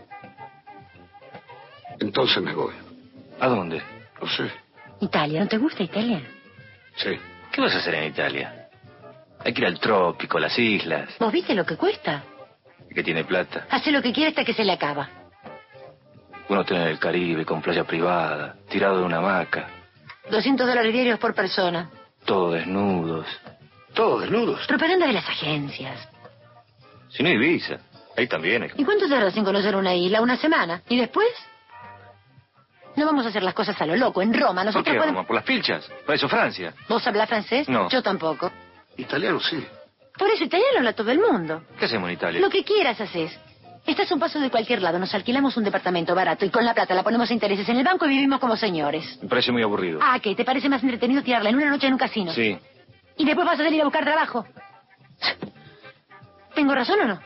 Entonces 2.00 2.42
me 2.42 2.54
voy. 2.54 2.72
¿A 3.38 3.48
dónde? 3.48 3.82
No 4.18 4.26
sé. 4.26 4.50
Italia, 5.00 5.40
¿no 5.40 5.46
te 5.46 5.58
gusta 5.58 5.82
Italia? 5.82 6.22
Sí. 6.96 7.20
¿Qué 7.52 7.60
vas 7.60 7.74
a 7.74 7.78
hacer 7.78 7.94
en 7.96 8.04
Italia? 8.04 8.68
Hay 9.44 9.52
que 9.52 9.60
ir 9.60 9.66
al 9.66 9.78
trópico, 9.78 10.38
a 10.38 10.40
las 10.40 10.58
islas. 10.58 11.10
¿Vos 11.20 11.30
viste 11.30 11.54
lo 11.54 11.66
que 11.66 11.76
cuesta? 11.76 12.22
Que 12.94 13.02
tiene 13.02 13.24
plata. 13.24 13.66
Hace 13.68 13.92
lo 13.92 14.00
que 14.00 14.12
quiere 14.14 14.30
hasta 14.30 14.44
que 14.44 14.54
se 14.54 14.64
le 14.64 14.72
acaba. 14.72 15.06
Uno 16.48 16.64
tiene 16.64 16.90
el 16.90 16.98
Caribe 16.98 17.44
con 17.44 17.60
playa 17.60 17.84
privada, 17.84 18.56
tirado 18.70 19.00
de 19.00 19.04
una 19.04 19.18
hamaca. 19.18 19.68
200 20.30 20.66
dólares 20.66 20.94
diarios 20.94 21.18
por 21.18 21.34
persona. 21.34 21.90
Todos 22.24 22.54
desnudos. 22.54 23.26
¿Todos 23.92 24.22
desnudos? 24.22 24.66
Propaganda 24.66 25.06
de 25.06 25.12
las 25.12 25.28
agencias. 25.28 26.08
Si 27.10 27.22
no 27.22 27.28
hay 27.28 27.36
visa. 27.38 27.78
Ahí 28.16 28.26
también 28.26 28.62
hay... 28.62 28.70
¿Y 28.76 28.84
cuánto 28.84 29.08
tardas 29.08 29.36
en 29.36 29.44
conocer 29.44 29.74
una 29.76 29.94
isla? 29.94 30.20
¿Una 30.20 30.36
semana? 30.36 30.82
¿Y 30.88 30.98
después? 30.98 31.28
No 32.96 33.06
vamos 33.06 33.24
a 33.24 33.28
hacer 33.28 33.42
las 33.42 33.54
cosas 33.54 33.80
a 33.80 33.86
lo 33.86 33.96
loco. 33.96 34.20
En 34.22 34.34
Roma 34.34 34.64
nosotros 34.64 34.84
¿Por 34.84 34.92
qué 34.92 34.98
podemos... 34.98 35.16
Roma? 35.16 35.26
¿Por 35.26 35.36
las 35.36 35.44
pilchas? 35.44 35.88
¿Para 36.04 36.16
eso 36.16 36.28
Francia? 36.28 36.74
¿Vos 36.88 37.06
hablas 37.06 37.28
francés? 37.28 37.68
No. 37.68 37.88
Yo 37.88 38.02
tampoco. 38.02 38.50
Italiano 38.96 39.40
sí. 39.40 39.64
Por 40.18 40.28
eso 40.30 40.44
italiano 40.44 40.78
habla 40.78 40.92
todo 40.92 41.10
el 41.10 41.18
mundo. 41.18 41.62
¿Qué 41.78 41.84
hacemos 41.86 42.08
en 42.08 42.14
Italia? 42.14 42.40
Lo 42.40 42.50
que 42.50 42.64
quieras 42.64 43.00
haces. 43.00 43.38
Estás 43.86 44.10
a 44.10 44.14
un 44.14 44.20
paso 44.20 44.38
de 44.38 44.50
cualquier 44.50 44.82
lado. 44.82 44.98
Nos 44.98 45.14
alquilamos 45.14 45.56
un 45.56 45.64
departamento 45.64 46.14
barato 46.14 46.44
y 46.44 46.50
con 46.50 46.64
la 46.64 46.74
plata 46.74 46.94
la 46.94 47.02
ponemos 47.02 47.30
a 47.30 47.32
intereses 47.32 47.66
en 47.68 47.78
el 47.78 47.84
banco 47.84 48.04
y 48.06 48.10
vivimos 48.10 48.38
como 48.38 48.56
señores. 48.56 49.18
Me 49.22 49.28
parece 49.28 49.52
muy 49.52 49.62
aburrido. 49.62 50.00
Ah, 50.02 50.18
¿qué? 50.20 50.34
¿Te 50.34 50.44
parece 50.44 50.68
más 50.68 50.82
entretenido 50.82 51.22
tirarla 51.22 51.48
en 51.50 51.56
una 51.56 51.70
noche 51.70 51.86
en 51.86 51.94
un 51.94 51.98
casino? 51.98 52.32
Sí. 52.32 52.58
¿Y 53.16 53.24
después 53.24 53.46
vas 53.46 53.58
a 53.58 53.64
salir 53.64 53.80
a 53.80 53.84
buscar 53.84 54.04
trabajo? 54.04 54.44
¿Tengo 56.54 56.74
razón 56.74 57.00
o 57.00 57.06
no? 57.06 57.20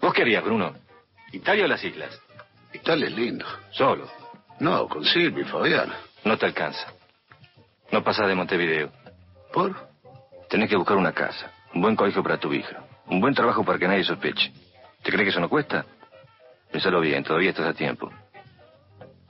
¿Vos 0.00 0.12
qué 0.12 0.22
harías, 0.22 0.44
Bruno? 0.44 0.74
¿Italia 1.32 1.64
o 1.64 1.68
las 1.68 1.82
islas? 1.82 2.20
Italia 2.72 3.06
es 3.06 3.12
lindo. 3.14 3.46
Solo. 3.70 4.08
No, 4.60 4.88
con 4.88 5.04
Silvia 5.04 5.42
y 5.44 5.48
Fabiana. 5.48 5.94
No 6.24 6.36
te 6.36 6.46
alcanza. 6.46 6.92
No 7.90 8.02
pasas 8.02 8.28
de 8.28 8.34
Montevideo. 8.34 8.90
¿Por? 9.52 9.74
Tenés 10.48 10.68
que 10.68 10.76
buscar 10.76 10.96
una 10.96 11.12
casa, 11.12 11.50
un 11.74 11.80
buen 11.80 11.96
colegio 11.96 12.22
para 12.22 12.38
tu 12.38 12.52
hija, 12.52 12.84
un 13.06 13.20
buen 13.20 13.34
trabajo 13.34 13.64
para 13.64 13.78
que 13.78 13.88
nadie 13.88 14.04
sospeche. 14.04 14.52
¿Te 15.02 15.10
crees 15.10 15.24
que 15.24 15.30
eso 15.30 15.40
no 15.40 15.48
cuesta? 15.48 15.84
Pensalo 16.70 17.00
bien, 17.00 17.22
todavía 17.24 17.50
estás 17.50 17.66
a 17.66 17.74
tiempo. 17.74 18.10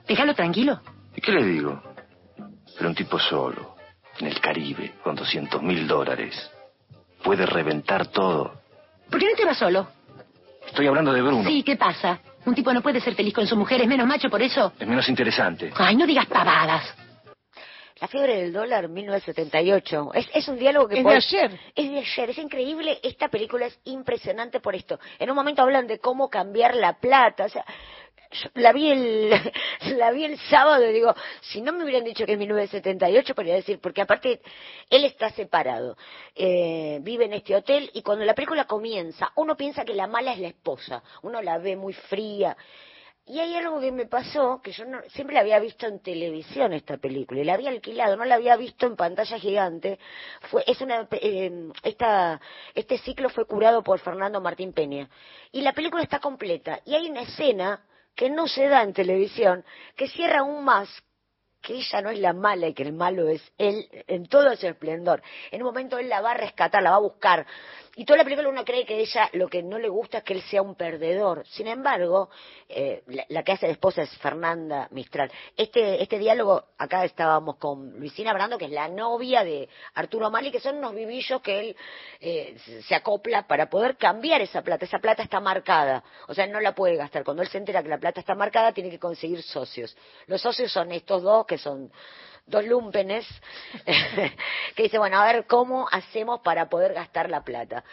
Déjalo 0.06 0.34
tranquilo. 0.34 0.80
¿Y 1.14 1.20
qué 1.20 1.32
le 1.32 1.44
digo? 1.44 1.82
Pero 2.76 2.88
un 2.88 2.94
tipo 2.94 3.18
solo, 3.18 3.76
en 4.18 4.26
el 4.26 4.40
Caribe, 4.40 4.94
con 5.02 5.14
200 5.14 5.62
mil 5.62 5.86
dólares, 5.86 6.50
puede 7.24 7.46
reventar 7.46 8.06
todo. 8.08 8.60
¿Por 9.10 9.18
qué 9.18 9.26
no 9.26 9.34
te 9.34 9.44
vas 9.44 9.58
solo? 9.58 9.88
Estoy 10.66 10.86
hablando 10.86 11.12
de 11.12 11.22
Bruno. 11.22 11.48
Sí, 11.48 11.62
¿qué 11.62 11.76
pasa? 11.76 12.20
Un 12.46 12.54
tipo 12.54 12.72
no 12.72 12.82
puede 12.82 13.00
ser 13.00 13.14
feliz 13.14 13.34
con 13.34 13.46
su 13.46 13.56
mujer, 13.56 13.80
es 13.80 13.88
menos 13.88 14.06
macho 14.06 14.28
por 14.28 14.42
eso. 14.42 14.72
Es 14.78 14.86
menos 14.86 15.08
interesante. 15.08 15.72
Ay, 15.76 15.96
no 15.96 16.06
digas 16.06 16.26
pavadas. 16.26 16.94
La 18.00 18.08
fiebre 18.08 18.36
del 18.36 18.52
dólar 18.52 18.88
1978. 18.88 20.10
Es, 20.14 20.28
es 20.34 20.48
un 20.48 20.58
diálogo 20.58 20.88
que... 20.88 20.98
Es 20.98 21.04
de 21.04 21.14
ayer. 21.14 21.60
Es 21.74 21.90
de 21.90 21.98
ayer. 21.98 22.30
Es 22.30 22.38
increíble. 22.38 22.98
Esta 23.02 23.28
película 23.28 23.66
es 23.66 23.78
impresionante 23.84 24.60
por 24.60 24.74
esto. 24.74 24.98
En 25.18 25.30
un 25.30 25.36
momento 25.36 25.62
hablan 25.62 25.86
de 25.86 26.00
cómo 26.00 26.28
cambiar 26.28 26.74
la 26.74 26.94
plata. 26.94 27.44
O 27.44 27.48
sea, 27.48 27.64
la 28.54 28.72
vi 28.72 28.90
el, 28.90 29.30
la 29.98 30.10
vi 30.10 30.24
el 30.24 30.38
sábado 30.38 30.88
y 30.88 30.92
digo, 30.92 31.14
si 31.40 31.60
no 31.60 31.72
me 31.72 31.84
hubieran 31.84 32.04
dicho 32.04 32.26
que 32.26 32.32
es 32.32 32.38
1978, 32.38 33.34
podría 33.34 33.54
decir, 33.54 33.78
porque 33.80 34.02
aparte 34.02 34.40
él 34.90 35.04
está 35.04 35.30
separado, 35.30 35.96
eh, 36.34 36.98
vive 37.02 37.26
en 37.26 37.34
este 37.34 37.54
hotel 37.54 37.90
y 37.94 38.02
cuando 38.02 38.24
la 38.24 38.34
película 38.34 38.66
comienza, 38.66 39.32
uno 39.36 39.56
piensa 39.56 39.84
que 39.84 39.94
la 39.94 40.06
mala 40.06 40.32
es 40.32 40.38
la 40.38 40.48
esposa, 40.48 41.02
uno 41.22 41.42
la 41.42 41.58
ve 41.58 41.76
muy 41.76 41.92
fría. 41.92 42.56
Y 43.26 43.38
hay 43.40 43.54
algo 43.54 43.80
que 43.80 43.90
me 43.90 44.04
pasó, 44.04 44.60
que 44.62 44.72
yo 44.72 44.84
no, 44.84 45.00
siempre 45.08 45.32
la 45.32 45.40
había 45.40 45.58
visto 45.58 45.86
en 45.86 46.00
televisión 46.00 46.74
esta 46.74 46.98
película, 46.98 47.40
y 47.40 47.44
la 47.44 47.54
había 47.54 47.70
alquilado, 47.70 48.16
no 48.16 48.24
la 48.26 48.34
había 48.34 48.54
visto 48.56 48.86
en 48.86 48.96
pantalla 48.96 49.38
gigante. 49.38 49.98
Fue, 50.50 50.62
es 50.66 50.78
una, 50.82 51.08
eh, 51.10 51.70
esta, 51.82 52.38
este 52.74 52.98
ciclo 52.98 53.30
fue 53.30 53.46
curado 53.46 53.82
por 53.82 53.98
Fernando 54.00 54.42
Martín 54.42 54.74
Peña. 54.74 55.08
Y 55.52 55.62
la 55.62 55.72
película 55.72 56.02
está 56.02 56.20
completa, 56.20 56.80
y 56.84 56.94
hay 56.94 57.08
una 57.08 57.22
escena 57.22 57.82
que 58.14 58.30
no 58.30 58.46
se 58.46 58.68
da 58.68 58.82
en 58.82 58.92
televisión, 58.92 59.64
que 59.96 60.08
cierra 60.08 60.40
aún 60.40 60.64
más 60.64 60.88
que 61.64 61.74
ella 61.74 62.02
no 62.02 62.10
es 62.10 62.18
la 62.18 62.34
mala 62.34 62.68
y 62.68 62.74
que 62.74 62.82
el 62.82 62.92
malo 62.92 63.26
es 63.26 63.42
él 63.56 63.88
en 64.06 64.26
todo 64.26 64.54
su 64.54 64.66
esplendor. 64.66 65.22
En 65.50 65.62
un 65.62 65.68
momento 65.68 65.96
él 65.96 66.10
la 66.10 66.20
va 66.20 66.32
a 66.32 66.36
rescatar, 66.36 66.82
la 66.82 66.90
va 66.90 66.96
a 66.96 67.00
buscar 67.00 67.46
y 67.96 68.04
toda 68.04 68.18
la 68.18 68.24
película 68.24 68.48
uno 68.48 68.64
cree 68.64 68.84
que 68.84 68.98
ella 68.98 69.28
lo 69.32 69.48
que 69.48 69.62
no 69.62 69.78
le 69.78 69.88
gusta 69.88 70.18
es 70.18 70.24
que 70.24 70.34
él 70.34 70.42
sea 70.42 70.62
un 70.62 70.74
perdedor. 70.74 71.46
Sin 71.46 71.68
embargo, 71.68 72.28
eh, 72.68 73.02
la, 73.28 73.42
que 73.42 73.52
hace 73.52 73.66
de 73.66 73.72
esposa 73.72 74.02
es 74.02 74.10
Fernanda 74.18 74.88
Mistral. 74.90 75.30
Este, 75.56 76.02
este 76.02 76.18
diálogo, 76.18 76.64
acá 76.76 77.04
estábamos 77.04 77.56
con 77.56 77.98
Luisina 77.98 78.32
Brando, 78.32 78.58
que 78.58 78.64
es 78.64 78.70
la 78.72 78.88
novia 78.88 79.44
de 79.44 79.68
Arturo 79.94 80.30
Mali, 80.30 80.50
que 80.50 80.60
son 80.60 80.78
unos 80.78 80.94
vivillos 80.94 81.40
que 81.40 81.60
él 81.60 81.76
eh, 82.20 82.56
se 82.86 82.94
acopla 82.94 83.46
para 83.46 83.70
poder 83.70 83.96
cambiar 83.96 84.40
esa 84.40 84.62
plata. 84.62 84.84
Esa 84.84 84.98
plata 84.98 85.22
está 85.22 85.38
marcada, 85.40 86.02
o 86.26 86.34
sea, 86.34 86.44
él 86.44 86.52
no 86.52 86.60
la 86.60 86.74
puede 86.74 86.96
gastar. 86.96 87.22
Cuando 87.22 87.42
él 87.42 87.48
se 87.48 87.58
entera 87.58 87.82
que 87.82 87.88
la 87.88 87.98
plata 87.98 88.20
está 88.20 88.34
marcada, 88.34 88.72
tiene 88.72 88.90
que 88.90 88.98
conseguir 88.98 89.42
socios. 89.42 89.96
Los 90.26 90.40
socios 90.42 90.72
son 90.72 90.90
estos 90.90 91.22
dos, 91.22 91.46
que 91.46 91.58
son 91.58 91.92
dos 92.46 92.64
lumpenes, 92.64 93.26
que 94.76 94.82
dice, 94.84 94.98
bueno, 94.98 95.18
a 95.20 95.32
ver 95.32 95.46
cómo 95.46 95.88
hacemos 95.90 96.40
para 96.40 96.68
poder 96.68 96.94
gastar 96.94 97.30
la 97.30 97.42
plata. 97.42 97.84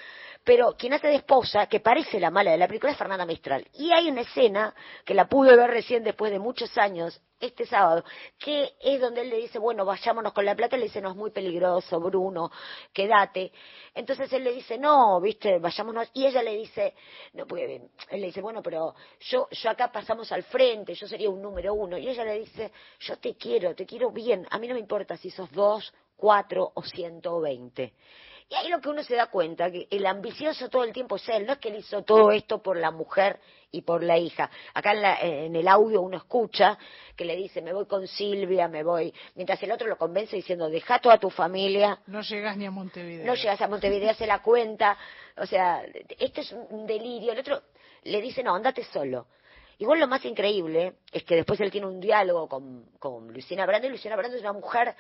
Pero 0.44 0.76
quien 0.76 0.94
hace 0.94 1.08
de 1.08 1.16
esposa, 1.16 1.68
que 1.68 1.80
parece 1.80 2.20
la 2.20 2.32
mala 2.32 2.52
de 2.52 2.58
la 2.58 2.68
película, 2.68 2.92
es 2.92 2.98
Fernanda 2.98 3.26
Mistral. 3.26 3.68
Y 3.76 3.92
hay 3.92 4.10
una 4.10 4.22
escena 4.22 4.74
que 5.06 5.14
la 5.14 5.28
pude 5.28 5.56
ver 5.56 5.70
recién 5.70 6.04
después 6.04 6.32
de 6.32 6.40
muchos 6.40 6.76
años, 6.80 7.22
este 7.40 7.66
sábado, 7.66 8.04
que 8.40 8.74
es 8.80 9.02
donde 9.02 9.22
él 9.22 9.30
le 9.30 9.38
dice, 9.38 9.60
bueno, 9.60 9.86
vayámonos 9.86 10.34
con 10.34 10.46
la 10.46 10.56
plata, 10.56 10.78
le 10.78 10.84
dice, 10.86 11.02
no 11.02 11.10
es 11.10 11.16
muy 11.16 11.32
peligroso, 11.32 12.00
Bruno, 12.00 12.52
quédate. 12.94 13.52
Entonces 13.94 14.32
él 14.34 14.44
le 14.44 14.54
dice, 14.54 14.78
no, 14.78 15.20
viste, 15.22 15.60
vayámonos. 15.60 16.10
Y 16.14 16.26
ella 16.26 16.42
le 16.42 16.56
dice, 16.56 16.96
no 17.34 17.46
puede, 17.46 17.90
él 18.10 18.22
le 18.22 18.28
dice, 18.28 18.42
bueno, 18.42 18.62
pero 18.64 18.96
yo, 19.20 19.48
yo 19.52 19.70
acá 19.70 19.92
pasamos 19.92 20.32
al 20.32 20.44
frente, 20.44 20.94
yo 20.96 21.08
sería 21.08 21.30
un 21.30 21.42
número 21.42 21.74
uno. 21.74 21.98
Y 21.98 22.10
ella 22.10 22.24
le 22.26 22.40
dice, 22.40 22.72
yo 23.00 23.18
te 23.18 23.36
quiero, 23.36 23.76
te 23.76 23.86
quiero 23.86 24.12
bien, 24.12 24.48
a 24.50 24.58
mí 24.58 24.68
no 24.68 24.74
me 24.74 24.80
importa 24.80 25.18
si 25.18 25.30
sos 25.30 25.52
dos, 25.52 25.94
cuatro 26.16 26.72
o 26.76 26.84
ciento 26.84 27.40
veinte. 27.42 27.94
Y 28.52 28.56
ahí 28.56 28.68
lo 28.68 28.82
que 28.82 28.90
uno 28.90 29.02
se 29.02 29.16
da 29.16 29.28
cuenta, 29.28 29.72
que 29.72 29.88
el 29.90 30.06
ambicioso 30.06 30.68
todo 30.68 30.84
el 30.84 30.92
tiempo 30.92 31.16
es 31.16 31.30
él, 31.30 31.46
no 31.46 31.54
es 31.54 31.60
que 31.60 31.70
él 31.70 31.78
hizo 31.78 32.04
todo 32.04 32.34
esto 32.34 32.62
por 32.62 32.76
la 32.76 32.92
mujer 32.92 33.40
y 33.72 33.82
por 33.84 34.04
la 34.04 34.18
hija. 34.18 34.52
Acá 34.74 34.92
en, 34.92 35.02
la- 35.02 35.20
en 35.22 35.56
el 35.56 35.66
audio 35.70 36.02
uno 36.02 36.18
escucha 36.18 36.78
que 37.16 37.24
le 37.24 37.38
dice, 37.38 37.62
me 37.62 37.72
voy 37.72 37.86
con 37.86 38.06
Silvia, 38.10 38.68
me 38.68 38.84
voy, 38.84 39.14
mientras 39.36 39.64
el 39.64 39.72
otro 39.72 39.88
lo 39.88 39.98
convence 39.98 40.36
diciendo, 40.36 40.70
deja 40.70 41.00
toda 41.00 41.18
tu 41.18 41.30
familia, 41.30 41.98
No 42.08 42.20
llegas 42.20 42.58
ni 42.58 42.66
a 42.66 42.72
Montevideo. 42.72 43.26
no 43.26 43.36
llegas 43.36 43.62
a 43.62 43.70
Montevideo, 43.70 44.14
se 44.16 44.28
la 44.28 44.42
cuenta, 44.42 44.98
o 45.38 45.46
sea, 45.46 45.84
esto 46.20 46.42
es 46.42 46.52
un 46.52 46.86
delirio. 46.86 47.32
El 47.32 47.40
otro 47.40 47.62
le 48.04 48.22
dice, 48.22 48.44
no, 48.44 48.54
andate 48.54 48.84
solo. 48.84 49.28
Igual 49.78 50.02
lo 50.02 50.08
más 50.08 50.26
increíble 50.26 50.96
es 51.10 51.24
que 51.24 51.38
después 51.38 51.58
él 51.62 51.72
tiene 51.72 51.88
un 51.88 52.02
diálogo 52.02 52.50
con, 52.50 52.86
con 53.00 53.32
Luciana 53.34 53.66
Brando, 53.66 53.88
y 53.88 53.92
Luciana 53.92 54.18
Brando 54.18 54.36
es 54.36 54.42
una 54.44 54.52
mujer 54.54 54.94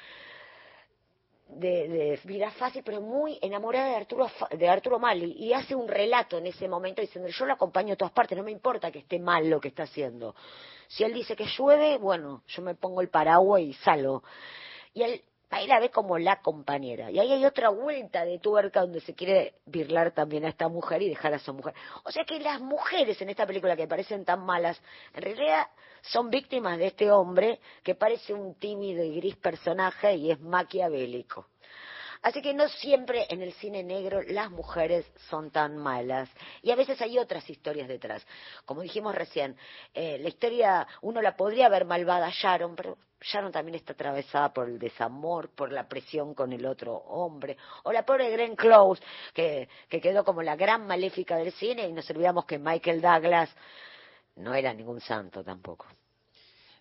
de, 1.52 1.88
de 1.88 2.20
vida 2.24 2.52
fácil, 2.52 2.84
pero 2.84 3.02
muy 3.02 3.38
enamorada 3.42 3.90
de 3.90 3.96
Arturo, 3.96 4.30
de 4.52 4.70
Arturo 4.70 5.00
Mali, 5.00 5.34
y 5.38 5.54
hace 5.54 5.76
un 5.76 5.88
relato 5.88 6.38
en 6.38 6.48
ese 6.48 6.68
momento 6.68 7.02
diciendo, 7.02 7.30
yo 7.30 7.46
lo 7.46 7.54
acompaño 7.54 7.94
a 7.94 7.98
todas 7.98 8.14
partes, 8.14 8.38
no 8.38 8.44
me 8.44 8.52
importa 8.52 8.92
que 8.92 9.00
esté 9.00 9.20
mal 9.20 9.50
lo 9.50 9.60
que 9.60 9.70
está 9.70 9.84
haciendo. 9.84 10.36
Si 10.88 11.04
él 11.04 11.14
dice 11.14 11.36
que 11.36 11.46
llueve, 11.46 11.98
bueno, 11.98 12.44
yo 12.48 12.62
me 12.62 12.76
pongo 12.76 13.02
el 13.02 13.10
paraguas 13.10 13.62
y 13.62 13.74
salgo. 13.74 14.24
Y 14.94 15.04
él, 15.04 15.22
ahí 15.52 15.68
la 15.68 15.80
ve 15.80 15.92
como 15.92 16.18
la 16.18 16.42
compañera. 16.42 17.12
Y 17.12 17.20
ahí 17.20 17.32
hay 17.32 17.46
otra 17.46 17.70
vuelta 17.70 18.26
de 18.26 18.40
tuerca 18.40 18.82
donde 18.82 19.02
se 19.02 19.14
quiere 19.14 19.56
birlar 19.66 20.12
también 20.12 20.46
a 20.46 20.50
esta 20.50 20.68
mujer 20.70 21.02
y 21.02 21.10
dejar 21.10 21.34
a 21.34 21.40
su 21.40 21.54
mujer. 21.54 21.74
O 22.04 22.12
sea 22.12 22.24
que 22.24 22.40
las 22.40 22.60
mujeres 22.62 23.22
en 23.22 23.30
esta 23.30 23.46
película 23.46 23.76
que 23.76 23.88
parecen 23.88 24.26
tan 24.26 24.44
malas, 24.46 24.82
en 25.14 25.22
realidad 25.22 25.68
son 26.02 26.30
víctimas 26.30 26.78
de 26.78 26.88
este 26.88 27.12
hombre 27.12 27.60
que 27.84 27.96
parece 27.96 28.34
un 28.34 28.56
tímido 28.56 29.04
y 29.04 29.18
gris 29.18 29.36
personaje 29.36 30.16
y 30.16 30.32
es 30.32 30.40
maquiavélico. 30.40 31.48
Así 32.22 32.42
que 32.42 32.54
no 32.54 32.68
siempre 32.70 33.26
en 33.30 33.42
el 33.42 33.54
cine 33.54 33.84
negro 33.84 34.22
las 34.22 34.52
mujeres 34.52 35.12
son 35.30 35.50
tan 35.50 35.78
malas. 35.78 36.30
Y 36.62 36.72
a 36.72 36.76
veces 36.76 37.02
hay 37.02 37.18
otras 37.18 37.50
historias 37.50 37.88
detrás. 37.88 38.26
Como 38.66 38.82
dijimos 38.82 39.16
recién, 39.16 39.58
eh, 39.94 40.18
la 40.20 40.30
historia 40.30 40.88
uno 41.02 41.22
la 41.22 41.36
podría 41.36 41.68
ver 41.70 41.86
malvada 41.86 42.30
Sharon, 42.32 42.76
pero 42.76 42.98
Sharon 43.20 43.52
también 43.52 43.76
está 43.76 43.94
atravesada 43.94 44.54
por 44.54 44.68
el 44.70 44.78
desamor, 44.78 45.50
por 45.50 45.72
la 45.72 45.88
presión 45.88 46.36
con 46.36 46.54
el 46.54 46.66
otro 46.66 46.94
hombre. 46.94 47.58
O 47.84 47.92
la 47.92 48.06
pobre 48.06 48.32
Glenn 48.32 48.56
Close, 48.56 49.02
que, 49.34 49.68
que 49.90 50.00
quedó 50.00 50.24
como 50.24 50.44
la 50.44 50.56
gran 50.56 50.86
maléfica 50.86 51.38
del 51.38 51.52
cine 51.54 51.88
y 51.88 51.94
nos 51.94 52.10
olvidamos 52.12 52.46
que 52.46 52.60
Michael 52.60 53.02
Douglas 53.02 53.50
no 54.36 54.54
era 54.54 54.74
ningún 54.74 55.02
santo 55.02 55.44
tampoco. 55.44 55.88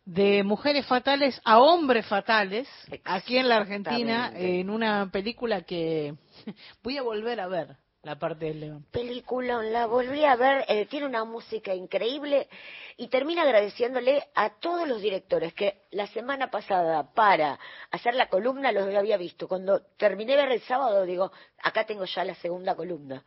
De 0.04 0.42
mujeres 0.42 0.86
fatales 0.86 1.40
a 1.44 1.58
hombres 1.60 2.06
fatales 2.06 2.68
aquí 3.04 3.36
en 3.38 3.48
la 3.48 3.58
Argentina 3.58 4.32
en 4.34 4.70
una 4.70 5.10
película 5.12 5.62
que 5.62 6.14
voy 6.82 6.96
a 6.96 7.02
volver 7.02 7.40
a 7.40 7.46
ver 7.48 7.76
la 8.02 8.18
parte 8.18 8.46
del 8.46 8.60
león. 8.60 8.86
película, 8.90 9.62
la 9.62 9.84
volví 9.84 10.24
a 10.24 10.34
ver, 10.34 10.64
eh, 10.68 10.86
tiene 10.86 11.04
una 11.04 11.24
música 11.24 11.74
increíble 11.74 12.48
y 12.96 13.08
termina 13.08 13.42
agradeciéndole 13.42 14.24
a 14.34 14.58
todos 14.58 14.88
los 14.88 15.02
directores 15.02 15.52
que 15.52 15.82
la 15.90 16.06
semana 16.06 16.50
pasada 16.50 17.12
para 17.12 17.58
hacer 17.90 18.14
la 18.14 18.28
columna 18.30 18.72
los 18.72 18.94
había 18.94 19.18
visto. 19.18 19.46
Cuando 19.48 19.82
terminé 19.98 20.32
de 20.34 20.42
ver 20.44 20.52
el 20.52 20.62
sábado 20.62 21.04
digo, 21.04 21.30
acá 21.62 21.84
tengo 21.84 22.06
ya 22.06 22.24
la 22.24 22.34
segunda 22.36 22.74
columna. 22.74 23.22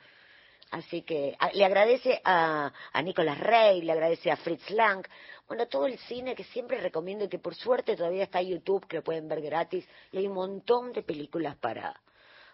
Así 0.72 1.04
que 1.04 1.36
a- 1.38 1.52
le 1.52 1.66
agradece 1.66 2.20
a, 2.26 2.74
a 2.92 3.02
Nicolás 3.04 3.40
Rey, 3.40 3.84
le 3.84 3.92
agradece 3.92 4.32
a 4.32 4.38
Fritz 4.38 4.72
Lang, 4.72 5.06
bueno, 5.48 5.68
todo 5.68 5.86
el 5.86 5.98
cine 6.00 6.36
que 6.36 6.44
siempre 6.46 6.80
recomiendo 6.80 7.26
y 7.26 7.30
que 7.30 7.40
por 7.40 7.56
suerte 7.56 7.96
todavía 7.96 8.24
está 8.24 8.42
en 8.42 8.50
YouTube, 8.50 8.88
que 8.88 8.98
lo 8.98 9.04
pueden 9.04 9.28
ver 9.28 9.42
gratis, 9.42 9.88
y 10.12 10.18
hay 10.18 10.28
un 10.28 10.34
montón 10.34 10.94
de 10.94 11.04
películas 11.04 11.56
para, 11.58 12.00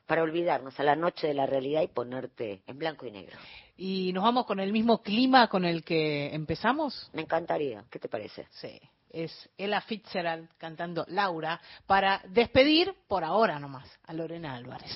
para 0.05 0.23
olvidarnos 0.23 0.79
a 0.79 0.83
la 0.83 0.95
noche 0.95 1.27
de 1.27 1.33
la 1.33 1.45
realidad 1.45 1.81
y 1.81 1.87
ponerte 1.87 2.61
en 2.65 2.77
blanco 2.77 3.05
y 3.05 3.11
negro. 3.11 3.37
Y 3.77 4.11
nos 4.13 4.23
vamos 4.23 4.45
con 4.45 4.59
el 4.59 4.71
mismo 4.71 5.01
clima 5.01 5.47
con 5.47 5.65
el 5.65 5.83
que 5.83 6.33
empezamos. 6.33 7.09
Me 7.13 7.21
encantaría, 7.21 7.85
¿qué 7.89 7.99
te 7.99 8.09
parece? 8.09 8.47
Sí, 8.49 8.79
es 9.09 9.49
Ella 9.57 9.81
Fitzgerald 9.81 10.49
cantando 10.57 11.05
Laura 11.07 11.61
para 11.85 12.21
despedir 12.27 12.93
por 13.07 13.23
ahora 13.23 13.59
nomás 13.59 13.87
a 14.05 14.13
Lorena 14.13 14.55
Álvarez. 14.55 14.91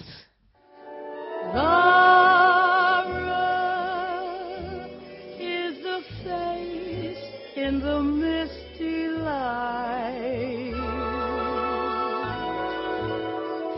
The 7.84 8.01
misty 8.01 9.09
light. 9.09 10.73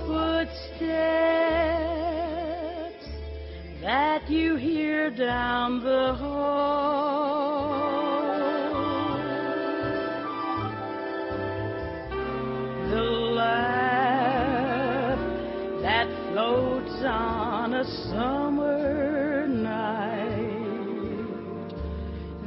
Footsteps 0.05 0.85
that 3.81 4.29
you 4.29 4.57
hear 4.57 5.09
down 5.09 5.83
the 5.83 6.13
hall. 6.13 6.84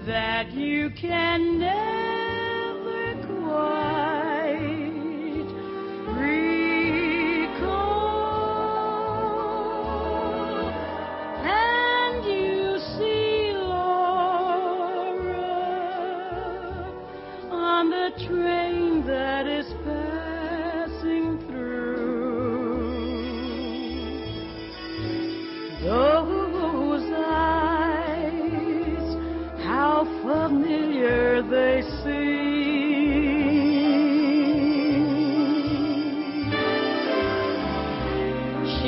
That 0.09 0.50
you 0.54 0.88
can 0.88 1.59
never 1.59 1.88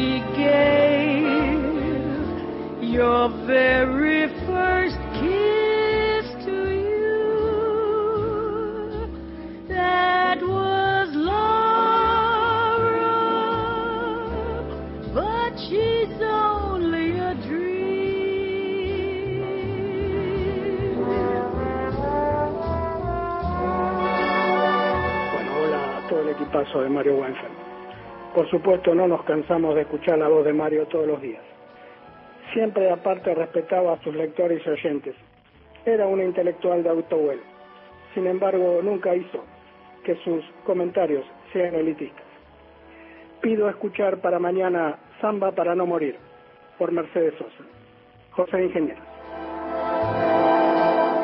She 0.00 0.16
gave 0.34 1.60
your 2.80 3.28
very 3.46 4.28
first 4.46 4.96
kiss 5.20 6.26
to 6.46 6.56
you. 6.88 7.20
That 9.68 10.38
was 10.40 11.08
Laura, 11.12 11.44
but 15.12 15.52
she's 15.68 16.16
only 16.22 17.18
a 17.18 17.34
dream. 17.46 17.80
Bueno, 25.34 25.50
hola 25.56 25.98
a 25.98 26.08
todo 26.08 26.20
el 26.22 26.28
equipazo 26.30 26.80
de 26.80 26.88
Mario 26.88 27.16
Weinfeld. 27.16 27.59
Por 28.40 28.48
supuesto, 28.48 28.94
no 28.94 29.06
nos 29.06 29.22
cansamos 29.24 29.74
de 29.74 29.82
escuchar 29.82 30.18
la 30.18 30.28
voz 30.28 30.46
de 30.46 30.54
Mario 30.54 30.86
todos 30.86 31.06
los 31.06 31.20
días. 31.20 31.42
Siempre 32.54 32.90
aparte 32.90 33.34
respetaba 33.34 33.92
a 33.92 34.02
sus 34.02 34.14
lectores 34.14 34.62
y 34.64 34.70
oyentes. 34.70 35.14
Era 35.84 36.06
un 36.06 36.22
intelectual 36.22 36.82
de 36.82 36.88
autovuelo. 36.88 37.42
Sin 38.14 38.26
embargo, 38.26 38.80
nunca 38.82 39.14
hizo 39.14 39.44
que 40.04 40.14
sus 40.24 40.42
comentarios 40.64 41.22
sean 41.52 41.74
elitistas. 41.74 42.24
Pido 43.42 43.68
escuchar 43.68 44.22
para 44.22 44.38
mañana 44.38 44.96
Samba 45.20 45.52
para 45.52 45.74
no 45.74 45.84
morir, 45.84 46.16
por 46.78 46.92
Mercedes 46.92 47.34
Sosa. 47.34 47.68
José 48.30 48.64
Ingeniero. 48.64 49.09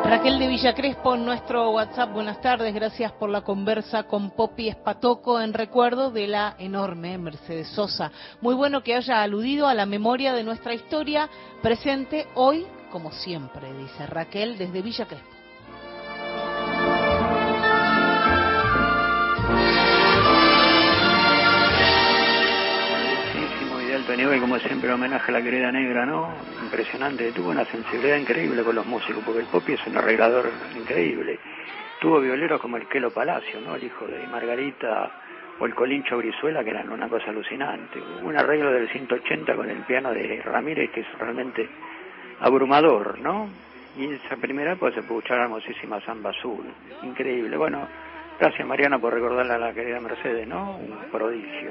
Raquel 0.09 0.39
de 0.39 0.47
Villa 0.47 0.73
Crespo 0.73 1.17
en 1.17 1.25
nuestro 1.25 1.73
WhatsApp. 1.73 2.13
Buenas 2.13 2.41
tardes, 2.41 2.73
gracias 2.73 3.11
por 3.11 3.29
la 3.29 3.41
conversa 3.41 4.05
con 4.05 4.31
Poppy 4.31 4.69
Espatoco 4.69 5.41
en 5.41 5.53
recuerdo 5.53 6.13
de 6.13 6.29
la 6.29 6.55
enorme 6.61 7.19
Mercedes 7.19 7.67
Sosa. 7.71 8.13
Muy 8.41 8.55
bueno 8.55 8.85
que 8.85 8.95
haya 8.95 9.21
aludido 9.21 9.67
a 9.67 9.75
la 9.75 9.85
memoria 9.85 10.33
de 10.33 10.45
nuestra 10.45 10.75
historia 10.75 11.29
presente 11.61 12.29
hoy, 12.37 12.65
como 12.93 13.11
siempre, 13.11 13.73
dice 13.73 14.07
Raquel 14.07 14.57
desde 14.57 14.81
Villa 14.81 15.07
Crespo. 15.07 15.36
Y 24.19 24.41
como 24.41 24.59
siempre 24.59 24.91
homenaje 24.91 25.31
a 25.31 25.35
la 25.35 25.43
querida 25.43 25.71
negra, 25.71 26.07
¿no? 26.07 26.33
Impresionante, 26.63 27.33
tuvo 27.33 27.51
una 27.51 27.67
sensibilidad 27.67 28.17
increíble 28.17 28.63
con 28.63 28.75
los 28.75 28.87
músicos, 28.87 29.23
porque 29.23 29.41
el 29.41 29.47
Popi 29.47 29.75
es 29.75 29.87
un 29.87 29.99
arreglador 29.99 30.51
increíble. 30.75 31.39
Tuvo 32.01 32.21
violeros 32.21 32.59
como 32.59 32.79
el 32.79 32.89
Quelo 32.89 33.11
Palacio, 33.11 33.61
¿no? 33.61 33.77
El 33.77 33.85
hijo 33.85 34.07
de 34.07 34.27
Margarita 34.27 35.11
o 35.61 35.67
el 35.67 35.75
Colincho 35.75 36.17
Brizuela, 36.17 36.65
que 36.65 36.71
eran 36.71 36.91
una 36.91 37.11
cosa 37.11 37.29
alucinante. 37.29 38.01
Un 38.23 38.35
arreglo 38.39 38.73
del 38.73 38.89
180 38.89 39.55
con 39.55 39.69
el 39.69 39.83
piano 39.83 40.11
de 40.13 40.41
Ramírez, 40.43 40.91
que 40.93 41.01
es 41.01 41.19
realmente 41.19 41.69
abrumador, 42.41 43.19
¿no? 43.21 43.51
Y 43.99 44.05
en 44.05 44.15
esa 44.15 44.37
primera 44.37 44.77
pues 44.77 44.95
se 44.95 45.03
puede 45.03 45.19
escuchar 45.19 45.41
hermosísima 45.41 46.01
Samba 46.01 46.31
Azul. 46.31 46.65
Increíble. 47.03 47.55
Bueno, 47.59 47.87
gracias 48.41 48.67
Mariana 48.67 48.99
por 48.99 49.13
recordarle 49.13 49.53
a 49.53 49.59
la 49.59 49.75
querida 49.75 50.01
Mercedes, 50.01 50.49
¿no? 50.49 50.79
Un 50.79 51.11
prodigio. 51.13 51.71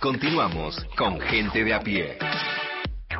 Continuamos 0.10 0.76
con 0.98 1.20
Gente 1.20 1.64
de 1.64 1.74
a 1.74 1.82
pie. 1.82 2.18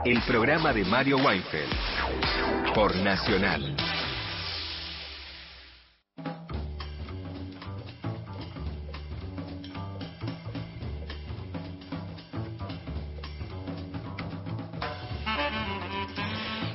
El 0.06 0.22
programa 0.24 0.74
de 0.74 0.84
Mario 0.86 1.18
Weinfeld 1.18 2.74
por 2.74 2.96
Nacional. 2.96 3.76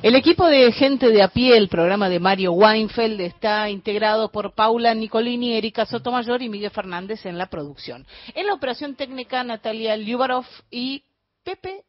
El 0.05 0.13
equipo 0.13 0.45
de 0.45 0.71
gente 0.71 1.09
de 1.09 1.23
a 1.23 1.29
pie, 1.29 1.57
el 1.57 1.67
programa 1.67 2.09
de 2.09 2.19
Mario 2.19 2.51
Weinfeld, 2.51 3.19
está 3.21 3.71
integrado 3.71 4.31
por 4.31 4.53
Paula 4.53 4.93
Nicolini, 4.93 5.55
Erika 5.57 5.87
Sotomayor 5.87 6.43
y 6.43 6.49
Miguel 6.49 6.69
Fernández 6.69 7.25
en 7.25 7.39
la 7.39 7.47
producción. 7.47 8.05
En 8.35 8.45
la 8.45 8.53
operación 8.53 8.93
técnica, 8.93 9.43
Natalia 9.43 9.97
Liubarov 9.97 10.45
y 10.69 11.03
Pepe 11.43 11.85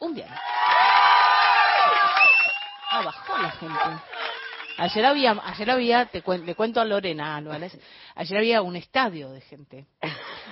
Undiano. 0.00 0.34
Ah, 2.90 3.14
la 3.40 3.50
gente. 3.52 4.02
Ayer 4.78 5.06
había, 5.06 5.40
ayer 5.44 5.70
había, 5.70 6.06
te 6.06 6.24
le 6.44 6.54
cuento 6.56 6.80
a 6.80 6.84
Lorena 6.84 7.36
Álvarez, 7.36 7.78
ayer 8.16 8.38
había 8.38 8.60
un 8.60 8.74
estadio 8.74 9.30
de 9.30 9.40
gente. 9.42 9.86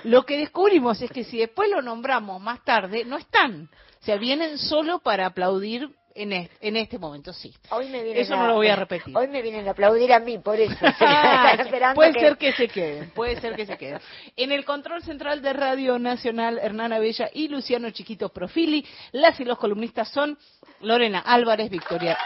Lo 0.05 0.25
que 0.25 0.37
descubrimos 0.37 1.01
es 1.01 1.11
que 1.11 1.25
si 1.25 1.39
después 1.39 1.69
lo 1.69 1.81
nombramos 1.81 2.41
más 2.41 2.63
tarde, 2.63 3.03
no 3.03 3.17
están. 3.17 3.69
O 4.01 4.05
sea, 4.05 4.15
vienen 4.15 4.57
solo 4.57 4.99
para 4.99 5.25
aplaudir 5.25 5.89
en, 6.15 6.49
en 6.61 6.77
este 6.77 6.97
momento, 6.97 7.33
sí. 7.33 7.53
Hoy 7.69 7.89
me 7.89 8.01
vienen 8.01 8.23
eso 8.23 8.35
no 8.37 8.47
lo 8.47 8.55
voy 8.55 8.69
a 8.69 8.75
repetir. 8.75 9.15
Hoy 9.15 9.27
me 9.27 9.41
vienen 9.41 9.67
a 9.67 9.71
aplaudir 9.71 10.13
a 10.13 10.19
mí, 10.19 10.37
por 10.39 10.59
eso. 10.59 10.75
puede 11.93 12.13
ser 12.13 12.37
que 12.37 12.53
se 12.53 12.69
queden, 12.69 13.09
puede 13.11 13.39
ser 13.41 13.55
que 13.55 13.65
se 13.65 13.77
queden. 13.77 13.99
En 14.37 14.51
el 14.51 14.63
control 14.63 15.03
central 15.03 15.41
de 15.41 15.51
Radio 15.53 15.99
Nacional, 15.99 16.57
Hernana 16.57 16.99
Bella 16.99 17.29
y 17.33 17.49
Luciano 17.49 17.89
Chiquito 17.91 18.29
Profili. 18.29 18.85
Las 19.11 19.39
y 19.39 19.45
los 19.45 19.57
columnistas 19.57 20.09
son 20.09 20.37
Lorena 20.79 21.19
Álvarez, 21.19 21.69
Victoria. 21.69 22.17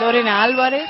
Lorena 0.00 0.42
Álvarez, 0.42 0.88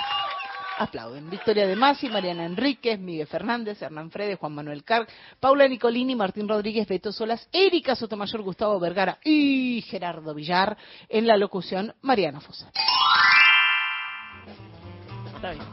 aplauden. 0.80 1.28
Victoria 1.28 1.66
de 1.66 1.76
Masi, 1.76 2.08
Mariana 2.08 2.46
Enríquez, 2.46 2.98
Miguel 2.98 3.26
Fernández, 3.26 3.80
Hernán 3.82 4.10
Fredes, 4.10 4.38
Juan 4.38 4.54
Manuel 4.54 4.82
Carg, 4.82 5.06
Paula 5.38 5.68
Nicolini, 5.68 6.14
Martín 6.14 6.48
Rodríguez, 6.48 6.88
Beto 6.88 7.12
Solas, 7.12 7.46
Erika 7.52 7.94
Sotomayor, 7.94 8.40
Gustavo 8.40 8.80
Vergara 8.80 9.18
y 9.22 9.84
Gerardo 9.88 10.34
Villar. 10.34 10.76
En 11.08 11.26
la 11.26 11.36
locución, 11.36 11.94
Mariana 12.00 12.40
Fosa. 12.40 12.70
Está 15.34 15.50
bien. 15.50 15.64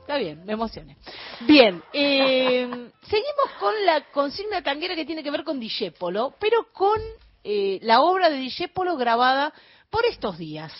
Está 0.00 0.16
bien, 0.18 0.44
me 0.44 0.52
emocioné. 0.52 0.98
Bien, 1.40 1.82
eh, 1.92 2.68
seguimos 3.02 3.50
con 3.58 3.72
la 3.86 4.02
consigna 4.12 4.62
tanguera 4.62 4.94
que 4.94 5.06
tiene 5.06 5.22
que 5.22 5.30
ver 5.30 5.42
con 5.42 5.58
Dijépolo, 5.58 6.34
pero 6.38 6.66
con 6.72 7.00
eh, 7.44 7.78
la 7.82 8.02
obra 8.02 8.28
de 8.28 8.36
Dijépolo 8.36 8.96
grabada 8.98 9.54
por 9.92 10.06
estos 10.06 10.38
días. 10.38 10.72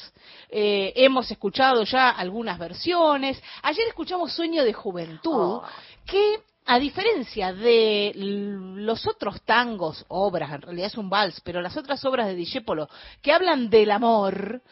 Eh, 0.49 0.95
hemos 0.97 1.31
escuchado 1.31 1.85
ya 1.85 2.09
algunas 2.09 2.59
versiones. 2.59 3.41
Ayer 3.63 3.87
escuchamos 3.89 4.33
Sueño 4.33 4.65
de 4.65 4.73
Juventud, 4.73 5.61
oh. 5.61 5.65
que 6.07 6.41
a 6.65 6.79
diferencia 6.79 7.53
de 7.53 8.13
los 8.17 9.07
otros 9.07 9.43
tangos, 9.43 10.05
obras, 10.09 10.51
en 10.53 10.63
realidad 10.63 10.87
es 10.87 10.97
un 10.97 11.11
vals, 11.11 11.41
pero 11.43 11.61
las 11.61 11.77
otras 11.77 12.03
obras 12.07 12.27
de 12.27 12.35
Dijépolo 12.35 12.89
que 13.21 13.33
hablan 13.33 13.69
del 13.69 13.91
amor, 13.91 14.63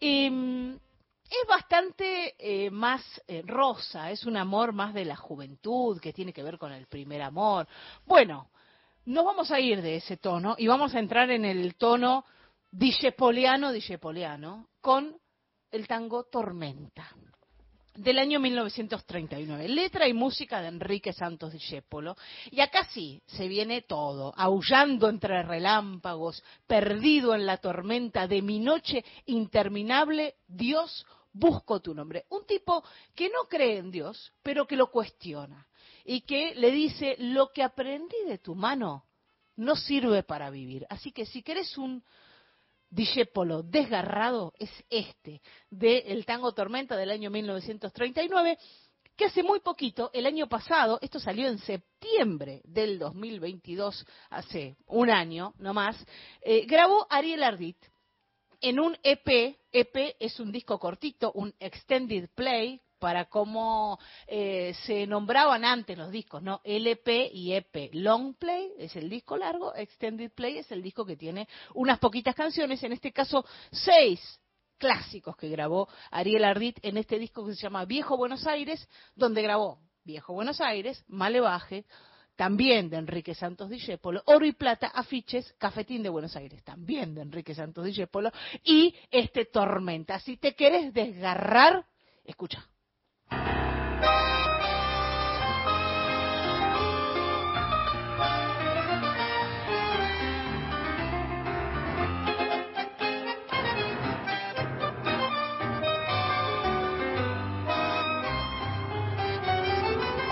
em, 0.00 0.74
es 0.74 1.48
bastante 1.48 2.34
eh, 2.38 2.70
más 2.70 3.02
eh, 3.28 3.42
rosa, 3.46 4.10
es 4.10 4.24
un 4.24 4.36
amor 4.36 4.72
más 4.72 4.92
de 4.92 5.04
la 5.04 5.16
juventud, 5.16 6.00
que 6.00 6.12
tiene 6.12 6.32
que 6.32 6.42
ver 6.42 6.58
con 6.58 6.72
el 6.72 6.86
primer 6.88 7.22
amor. 7.22 7.68
Bueno, 8.06 8.48
no 9.06 9.22
vamos 9.22 9.52
a 9.52 9.60
ir 9.60 9.82
de 9.82 9.96
ese 9.96 10.16
tono 10.16 10.56
y 10.58 10.66
vamos 10.66 10.94
a 10.96 10.98
entrar 10.98 11.30
en 11.30 11.44
el 11.44 11.76
tono 11.76 12.24
Discepoliano, 12.76 13.70
Discepoliano, 13.70 14.70
con 14.80 15.16
el 15.70 15.86
tango 15.86 16.24
Tormenta, 16.24 17.08
del 17.94 18.18
año 18.18 18.40
1939. 18.40 19.68
Letra 19.68 20.08
y 20.08 20.12
música 20.12 20.60
de 20.60 20.66
Enrique 20.66 21.12
Santos 21.12 21.52
Discepolo. 21.52 22.16
Y 22.50 22.60
acá 22.60 22.88
sí, 22.90 23.22
se 23.26 23.46
viene 23.46 23.82
todo, 23.82 24.34
aullando 24.36 25.08
entre 25.08 25.44
relámpagos, 25.44 26.42
perdido 26.66 27.32
en 27.36 27.46
la 27.46 27.58
tormenta 27.58 28.26
de 28.26 28.42
mi 28.42 28.58
noche 28.58 29.04
interminable, 29.26 30.34
Dios, 30.48 31.06
busco 31.32 31.78
tu 31.78 31.94
nombre. 31.94 32.24
Un 32.30 32.44
tipo 32.44 32.82
que 33.14 33.28
no 33.28 33.44
cree 33.48 33.78
en 33.78 33.92
Dios, 33.92 34.32
pero 34.42 34.66
que 34.66 34.74
lo 34.74 34.90
cuestiona. 34.90 35.64
Y 36.04 36.22
que 36.22 36.56
le 36.56 36.72
dice, 36.72 37.14
lo 37.20 37.52
que 37.52 37.62
aprendí 37.62 38.24
de 38.26 38.38
tu 38.38 38.56
mano 38.56 39.04
no 39.54 39.76
sirve 39.76 40.24
para 40.24 40.50
vivir. 40.50 40.84
Así 40.90 41.12
que 41.12 41.24
si 41.24 41.44
querés 41.44 41.78
un 41.78 42.02
Dijépolo 42.94 43.64
desgarrado 43.64 44.52
es 44.56 44.70
este, 44.88 45.42
del 45.68 46.24
tango 46.24 46.52
Tormenta 46.52 46.96
del 46.96 47.10
año 47.10 47.28
1939, 47.28 48.56
que 49.16 49.24
hace 49.24 49.42
muy 49.42 49.58
poquito, 49.58 50.10
el 50.12 50.26
año 50.26 50.48
pasado, 50.48 51.00
esto 51.02 51.18
salió 51.18 51.48
en 51.48 51.58
septiembre 51.58 52.60
del 52.62 53.00
2022, 53.00 54.06
hace 54.30 54.76
un 54.86 55.10
año 55.10 55.54
no 55.58 55.74
más, 55.74 55.96
eh, 56.40 56.66
grabó 56.66 57.04
Ariel 57.10 57.42
Ardit 57.42 57.78
en 58.60 58.78
un 58.78 58.96
EP, 59.02 59.58
EP 59.72 60.16
es 60.20 60.38
un 60.38 60.52
disco 60.52 60.78
cortito, 60.78 61.32
un 61.32 61.52
extended 61.58 62.30
play, 62.36 62.80
para 63.04 63.26
cómo 63.26 63.98
eh, 64.26 64.74
se 64.86 65.06
nombraban 65.06 65.62
antes 65.62 65.98
los 65.98 66.10
discos, 66.10 66.42
¿no? 66.42 66.62
LP 66.64 67.28
y 67.34 67.52
EP. 67.52 67.90
Long 67.92 68.34
Play 68.34 68.72
es 68.78 68.96
el 68.96 69.10
disco 69.10 69.36
largo, 69.36 69.74
Extended 69.76 70.32
Play 70.32 70.56
es 70.56 70.72
el 70.72 70.82
disco 70.82 71.04
que 71.04 71.14
tiene 71.14 71.46
unas 71.74 71.98
poquitas 71.98 72.34
canciones, 72.34 72.82
en 72.82 72.94
este 72.94 73.12
caso 73.12 73.44
seis 73.70 74.40
clásicos 74.78 75.36
que 75.36 75.50
grabó 75.50 75.86
Ariel 76.12 76.44
Ardit 76.46 76.78
en 76.80 76.96
este 76.96 77.18
disco 77.18 77.44
que 77.44 77.54
se 77.54 77.60
llama 77.60 77.84
Viejo 77.84 78.16
Buenos 78.16 78.46
Aires, 78.46 78.88
donde 79.14 79.42
grabó 79.42 79.80
Viejo 80.02 80.32
Buenos 80.32 80.62
Aires, 80.62 81.04
Malevaje, 81.06 81.84
también 82.36 82.88
de 82.88 82.96
Enrique 82.96 83.34
Santos 83.34 83.68
Discépolo, 83.68 84.22
Oro 84.24 84.46
y 84.46 84.52
Plata, 84.52 84.86
Afiches, 84.86 85.54
Cafetín 85.58 86.02
de 86.02 86.08
Buenos 86.08 86.34
Aires, 86.36 86.64
también 86.64 87.14
de 87.14 87.20
Enrique 87.20 87.54
Santos 87.54 87.84
Discépolo, 87.84 88.32
y 88.62 88.94
este 89.10 89.44
Tormenta. 89.44 90.18
Si 90.20 90.38
te 90.38 90.54
querés 90.54 90.94
desgarrar, 90.94 91.84
escucha. 92.24 92.66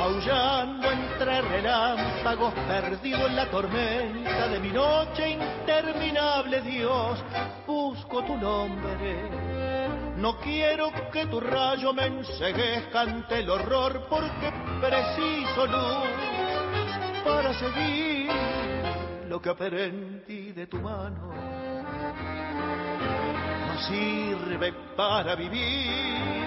Aullando 0.02 0.90
entre 0.90 1.42
relámpagos, 1.42 2.52
perdido 2.68 3.26
en 3.26 3.36
la 3.36 3.50
tormenta 3.50 4.48
de 4.48 4.60
mi 4.60 4.70
noche 4.70 5.30
interminable, 5.30 6.60
Dios, 6.62 7.18
busco 7.66 8.22
tu 8.24 8.36
nombre. 8.36 9.71
No 10.22 10.38
quiero 10.38 10.90
que 11.12 11.26
tu 11.26 11.40
rayo 11.40 11.92
me 11.92 12.06
enseguezca 12.06 13.02
ante 13.02 13.40
el 13.40 13.50
horror, 13.50 14.06
porque 14.08 14.52
preciso 14.80 15.66
luz 15.66 17.24
para 17.24 17.52
seguir 17.52 18.30
lo 19.28 19.42
que 19.42 19.50
aprendí 19.50 20.52
de 20.52 20.66
tu 20.68 20.78
mano. 20.78 21.34
No 23.66 23.78
sirve 23.88 24.72
para 24.96 25.34
vivir 25.34 26.42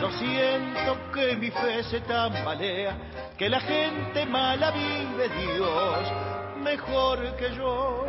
yo 0.00 0.12
siento 0.12 1.10
que 1.12 1.34
mi 1.36 1.50
fe 1.50 1.82
se 1.82 2.00
tambalea, 2.02 2.96
que 3.36 3.48
la 3.48 3.58
gente 3.60 4.26
mala 4.26 4.70
vive 4.70 5.28
Dios 5.28 6.12
mejor 6.62 7.36
que 7.36 7.52
yo. 7.56 8.06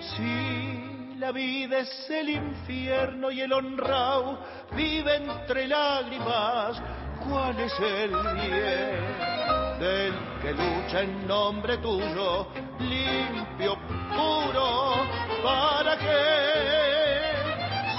Si 0.00 0.75
la 1.18 1.32
vida 1.32 1.78
es 1.78 2.10
el 2.10 2.28
infierno 2.28 3.30
y 3.30 3.40
el 3.40 3.52
honrado 3.52 4.38
vive 4.72 5.16
entre 5.16 5.66
lágrimas, 5.66 6.80
¿cuál 7.26 7.58
es 7.60 7.72
el 7.80 8.10
bien? 8.10 9.78
Del 9.80 10.14
que 10.42 10.52
lucha 10.52 11.02
en 11.02 11.26
nombre 11.26 11.78
tuyo, 11.78 12.48
limpio, 12.80 13.78
puro, 14.14 14.94
¿para 15.42 15.96
qué? 15.96 17.32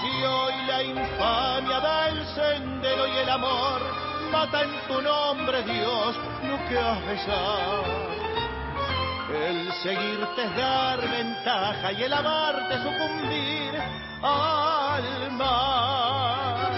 Si 0.02 0.24
hoy 0.24 0.54
la 0.68 0.84
infamia 0.84 1.80
da 1.80 2.10
el 2.10 2.26
sendero 2.28 3.08
y 3.08 3.18
el 3.18 3.30
amor 3.30 3.82
mata 4.32 4.64
en 4.64 4.88
tu 4.88 5.02
nombre, 5.02 5.64
Dios, 5.64 6.16
lo 6.44 6.58
que 6.70 6.78
has 6.78 7.06
besado. 7.06 8.27
El 9.30 9.74
seguirte 9.84 10.42
es 10.42 10.56
dar 10.56 11.02
ventaja 11.02 11.92
y 11.92 12.04
el 12.04 12.14
amarte 12.14 12.78
sucumbir 12.78 13.74
al 14.22 15.32
mar. 15.32 16.72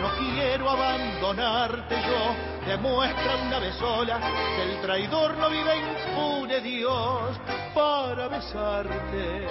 No 0.00 0.08
quiero 0.18 0.68
abandonarte 0.68 1.94
yo, 1.94 2.66
demuestra 2.66 3.36
una 3.36 3.60
vez 3.60 3.76
sola 3.76 4.18
que 4.18 4.62
el 4.64 4.80
traidor 4.80 5.36
no 5.36 5.48
vive 5.48 5.76
impune, 5.76 6.60
Dios, 6.60 7.38
para 7.72 8.26
besarte. 8.28 9.46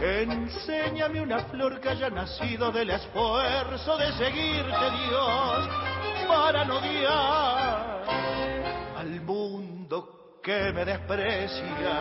Enséñame 0.00 1.20
una 1.20 1.44
flor 1.44 1.80
que 1.80 1.90
haya 1.90 2.10
nacido 2.10 2.72
del 2.72 2.90
esfuerzo 2.90 3.96
de 3.98 4.12
seguirte, 4.14 4.90
Dios, 5.06 5.68
para 6.26 6.64
no 6.64 6.78
odiar 6.78 8.02
al 8.98 9.20
mundo 9.20 10.21
que 10.42 10.72
me 10.72 10.84
desprecia, 10.84 12.00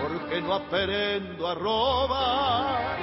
porque 0.00 0.40
no 0.40 0.54
aprendo 0.54 1.48
a 1.48 1.54
robar. 1.54 2.96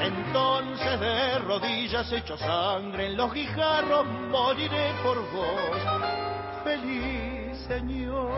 Entonces 0.00 1.00
de 1.00 1.38
rodillas 1.38 2.12
hecho 2.12 2.36
sangre 2.36 3.06
en 3.06 3.16
los 3.16 3.32
guijarros 3.32 4.06
moriré 4.06 4.92
por 5.02 5.18
vos, 5.32 6.62
feliz 6.64 7.56
Señor. 7.66 8.30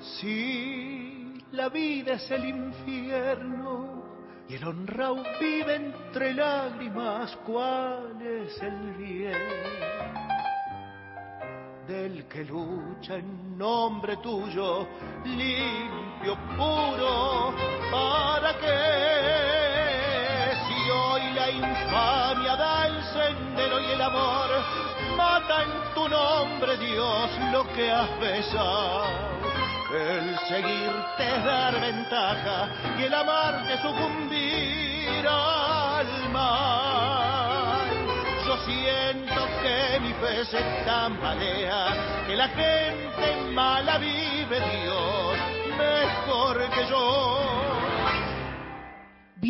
Si 0.00 1.34
la 1.52 1.68
vida 1.68 2.14
es 2.14 2.30
el 2.30 2.44
infierno 2.44 4.09
y 4.50 4.54
el 4.56 4.64
honrado 4.64 5.22
vive 5.38 5.76
entre 5.76 6.34
lágrimas, 6.34 7.36
¿cuál 7.46 8.20
es 8.20 8.60
el 8.60 8.94
bien? 8.94 9.36
Del 11.86 12.26
que 12.26 12.44
lucha 12.44 13.14
en 13.14 13.56
nombre 13.56 14.16
tuyo, 14.16 14.88
limpio, 15.24 16.36
puro, 16.56 17.54
¿para 17.92 18.58
qué? 18.58 18.90
Si 20.66 20.90
hoy 20.90 21.32
la 21.32 21.50
infamia 21.50 22.56
da 22.56 22.86
el 22.88 23.02
sendero 23.04 23.80
y 23.80 23.92
el 23.92 24.00
amor, 24.00 24.50
mata 25.16 25.62
en 25.62 25.94
tu 25.94 26.08
nombre, 26.08 26.76
Dios, 26.76 27.30
lo 27.52 27.72
que 27.72 27.88
has 27.88 28.18
besado. 28.18 29.39
El 29.92 30.38
seguirte 30.46 31.26
es 31.26 31.44
dar 31.44 31.80
ventaja 31.80 32.68
y 32.96 33.02
el 33.02 33.14
amarte 33.14 33.76
sucumbir 33.82 35.26
al 35.26 36.30
mal. 36.30 37.80
Yo 38.46 38.56
siento 38.58 39.48
que 39.62 40.00
mi 40.00 40.12
fe 40.12 40.44
se 40.44 40.62
tambalea, 40.84 42.24
que 42.24 42.36
la 42.36 42.48
gente 42.48 43.50
mala 43.52 43.98
vive 43.98 44.60
Dios 44.60 45.36
mejor 45.76 46.70
que 46.70 46.86
yo. 46.86 47.79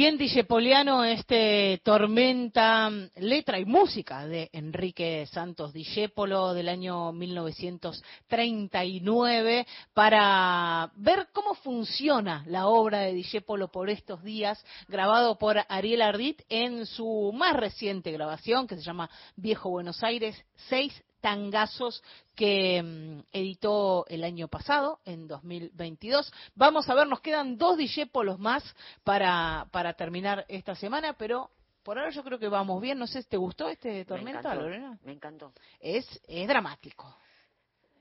Bien 0.01 0.17
Poliano, 0.49 1.05
este 1.05 1.83
Tormenta, 1.85 2.91
letra 3.17 3.59
y 3.59 3.67
música 3.67 4.27
de 4.27 4.49
Enrique 4.55 5.27
Santos 5.31 5.75
Discépolo 5.75 6.55
del 6.55 6.71
año 6.71 7.13
1939, 7.13 9.67
para 9.93 10.91
ver 10.97 11.29
cómo 11.35 11.55
funciona 11.55 12.43
la 12.47 12.69
obra 12.69 13.01
de 13.01 13.13
Discépolo 13.13 13.71
por 13.71 13.91
estos 13.91 14.25
días, 14.25 14.65
grabado 14.89 15.37
por 15.37 15.59
Ariel 15.69 16.01
Ardit 16.01 16.41
en 16.49 16.87
su 16.87 17.31
más 17.35 17.55
reciente 17.55 18.11
grabación, 18.11 18.67
que 18.67 18.77
se 18.77 18.83
llama 18.83 19.11
Viejo 19.37 19.69
Buenos 19.69 20.03
Aires, 20.03 20.43
seis 20.71 20.95
tangazos 21.21 22.03
que 22.35 22.83
mm, 22.83 23.21
editó 23.33 24.07
el 24.09 24.25
año 24.25 24.49
pasado, 24.49 25.01
en 25.05 25.29
2022. 25.29 26.33
Vamos 26.55 26.89
a 26.89 26.95
ver, 26.95 27.07
nos 27.07 27.21
quedan 27.21 27.57
dos 27.57 27.77
discépolos 27.77 28.39
más 28.39 28.65
para, 29.05 29.67
para 29.71 29.95
terminar 29.95 30.45
esta 30.49 30.75
semana, 30.75 31.15
pero 31.15 31.51
por 31.83 31.99
ahora 31.99 32.11
yo 32.11 32.23
creo 32.23 32.39
que 32.39 32.49
vamos 32.49 32.81
bien. 32.81 32.99
No 32.99 33.07
sé, 33.07 33.23
¿te 33.25 33.37
gustó 33.37 33.69
este 33.69 34.05
Tormenta, 34.05 34.55
Lorena? 34.55 34.99
Me 35.05 35.13
encantó. 35.13 35.53
Es, 35.79 36.07
es 36.27 36.49
dramático. 36.49 37.17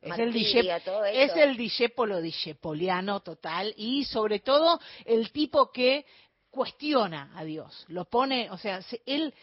Es 0.02 0.18
el, 0.18 0.34
es 0.34 1.36
el 1.36 1.58
discépolo 1.58 2.22
discepoliano 2.22 3.20
total 3.20 3.74
y 3.76 4.06
sobre 4.06 4.40
todo 4.40 4.80
el 5.04 5.32
tipo 5.34 5.72
que 5.72 6.06
cuestiona 6.50 7.32
a 7.36 7.44
Dios, 7.44 7.86
lo 7.90 8.06
pone, 8.06 8.50
o 8.50 8.58
sea, 8.58 8.80
él 9.06 9.34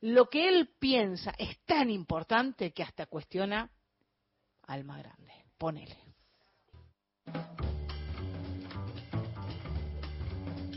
lo 0.00 0.28
que 0.28 0.48
él 0.48 0.70
piensa 0.78 1.34
es 1.38 1.58
tan 1.64 1.90
importante 1.90 2.72
que 2.72 2.82
hasta 2.82 3.06
cuestiona 3.06 3.70
al 4.66 4.84
más 4.84 5.02
grande. 5.02 5.32
Ponele. 5.56 5.96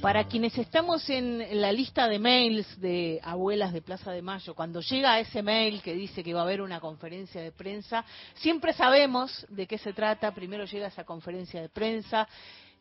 Para 0.02 0.24
quienes 0.24 0.58
estamos 0.58 1.08
en 1.12 1.62
la 1.62 1.72
lista 1.72 2.08
de 2.08 2.18
mails 2.18 2.82
de 2.82 3.20
abuelas 3.24 3.72
de 3.72 3.84
Plaza 3.84 4.12
de 4.12 4.24
Mayo, 4.24 4.56
cuando 4.56 4.82
llega 4.82 5.20
ese 5.20 5.44
mail 5.44 5.84
que 5.84 5.94
dice 5.94 6.24
que 6.24 6.34
va 6.34 6.40
a 6.40 6.44
haber 6.44 6.64
una 6.64 6.80
conferencia 6.80 7.40
de 7.40 7.52
prensa, 7.52 8.04
siempre 8.34 8.74
sabemos 8.74 9.46
de 9.50 9.68
qué 9.68 9.78
se 9.78 9.94
trata. 9.94 10.34
Primero 10.34 10.66
llega 10.66 10.88
esa 10.88 11.04
conferencia 11.04 11.62
de 11.62 11.70
prensa 11.70 12.28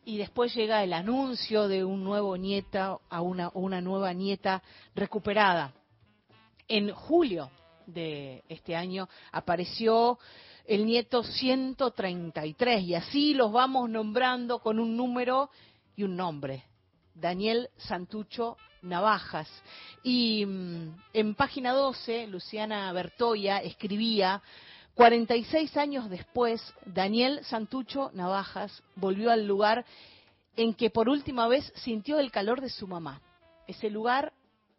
y 0.03 0.17
después 0.17 0.55
llega 0.55 0.83
el 0.83 0.93
anuncio 0.93 1.67
de 1.67 1.83
un 1.83 2.03
nuevo 2.03 2.35
nieta 2.37 2.97
a 3.07 3.21
una, 3.21 3.51
una 3.53 3.81
nueva 3.81 4.13
nieta 4.13 4.63
recuperada 4.95 5.75
en 6.71 6.93
julio 6.93 7.51
de 7.85 8.43
este 8.47 8.75
año 8.77 9.09
apareció 9.33 10.17
el 10.65 10.85
nieto 10.85 11.21
133 11.21 12.83
y 12.83 12.95
así 12.95 13.33
los 13.33 13.51
vamos 13.51 13.89
nombrando 13.89 14.59
con 14.59 14.79
un 14.79 14.95
número 14.95 15.49
y 15.97 16.03
un 16.03 16.15
nombre. 16.15 16.63
Daniel 17.13 17.69
Santucho 17.75 18.55
Navajas. 18.81 19.49
Y 20.01 20.45
mm, 20.45 20.95
en 21.13 21.35
página 21.35 21.73
12, 21.73 22.27
Luciana 22.27 22.91
Bertoya 22.93 23.57
escribía, 23.57 24.41
46 24.95 25.75
años 25.75 26.09
después, 26.09 26.61
Daniel 26.85 27.43
Santucho 27.43 28.11
Navajas 28.13 28.81
volvió 28.95 29.29
al 29.31 29.45
lugar 29.45 29.85
en 30.55 30.73
que 30.73 30.89
por 30.89 31.09
última 31.09 31.49
vez 31.49 31.71
sintió 31.75 32.17
el 32.17 32.31
calor 32.31 32.61
de 32.61 32.69
su 32.69 32.87
mamá. 32.87 33.21
Ese 33.67 33.89
lugar 33.89 34.31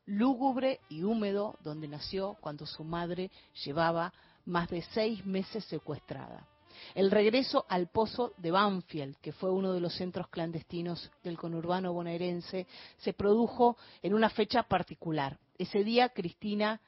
lúgubre 0.06 0.80
y 0.88 1.02
húmedo 1.02 1.56
donde 1.62 1.88
nació 1.88 2.36
cuando 2.40 2.66
su 2.66 2.84
madre 2.84 3.30
llevaba 3.64 4.12
más 4.44 4.68
de 4.68 4.82
seis 4.82 5.24
meses 5.24 5.64
secuestrada. 5.66 6.46
El 6.94 7.10
regreso 7.10 7.64
al 7.68 7.88
pozo 7.88 8.32
de 8.38 8.50
Banfield, 8.50 9.16
que 9.18 9.32
fue 9.32 9.50
uno 9.50 9.72
de 9.72 9.80
los 9.80 9.94
centros 9.94 10.28
clandestinos 10.28 11.10
del 11.22 11.38
conurbano 11.38 11.92
bonaerense, 11.92 12.66
se 12.98 13.12
produjo 13.12 13.76
en 14.02 14.14
una 14.14 14.30
fecha 14.30 14.64
particular. 14.64 15.38
Ese 15.58 15.84
día, 15.84 16.08
Cristina 16.08 16.80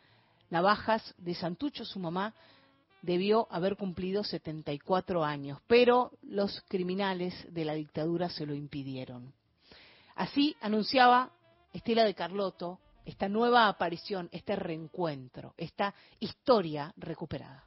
Navajas 0.51 1.15
de 1.19 1.35
Santucho, 1.35 1.85
su 1.85 1.99
mamá, 1.99 2.35
debió 3.03 3.47
haber 3.51 3.77
cumplido 3.77 4.25
74 4.25 5.25
años, 5.25 5.61
pero 5.67 6.13
los 6.23 6.63
criminales 6.69 7.35
de 7.53 7.65
la 7.65 7.75
dictadura 7.75 8.31
se 8.31 8.47
lo 8.47 8.55
impidieron. 8.55 9.33
Así 10.15 10.57
anunciaba 10.61 11.31
Estela 11.73 12.05
de 12.05 12.15
Carlotto 12.15 12.79
esta 13.05 13.29
nueva 13.29 13.69
aparición, 13.69 14.29
este 14.33 14.57
reencuentro, 14.57 15.55
esta 15.57 15.95
historia 16.21 16.93
recuperada. 16.97 17.65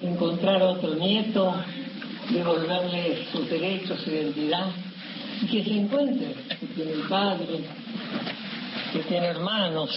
Encontrar 0.00 0.62
otro 0.62 0.94
nieto, 0.94 1.54
devolverle 2.30 3.26
sus 3.32 3.48
derechos, 3.48 4.00
su 4.02 4.10
identidad, 4.10 4.70
y 5.42 5.46
que 5.46 5.64
se 5.64 5.78
encuentre, 5.78 6.34
que 6.60 6.66
tiene 6.66 7.08
padre, 7.08 7.64
que 8.92 8.98
tiene 9.00 9.26
hermanos, 9.26 9.90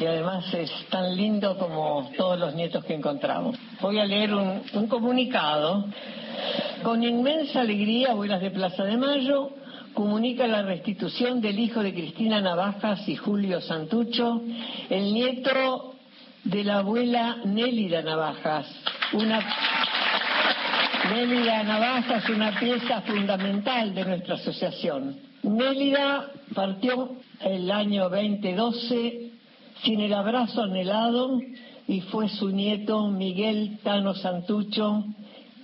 y 0.00 0.06
además 0.06 0.52
es 0.54 0.70
tan 0.90 1.16
lindo 1.16 1.58
como 1.58 2.10
todos 2.16 2.38
los 2.38 2.54
nietos 2.54 2.84
que 2.84 2.94
encontramos. 2.94 3.56
Voy 3.80 3.98
a 3.98 4.04
leer 4.04 4.34
un, 4.34 4.62
un 4.72 4.86
comunicado. 4.86 5.86
Con 6.82 7.02
inmensa 7.02 7.60
alegría, 7.60 8.12
Abuelas 8.12 8.40
de 8.40 8.50
Plaza 8.50 8.84
de 8.84 8.96
Mayo 8.96 9.50
comunica 9.94 10.46
la 10.46 10.62
restitución 10.62 11.40
del 11.40 11.58
hijo 11.58 11.82
de 11.82 11.92
Cristina 11.92 12.40
Navajas 12.40 13.08
y 13.08 13.16
Julio 13.16 13.60
Santucho, 13.60 14.42
el 14.88 15.12
nieto 15.12 15.94
de 16.44 16.64
la 16.64 16.78
abuela 16.78 17.38
Nélida 17.44 18.02
Navajas. 18.02 18.66
Una 19.12 19.40
Nélida 21.12 21.62
Navajas, 21.62 22.28
una 22.28 22.58
pieza 22.58 23.02
fundamental 23.02 23.94
de 23.94 24.04
nuestra 24.04 24.34
asociación. 24.34 25.16
Nélida 25.42 26.30
partió 26.54 27.16
el 27.40 27.70
año 27.70 28.08
2012 28.08 29.30
sin 29.82 30.00
el 30.00 30.12
abrazo 30.12 30.62
anhelado 30.62 31.38
y 31.86 32.00
fue 32.02 32.28
su 32.28 32.50
nieto 32.50 33.08
Miguel 33.08 33.78
Tano 33.82 34.14
Santucho 34.14 35.04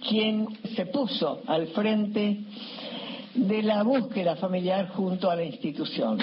quien 0.09 0.47
se 0.77 0.87
puso 0.87 1.43
al 1.47 1.69
frente 1.69 2.41
de 3.35 3.63
la 3.63 3.83
búsqueda 3.83 4.37
familiar 4.37 4.89
junto 4.89 5.31
a 5.31 5.37
la 5.37 5.45
institución. 5.45 6.19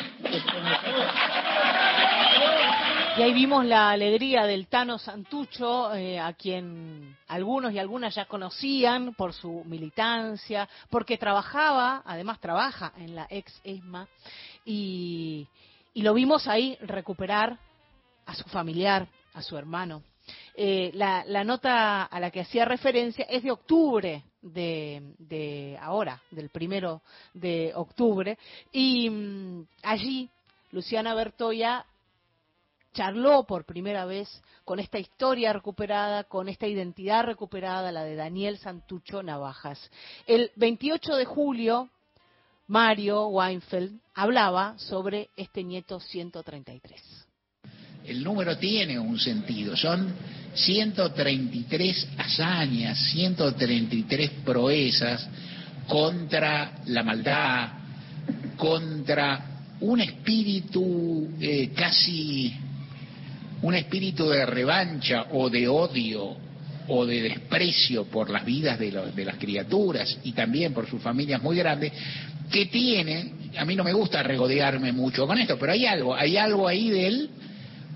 Y 3.18 3.22
ahí 3.22 3.34
vimos 3.34 3.66
la 3.66 3.92
alegría 3.92 4.46
del 4.46 4.68
Tano 4.68 4.98
Santucho, 4.98 5.94
eh, 5.94 6.18
a 6.18 6.32
quien 6.32 7.18
algunos 7.28 7.74
y 7.74 7.80
algunas 7.80 8.16
ya 8.16 8.26
conocían 8.26 9.14
por 9.16 9.34
su 9.34 9.64
militancia, 9.66 10.70
porque 10.90 11.18
trabajaba, 11.18 12.04
además 12.06 12.40
trabaja 12.40 12.94
en 12.98 13.16
la 13.16 13.28
ex 13.30 13.60
ESMA, 13.66 14.08
y, 14.64 15.46
y 15.94 16.02
lo 16.04 16.14
vimos 16.14 16.48
ahí 16.48 16.78
recuperar 16.82 17.60
a 18.26 18.34
su 18.34 18.46
familiar, 18.46 19.10
a 19.34 19.42
su 19.42 19.58
hermano. 19.58 20.04
Eh, 20.64 20.92
la, 20.94 21.24
la, 21.26 21.44
nota 21.44 22.04
a 22.04 22.20
la 22.20 22.30
que 22.30 22.42
hacía 22.42 22.66
referencia 22.66 23.26
es 23.28 23.42
de 23.42 23.50
octubre 23.50 24.24
de, 24.44 25.16
de 25.18 25.76
ahora, 25.82 26.22
del 26.30 26.50
primero 26.50 27.02
de 27.34 27.72
octubre, 27.74 28.38
y 28.72 29.10
mm, 29.10 29.66
allí 29.82 30.30
Luciana 30.70 31.16
Bertoya 31.16 31.84
charló 32.94 33.44
por 33.48 33.66
primera 33.66 34.06
vez 34.06 34.30
con 34.64 34.80
esta 34.80 35.00
historia 35.00 35.52
recuperada, 35.52 36.26
con 36.26 36.48
esta 36.48 36.68
identidad 36.68 37.24
recuperada, 37.24 37.92
la 37.92 38.04
de 38.04 38.16
Daniel 38.16 38.60
Santucho 38.60 39.24
Navajas. 39.24 39.90
El 40.28 40.52
28 40.58 41.16
de 41.16 41.26
julio, 41.26 41.90
Mario 42.68 43.30
Weinfeld 43.30 44.00
hablaba 44.14 44.78
sobre 44.78 45.32
este 45.36 45.64
nieto 45.64 46.00
133. 46.00 47.31
El 48.06 48.24
número 48.24 48.58
tiene 48.58 48.98
un 48.98 49.20
sentido, 49.20 49.78
son 49.78 50.14
133 50.54 52.08
hazañas, 52.18 52.98
133 53.12 54.32
proezas 54.44 55.28
contra 55.88 56.80
la 56.88 57.04
maldad, 57.04 57.70
contra 58.58 59.46
un 59.82 60.00
espíritu 60.00 61.30
eh, 61.40 61.72
casi, 61.76 62.54
un 63.62 63.76
espíritu 63.76 64.30
de 64.30 64.46
revancha 64.46 65.28
o 65.32 65.50
de 65.50 65.68
odio 65.68 66.38
o 66.88 67.06
de 67.06 67.22
desprecio 67.22 68.06
por 68.06 68.30
las 68.30 68.44
vidas 68.44 68.78
de, 68.80 68.92
los, 68.92 69.16
de 69.16 69.26
las 69.26 69.38
criaturas 69.38 70.18
y 70.24 70.34
también 70.34 70.74
por 70.74 70.88
sus 70.88 71.02
familias 71.02 71.42
muy 71.42 71.56
grandes, 71.58 71.94
que 72.52 72.66
tiene, 72.66 73.34
a 73.58 73.66
mí 73.66 73.76
no 73.76 73.84
me 73.84 73.94
gusta 73.94 74.22
regodearme 74.24 74.92
mucho 74.92 75.26
con 75.26 75.38
esto, 75.38 75.58
pero 75.58 75.72
hay 75.72 75.86
algo, 75.86 76.16
hay 76.16 76.38
algo 76.38 76.68
ahí 76.68 76.90
de 76.90 77.08
él, 77.08 77.30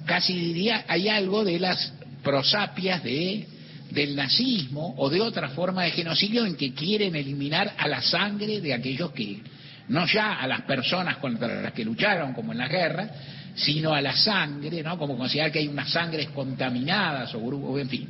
casi 0.06 0.34
diría, 0.34 0.86
hay 0.88 1.10
algo 1.10 1.44
de 1.44 1.60
las 1.60 1.94
prosapias 2.24 3.04
de, 3.04 3.48
del 3.92 4.16
nazismo 4.16 4.96
o 4.98 5.10
de 5.10 5.22
otra 5.22 5.50
forma 5.50 5.84
de 5.84 5.92
genocidio 5.92 6.46
en 6.46 6.56
que 6.56 6.74
quieren 6.74 7.16
eliminar 7.16 7.74
a 7.78 7.88
la 7.88 8.02
sangre 8.02 8.62
de 8.62 8.74
aquellos 8.74 9.12
que, 9.12 9.42
no 9.90 10.06
ya 10.08 10.34
a 10.34 10.48
las 10.48 10.62
personas 10.62 11.18
contra 11.18 11.62
las 11.62 11.74
que 11.74 11.86
lucharon, 11.86 12.34
como 12.34 12.52
en 12.52 12.58
la 12.58 12.68
guerra, 12.68 13.10
sino 13.56 13.94
a 13.94 14.02
la 14.02 14.16
sangre, 14.16 14.84
¿no? 14.84 14.98
Como 14.98 15.18
considerar 15.18 15.52
que 15.52 15.60
hay 15.60 15.68
unas 15.68 15.90
sangres 15.90 16.30
contaminadas 16.30 17.34
o 17.36 17.40
grupos, 17.40 17.80
en 17.80 17.90
fin. 17.90 18.10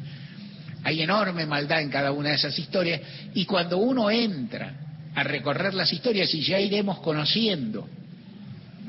Hay 0.84 1.02
enorme 1.02 1.46
maldad 1.46 1.82
en 1.82 1.89
cada 1.89 2.12
una 2.12 2.30
de 2.30 2.36
esas 2.36 2.58
historias 2.58 3.02
y 3.34 3.46
cuando 3.46 3.78
uno 3.78 4.10
entra 4.10 4.74
a 5.14 5.24
recorrer 5.24 5.74
las 5.74 5.91
historias 5.91 6.34
y 6.34 6.41
ya 6.41 6.60
iremos 6.60 7.00
conociendo 7.00 7.88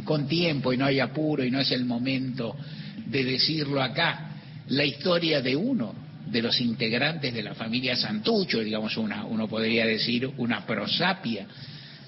con 0.04 0.28
tiempo 0.28 0.72
y 0.72 0.76
no 0.76 0.84
hay 0.86 1.00
apuro 1.00 1.44
y 1.44 1.50
no 1.50 1.60
es 1.60 1.70
el 1.72 1.84
momento 1.84 2.56
de 3.06 3.24
decirlo 3.24 3.82
acá, 3.82 4.30
la 4.68 4.84
historia 4.84 5.40
de 5.40 5.56
uno 5.56 5.94
de 6.26 6.42
los 6.42 6.60
integrantes 6.60 7.32
de 7.32 7.42
la 7.42 7.54
familia 7.54 7.96
Santucho, 7.96 8.60
digamos 8.60 8.96
una, 8.96 9.24
uno 9.24 9.46
podría 9.48 9.86
decir 9.86 10.28
una 10.38 10.66
prosapia 10.66 11.46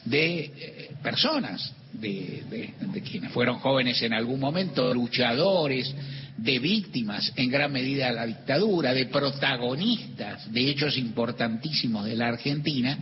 de 0.04 0.38
eh, 0.40 0.90
personas, 1.02 1.72
de, 1.92 2.44
de, 2.50 2.74
de, 2.92 3.02
quienes 3.02 3.32
fueron 3.32 3.58
jóvenes 3.58 4.00
en 4.02 4.12
algún 4.12 4.40
momento, 4.40 4.92
luchadores, 4.92 5.94
de 6.36 6.58
víctimas 6.60 7.32
en 7.36 7.50
gran 7.50 7.72
medida 7.72 8.08
de 8.08 8.14
la 8.14 8.26
dictadura, 8.26 8.94
de 8.94 9.06
protagonistas 9.06 10.50
de 10.52 10.70
hechos 10.70 10.96
importantísimos 10.96 12.04
de 12.04 12.16
la 12.16 12.28
Argentina, 12.28 12.96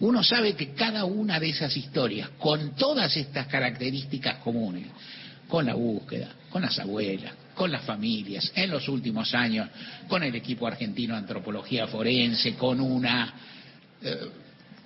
uno 0.00 0.22
sabe 0.22 0.54
que 0.54 0.74
cada 0.74 1.04
una 1.04 1.40
de 1.40 1.50
esas 1.50 1.76
historias, 1.76 2.30
con 2.38 2.76
todas 2.76 3.16
estas 3.16 3.48
características 3.48 4.36
comunes, 4.36 4.86
con 5.48 5.66
la 5.66 5.74
búsqueda, 5.74 6.28
con 6.50 6.62
las 6.62 6.78
abuelas, 6.78 7.32
con 7.54 7.70
las 7.70 7.82
familias, 7.82 8.52
en 8.54 8.70
los 8.70 8.88
últimos 8.88 9.34
años, 9.34 9.68
con 10.08 10.22
el 10.22 10.34
equipo 10.34 10.66
argentino 10.66 11.14
de 11.14 11.20
antropología 11.20 11.86
forense, 11.86 12.54
con 12.54 12.80
una 12.80 13.34
eh, 14.02 14.16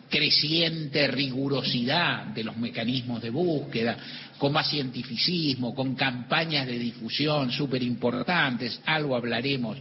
creciente 0.09 1.07
rigurosidad 1.07 2.27
de 2.27 2.45
los 2.45 2.57
mecanismos 2.57 3.23
de 3.23 3.31
búsqueda, 3.31 3.97
con 4.39 4.53
más 4.53 4.69
cientificismo, 4.69 5.75
con 5.75 5.95
campañas 5.95 6.67
de 6.67 6.79
difusión 6.79 7.51
súper 7.51 7.83
importantes, 7.83 8.81
algo 8.85 9.17
hablaremos 9.17 9.79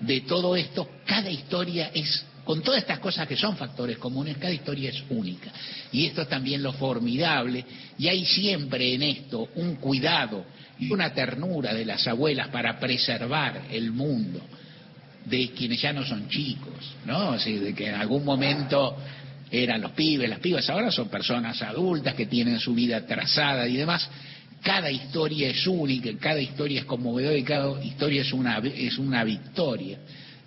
de 0.00 0.20
todo 0.22 0.56
esto, 0.56 0.88
cada 1.04 1.30
historia 1.30 1.90
es, 1.94 2.24
con 2.44 2.62
todas 2.62 2.80
estas 2.80 2.98
cosas 2.98 3.28
que 3.28 3.36
son 3.36 3.56
factores 3.56 3.98
comunes, 3.98 4.36
cada 4.38 4.52
historia 4.52 4.90
es 4.90 5.02
única. 5.10 5.52
Y 5.92 6.06
esto 6.06 6.22
es 6.22 6.28
también 6.28 6.62
lo 6.62 6.72
formidable, 6.72 7.64
y 7.98 8.08
hay 8.08 8.24
siempre 8.24 8.94
en 8.94 9.02
esto 9.02 9.48
un 9.56 9.76
cuidado 9.76 10.44
una 10.90 11.12
ternura 11.12 11.74
de 11.74 11.84
las 11.84 12.06
abuelas 12.06 12.48
para 12.48 12.78
preservar 12.78 13.62
el 13.70 13.90
mundo 13.90 14.40
de 15.24 15.50
quienes 15.50 15.80
ya 15.80 15.92
no 15.92 16.04
son 16.04 16.28
chicos, 16.28 16.94
¿no? 17.04 17.32
Así 17.32 17.58
de 17.58 17.74
que 17.74 17.88
en 17.88 17.94
algún 17.94 18.24
momento 18.24 18.96
eran 19.50 19.80
los 19.80 19.92
pibes, 19.92 20.28
las 20.28 20.40
pibas 20.40 20.68
ahora 20.70 20.90
son 20.90 21.08
personas 21.08 21.60
adultas 21.62 22.14
que 22.14 22.26
tienen 22.26 22.58
su 22.58 22.74
vida 22.74 23.04
trazada 23.06 23.66
y 23.66 23.76
demás. 23.76 24.08
Cada 24.62 24.90
historia 24.90 25.48
es 25.48 25.66
única, 25.66 26.10
cada 26.18 26.40
historia 26.40 26.80
es 26.80 26.86
conmovedora 26.86 27.36
y 27.36 27.42
cada 27.42 27.82
historia 27.82 28.22
es 28.22 28.32
una, 28.32 28.58
es 28.58 28.98
una 28.98 29.24
victoria 29.24 29.98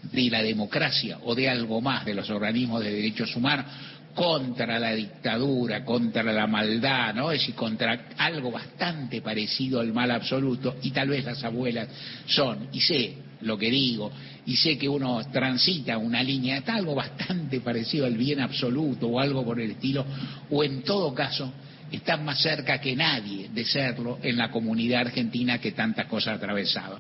de 0.03 0.29
la 0.29 0.41
democracia 0.41 1.19
o 1.23 1.35
de 1.35 1.49
algo 1.49 1.79
más 1.79 2.05
de 2.05 2.13
los 2.13 2.29
organismos 2.29 2.83
de 2.83 2.91
derechos 2.91 3.35
humanos, 3.35 3.65
contra 4.13 4.79
la 4.79 4.93
dictadura, 4.93 5.83
contra 5.85 6.23
la 6.23 6.47
maldad, 6.47 7.13
¿no? 7.13 7.31
Es 7.31 7.39
decir, 7.39 7.55
contra 7.55 8.09
algo 8.17 8.51
bastante 8.51 9.21
parecido 9.21 9.79
al 9.79 9.93
mal 9.93 10.11
absoluto, 10.11 10.75
y 10.81 10.91
tal 10.91 11.09
vez 11.09 11.25
las 11.25 11.43
abuelas 11.43 11.87
son, 12.25 12.69
y 12.71 12.81
sé 12.81 13.15
lo 13.41 13.57
que 13.57 13.71
digo, 13.71 14.11
y 14.45 14.55
sé 14.55 14.77
que 14.77 14.87
uno 14.87 15.21
transita 15.31 15.97
una 15.97 16.21
línea, 16.21 16.57
está 16.57 16.75
algo 16.75 16.95
bastante 16.95 17.59
parecido 17.61 18.05
al 18.05 18.15
bien 18.15 18.39
absoluto 18.39 19.07
o 19.07 19.19
algo 19.19 19.43
por 19.43 19.59
el 19.59 19.71
estilo, 19.71 20.05
o 20.49 20.63
en 20.63 20.83
todo 20.83 21.13
caso, 21.13 21.51
están 21.91 22.23
más 22.23 22.41
cerca 22.41 22.79
que 22.79 22.95
nadie 22.95 23.49
de 23.49 23.65
serlo 23.65 24.19
en 24.21 24.37
la 24.37 24.49
comunidad 24.49 25.01
argentina 25.01 25.59
que 25.59 25.73
tantas 25.73 26.05
cosas 26.07 26.33
ha 26.33 26.35
atravesado. 26.35 26.99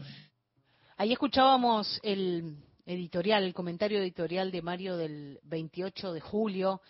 Ahí 0.97 1.13
escuchábamos 1.13 1.99
el 2.03 2.55
editorial, 2.91 3.43
el 3.43 3.53
comentario 3.53 3.99
editorial 3.99 4.51
de 4.51 4.61
Mario 4.61 4.97
del 4.97 5.39
28 5.43 6.13
de 6.13 6.21
julio. 6.21 6.81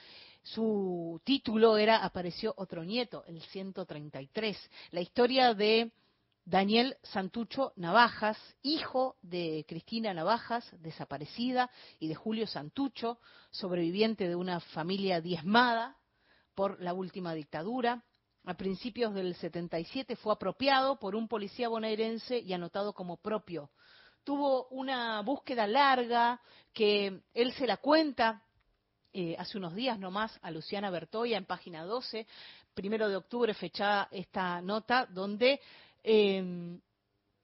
Su 0.41 1.21
título 1.23 1.77
era 1.77 2.03
Apareció 2.03 2.53
otro 2.57 2.83
nieto, 2.83 3.23
el 3.27 3.41
133. 3.41 4.57
La 4.91 5.01
historia 5.01 5.53
de 5.53 5.91
Daniel 6.43 6.97
Santucho 7.03 7.73
Navajas, 7.75 8.37
hijo 8.63 9.15
de 9.21 9.63
Cristina 9.67 10.13
Navajas, 10.13 10.67
desaparecida, 10.81 11.69
y 11.99 12.07
de 12.07 12.15
Julio 12.15 12.47
Santucho, 12.47 13.19
sobreviviente 13.51 14.27
de 14.27 14.35
una 14.35 14.59
familia 14.59 15.21
diezmada 15.21 15.97
por 16.55 16.81
la 16.81 16.93
última 16.93 17.33
dictadura. 17.35 18.03
A 18.45 18.55
principios 18.55 19.13
del 19.13 19.35
77 19.35 20.15
fue 20.15 20.33
apropiado 20.33 20.97
por 20.97 21.15
un 21.15 21.27
policía 21.27 21.69
bonaerense 21.69 22.39
y 22.39 22.53
anotado 22.53 22.93
como 22.93 23.17
propio. 23.17 23.69
Tuvo 24.23 24.67
una 24.67 25.21
búsqueda 25.21 25.65
larga 25.67 26.39
que 26.73 27.21
él 27.33 27.53
se 27.53 27.67
la 27.67 27.77
cuenta 27.77 28.43
eh, 29.13 29.35
hace 29.37 29.57
unos 29.57 29.75
días 29.75 29.99
nomás 29.99 30.37
a 30.41 30.51
Luciana 30.51 30.89
Bertoya 30.89 31.37
en 31.37 31.45
página 31.45 31.83
12, 31.83 32.25
primero 32.73 33.09
de 33.09 33.17
octubre 33.17 33.53
fechada 33.53 34.07
esta 34.11 34.61
nota, 34.61 35.05
donde 35.05 35.59
eh, 36.03 36.79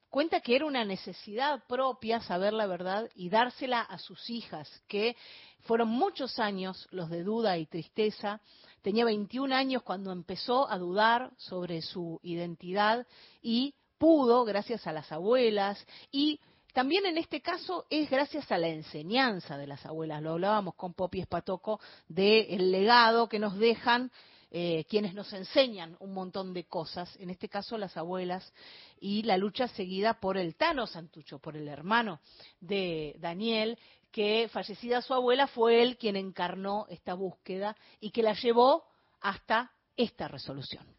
cuenta 0.10 0.40
que 0.40 0.56
era 0.56 0.66
una 0.66 0.86
necesidad 0.86 1.64
propia 1.68 2.22
saber 2.22 2.54
la 2.54 2.68
verdad 2.68 3.10
y 3.16 3.30
dársela 3.30 3.82
a 3.82 3.98
sus 3.98 4.30
hijas, 4.30 4.70
que 4.88 5.18
fueron 5.62 5.90
muchos 5.90 6.40
años 6.40 6.88
los 6.92 7.10
de 7.10 7.24
duda 7.24 7.58
y 7.58 7.66
tristeza. 7.66 8.40
Tenía 8.82 9.04
21 9.04 9.54
años 9.54 9.84
cuando 9.84 10.12
empezó 10.12 10.70
a 10.70 10.78
dudar 10.78 11.32
sobre 11.38 11.82
su 11.82 12.20
identidad 12.24 13.06
y 13.42 13.76
pudo, 13.98 14.46
gracias 14.46 14.88
a 14.88 14.94
las 14.94 15.12
abuelas, 15.12 15.86
y 16.12 16.40
también 16.78 17.08
en 17.08 17.18
este 17.18 17.42
caso 17.42 17.88
es 17.90 18.08
gracias 18.08 18.52
a 18.52 18.58
la 18.60 18.68
enseñanza 18.68 19.58
de 19.58 19.66
las 19.66 19.84
abuelas. 19.88 20.22
Lo 20.22 20.34
hablábamos 20.34 20.76
con 20.76 20.94
Popi 20.94 21.22
Espatoco 21.22 21.80
del 22.08 22.72
legado 22.72 23.28
que 23.28 23.40
nos 23.40 23.58
dejan 23.58 24.12
eh, 24.52 24.86
quienes 24.88 25.16
nos 25.16 25.34
enseñan 25.34 25.98
un 26.00 26.14
montón 26.14 26.54
de 26.54 26.66
cosas, 26.66 27.16
en 27.16 27.32
este 27.32 27.50
caso 27.50 27.80
las 27.80 27.98
abuelas, 27.98 28.54
y 29.00 29.24
la 29.24 29.38
lucha 29.38 29.68
seguida 29.70 30.20
por 30.20 30.38
el 30.38 30.54
Tano 30.54 30.86
Santucho, 30.86 31.40
por 31.40 31.58
el 31.58 31.68
hermano 31.68 32.20
de 32.60 33.16
Daniel, 33.18 33.80
que 34.12 34.48
fallecida 34.48 35.02
su 35.02 35.16
abuela 35.16 35.48
fue 35.48 35.82
él 35.82 35.98
quien 35.98 36.16
encarnó 36.16 36.86
esta 36.90 37.16
búsqueda 37.16 37.76
y 38.00 38.12
que 38.12 38.22
la 38.22 38.34
llevó 38.34 38.84
hasta 39.20 39.72
esta 39.96 40.28
resolución. 40.28 40.97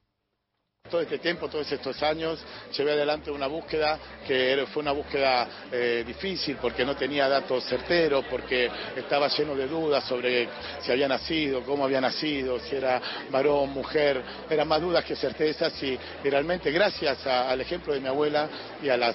Todo 0.91 1.03
este 1.03 1.19
tiempo, 1.19 1.49
todos 1.49 1.71
estos 1.71 2.03
años, 2.03 2.41
llevé 2.75 2.93
adelante 2.93 3.31
una 3.31 3.47
búsqueda 3.47 3.99
que 4.27 4.65
fue 4.73 4.83
una 4.83 4.93
búsqueda 4.93 5.47
eh, 5.71 6.03
difícil 6.07 6.57
porque 6.61 6.85
no 6.85 6.97
tenía 6.97 7.29
datos 7.29 7.65
certeros, 7.65 8.25
porque 8.31 8.71
estaba 8.97 9.29
lleno 9.29 9.55
de 9.55 9.69
dudas 9.69 10.05
sobre 10.05 10.49
si 10.81 10.91
había 10.91 11.07
nacido, 11.07 11.63
cómo 11.63 11.85
había 11.85 12.01
nacido, 12.01 12.59
si 12.61 12.77
era 12.77 13.03
varón, 13.31 13.71
mujer, 13.71 14.23
eran 14.49 14.67
más 14.67 14.81
dudas 14.81 15.05
que 15.05 15.15
certezas 15.15 15.75
y, 15.83 15.99
realmente 16.25 16.71
gracias 16.71 17.27
al 17.27 17.61
ejemplo 17.61 17.93
de 17.95 18.01
mi 18.01 18.09
abuela 18.09 18.49
y 18.83 18.89
al 18.89 19.15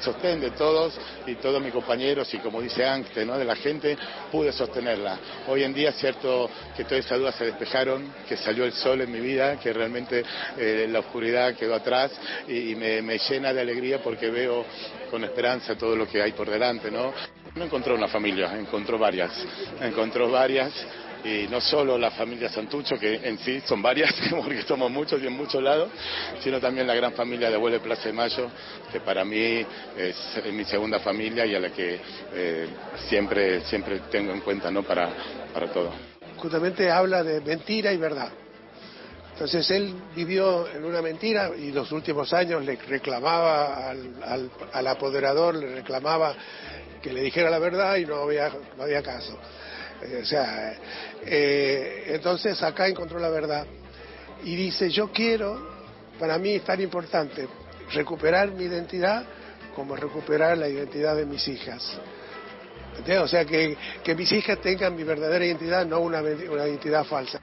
sostén 0.00 0.40
de 0.40 0.50
todos 0.50 0.98
y 1.26 1.36
todos 1.36 1.62
mis 1.62 1.72
compañeros 1.72 2.32
y 2.34 2.38
como 2.38 2.60
dice 2.60 2.84
Ankte, 2.84 3.24
¿no? 3.24 3.38
de 3.38 3.44
la 3.44 3.56
gente, 3.56 3.96
pude 4.30 4.52
sostenerla. 4.52 5.18
Hoy 5.48 5.64
en 5.64 5.74
día 5.74 5.90
es 5.90 5.96
cierto 5.96 6.50
que 6.76 6.84
todas 6.84 7.04
esas 7.04 7.18
dudas 7.18 7.34
se 7.34 7.46
despejaron, 7.46 8.12
que 8.28 8.36
salió 8.36 8.64
el 8.64 8.72
sol 8.72 9.00
en 9.00 9.10
mi 9.10 9.20
vida, 9.20 9.58
que 9.58 9.72
realmente... 9.72 10.24
Eh, 10.56 10.67
la 10.88 11.00
oscuridad 11.00 11.54
quedó 11.54 11.74
atrás 11.74 12.12
y, 12.46 12.74
me, 12.74 13.18
llena 13.18 13.52
de 13.52 13.60
alegría 13.60 14.02
porque 14.02 14.30
veo 14.30 14.64
con 15.10 15.24
esperanza 15.24 15.76
todo 15.76 15.96
lo 15.96 16.08
que 16.08 16.22
hay 16.22 16.32
por 16.32 16.50
delante, 16.50 16.90
¿no? 16.90 17.12
No 17.54 17.64
encontró 17.64 17.94
una 17.94 18.08
familia, 18.08 18.58
encontró 18.58 18.98
varias, 18.98 19.32
encontró 19.80 20.30
varias 20.30 20.72
y 21.24 21.48
no 21.48 21.60
solo 21.60 21.98
la 21.98 22.10
familia 22.10 22.48
Santucho, 22.48 22.98
que 22.98 23.16
en 23.16 23.38
sí 23.38 23.60
son 23.66 23.82
varias, 23.82 24.14
porque 24.30 24.62
somos 24.62 24.90
muchos 24.90 25.22
y 25.22 25.26
en 25.26 25.32
muchos 25.32 25.62
lados, 25.62 25.90
sino 26.40 26.60
también 26.60 26.86
la 26.86 26.94
gran 26.94 27.12
familia 27.12 27.48
de 27.48 27.56
Abuelo 27.56 27.80
Plaza 27.80 28.04
de 28.04 28.12
Mayo, 28.12 28.50
que 28.92 29.00
para 29.00 29.24
mí 29.24 29.64
es, 29.96 30.16
mi 30.52 30.64
segunda 30.64 31.00
familia 31.00 31.44
y 31.46 31.54
a 31.54 31.60
la 31.60 31.70
que 31.70 32.00
eh, 32.34 32.68
siempre, 33.08 33.62
siempre 33.62 34.00
tengo 34.10 34.32
en 34.32 34.40
cuenta 34.40 34.70
¿no? 34.70 34.82
para, 34.82 35.10
para 35.52 35.68
todo. 35.68 35.92
Justamente 36.36 36.90
habla 36.90 37.24
de 37.24 37.40
mentira 37.40 37.92
y 37.92 37.96
verdad. 37.96 38.30
Entonces 39.38 39.70
él 39.70 39.94
vivió 40.16 40.66
en 40.66 40.84
una 40.84 41.00
mentira 41.00 41.52
y 41.56 41.70
los 41.70 41.92
últimos 41.92 42.32
años 42.32 42.64
le 42.64 42.74
reclamaba 42.74 43.88
al, 43.88 44.86
apoderador, 44.88 45.54
le 45.54 45.76
reclamaba 45.76 46.34
que 47.00 47.12
le 47.12 47.22
dijera 47.22 47.48
la 47.48 47.60
verdad 47.60 47.94
y 47.98 48.04
no 48.04 48.16
había, 48.16 48.50
no 48.76 48.82
había 48.82 49.00
caso. 49.00 49.38
Eh, 50.02 50.18
o 50.22 50.26
sea, 50.26 50.74
eh, 51.24 52.06
entonces 52.08 52.60
acá 52.64 52.88
encontró 52.88 53.20
la 53.20 53.28
verdad 53.28 53.64
y 54.42 54.56
dice, 54.56 54.90
yo 54.90 55.12
quiero, 55.12 55.68
para 56.18 56.36
mí 56.36 56.54
es 56.54 56.64
tan 56.64 56.80
importante 56.80 57.46
recuperar 57.92 58.50
mi 58.50 58.64
identidad 58.64 59.24
como 59.72 59.94
recuperar 59.94 60.58
la 60.58 60.68
identidad 60.68 61.14
de 61.14 61.26
mis 61.26 61.46
hijas. 61.46 61.96
O 63.22 63.28
sea, 63.28 63.44
que, 63.44 63.76
mis 64.16 64.32
hijas 64.32 64.60
tengan 64.60 64.96
mi 64.96 65.04
verdadera 65.04 65.46
identidad, 65.46 65.86
no 65.86 66.00
una 66.00 66.20
identidad 66.66 67.04
falsa 67.04 67.40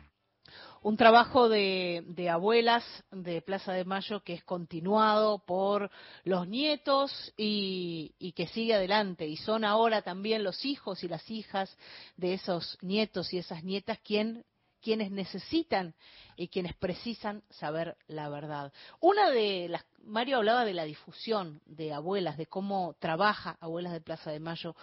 un 0.86 0.98
trabajo 0.98 1.50
de, 1.50 2.30
abuelas 2.32 2.84
de 3.10 3.42
Plaza 3.42 3.74
de 3.74 3.86
Mayo 3.86 4.22
que 4.24 4.34
es 4.34 4.44
continuado 4.44 5.40
por 5.40 5.90
los 6.24 6.48
nietos 6.48 7.34
y, 7.36 8.14
que 8.36 8.46
sigue 8.46 8.76
adelante. 8.76 9.26
Y 9.26 9.36
son 9.36 9.66
ahora 9.66 10.04
también 10.04 10.44
los 10.44 10.64
hijos 10.64 11.04
y 11.04 11.08
las 11.08 11.28
hijas 11.32 11.76
de 12.18 12.36
esos 12.36 12.78
nietos 12.84 13.34
y 13.34 13.40
esas 13.40 13.64
nietas 13.64 13.98
quien, 14.04 14.46
quienes 14.80 15.10
necesitan 15.10 15.96
y 16.36 16.50
quienes 16.50 16.76
precisan 16.76 17.42
saber 17.50 17.98
la 18.06 18.30
verdad. 18.30 18.72
Una 19.00 19.32
de 19.32 19.68
las, 19.70 19.84
Mario 20.04 20.38
hablaba 20.38 20.66
de 20.66 20.76
la 20.76 20.84
difusión 20.84 21.62
de 21.66 21.94
abuelas, 21.94 22.38
de 22.38 22.46
cómo 22.46 22.96
trabaja 23.00 23.58
Abuelas 23.60 23.92
de 23.92 24.02
Plaza 24.02 24.30
de 24.30 24.40
Mayo 24.40 24.76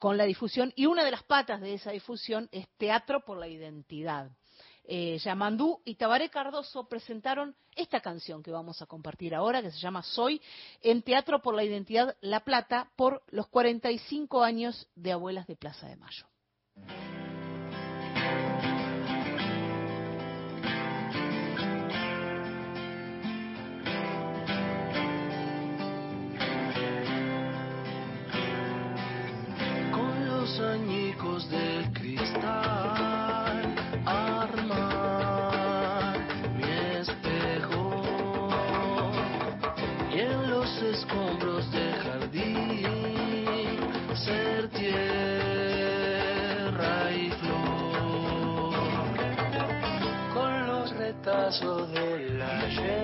con 0.00 0.16
la 0.16 0.24
difusión 0.24 0.72
y 0.74 0.86
una 0.86 1.04
de 1.04 1.12
las 1.12 1.22
patas 1.22 1.60
de 1.60 1.74
esa 1.74 1.92
difusión 1.92 2.48
es 2.50 2.66
Teatro 2.78 3.24
por 3.24 3.38
la 3.38 3.46
Identidad 3.46 4.32
eh, 4.84 5.18
Yamandú 5.18 5.80
y 5.84 5.94
Tabaré 5.94 6.30
Cardoso 6.30 6.88
presentaron 6.88 7.54
esta 7.76 8.00
canción 8.00 8.42
que 8.42 8.50
vamos 8.50 8.82
a 8.82 8.86
compartir 8.86 9.34
ahora, 9.34 9.62
que 9.62 9.70
se 9.70 9.78
llama 9.78 10.02
Soy, 10.02 10.40
en 10.82 11.02
Teatro 11.02 11.40
por 11.40 11.54
la 11.54 11.64
Identidad 11.64 12.16
La 12.20 12.40
Plata, 12.40 12.90
por 12.96 13.22
los 13.30 13.46
45 13.48 14.42
años 14.42 14.88
de 14.94 15.12
Abuelas 15.12 15.46
de 15.46 15.56
Plaza 15.56 15.86
de 15.86 15.96
Mayo. 15.96 16.26
Añicos 30.58 31.48
cristal 31.94 32.69
tierra 44.72 44.92
y 47.12 47.30
flor 47.30 48.74
con 50.34 50.66
los 50.66 50.90
retazos 50.96 51.92
del 51.92 52.42
ayer 52.42 52.99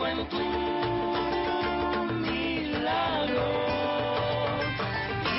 encuentro 0.00 0.38
un 0.38 2.22
milagro. 2.22 3.48
Y 5.26 5.38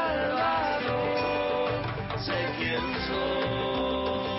al 0.09 0.19
sé 2.19 2.39
quién 2.57 2.85
soy. 3.07 4.37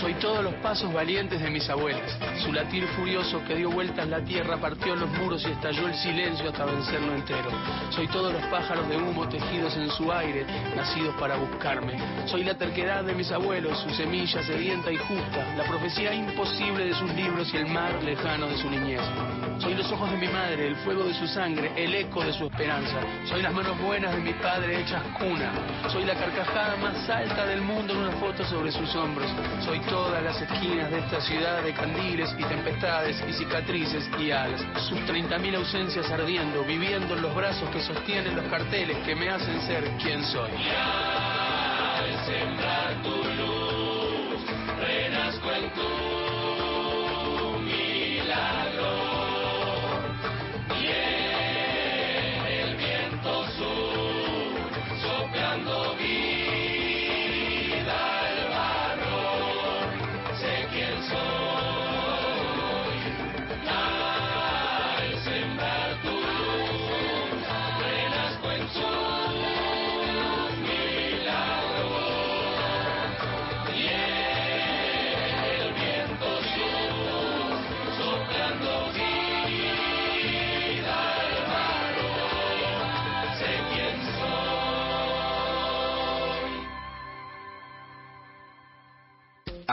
Soy 0.00 0.14
todos 0.14 0.42
los 0.42 0.54
pasos 0.54 0.92
valientes 0.92 1.40
de 1.40 1.48
mis 1.50 1.68
abuelas 1.70 2.18
su 2.42 2.52
latir 2.52 2.86
furioso 2.96 3.40
que 3.44 3.54
dio 3.54 3.70
vueltas 3.70 4.08
la 4.08 4.20
tierra, 4.20 4.56
partió 4.56 4.96
los 4.96 5.08
muros 5.10 5.44
y 5.46 5.52
estalló 5.52 5.86
el 5.86 5.94
silencio 5.94 6.50
hasta 6.50 6.64
vencerlo 6.64 7.14
entero. 7.14 7.50
Soy 7.90 8.08
todos 8.08 8.32
los 8.32 8.42
pájaros 8.46 8.88
de 8.88 8.96
humo 8.96 9.28
tejidos 9.28 9.76
en 9.76 9.88
su 9.90 10.10
aire, 10.10 10.44
nacidos 10.74 11.14
para 11.20 11.36
buscarme. 11.36 11.96
Soy 12.26 12.42
la 12.42 12.54
terquedad 12.54 13.04
de 13.04 13.14
mis 13.14 13.30
abuelos, 13.30 13.78
su 13.78 13.90
semilla 13.90 14.42
sedienta 14.42 14.90
y 14.90 14.96
justa, 14.96 15.54
la 15.56 15.64
profecía 15.64 16.12
imposible 16.12 16.86
de 16.86 16.94
sus 16.94 17.14
libros 17.14 17.52
y 17.54 17.58
el 17.58 17.66
mar 17.66 18.02
lejano 18.02 18.48
de 18.48 18.56
su 18.56 18.68
niñez. 18.68 19.02
Soy 19.62 19.74
los 19.74 19.92
ojos 19.92 20.10
de 20.10 20.16
mi 20.16 20.26
madre, 20.26 20.66
el 20.66 20.76
fuego 20.78 21.04
de 21.04 21.14
su 21.14 21.24
sangre, 21.28 21.70
el 21.76 21.94
eco 21.94 22.24
de 22.24 22.32
su 22.32 22.46
esperanza. 22.46 22.96
Soy 23.24 23.42
las 23.42 23.54
manos 23.54 23.80
buenas 23.80 24.12
de 24.12 24.20
mi 24.20 24.32
padre 24.32 24.80
hechas 24.80 25.00
cuna. 25.16 25.52
Soy 25.88 26.04
la 26.04 26.16
carcajada 26.16 26.74
más 26.78 27.08
alta 27.08 27.46
del 27.46 27.62
mundo 27.62 27.92
en 27.92 28.00
una 28.00 28.10
foto 28.16 28.44
sobre 28.44 28.72
sus 28.72 28.92
hombros. 28.96 29.30
Soy 29.64 29.78
todas 29.82 30.20
las 30.20 30.42
esquinas 30.42 30.90
de 30.90 30.98
esta 30.98 31.20
ciudad 31.20 31.62
de 31.62 31.72
candiles 31.74 32.34
y 32.36 32.42
tempestades 32.42 33.22
y 33.28 33.32
cicatrices 33.34 34.10
y 34.18 34.32
alas. 34.32 34.66
Sus 34.88 34.98
30.000 34.98 35.54
ausencias 35.54 36.10
ardiendo, 36.10 36.64
viviendo 36.64 37.14
en 37.14 37.22
los 37.22 37.32
brazos 37.32 37.70
que 37.70 37.80
sostienen 37.80 38.34
los 38.34 38.46
carteles 38.46 38.98
que 39.06 39.14
me 39.14 39.30
hacen 39.30 39.60
ser 39.60 39.84
quien 40.02 40.24
soy. 40.24 40.50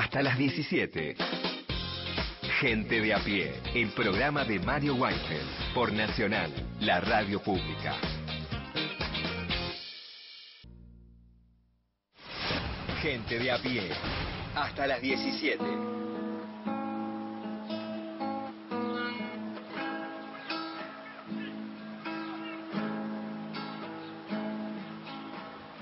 Hasta 0.10 0.24
las 0.24 0.40
17. 0.40 1.16
Gente 2.62 3.00
de 3.00 3.14
a 3.14 3.20
pie, 3.20 3.54
el 3.76 3.90
programa 3.90 4.44
de 4.44 4.58
Mario 4.58 4.96
Weinfeld 4.96 5.72
por 5.76 5.94
Nacional, 5.94 6.52
la 6.80 7.00
radio 7.00 7.40
pública. 7.44 7.94
Gente 13.04 13.38
de 13.38 13.52
a 13.52 13.60
pie, 13.60 13.84
hasta 14.56 14.88
las 14.88 15.00
17. 15.00 15.64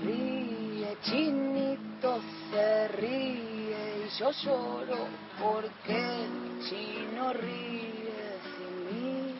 Ríe, 0.04 0.98
chinito 1.02 1.08
se 1.16 1.24
ríe 1.24 1.44
y 1.44 1.47
yo 4.18 4.32
lloro 4.32 5.06
porque 5.40 5.96
el 5.96 6.58
chino 6.68 7.32
ríe 7.34 8.40
sin 8.56 8.74
mí. 8.86 9.34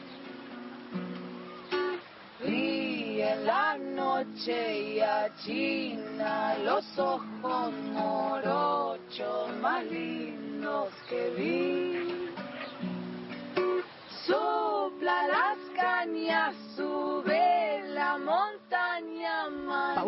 Ríe 2.40 3.36
la 3.44 3.76
noche 3.76 4.78
y 4.78 5.00
achina 5.00 6.56
los 6.58 6.96
ojos 6.96 7.72
morochos 7.92 9.56
más 9.60 9.84
lindos 9.86 10.92
que 11.08 11.30
vi. 11.30 12.30
Sopla 14.26 15.26
las 15.26 15.58
cañas, 15.74 16.54
más. 16.76 17.17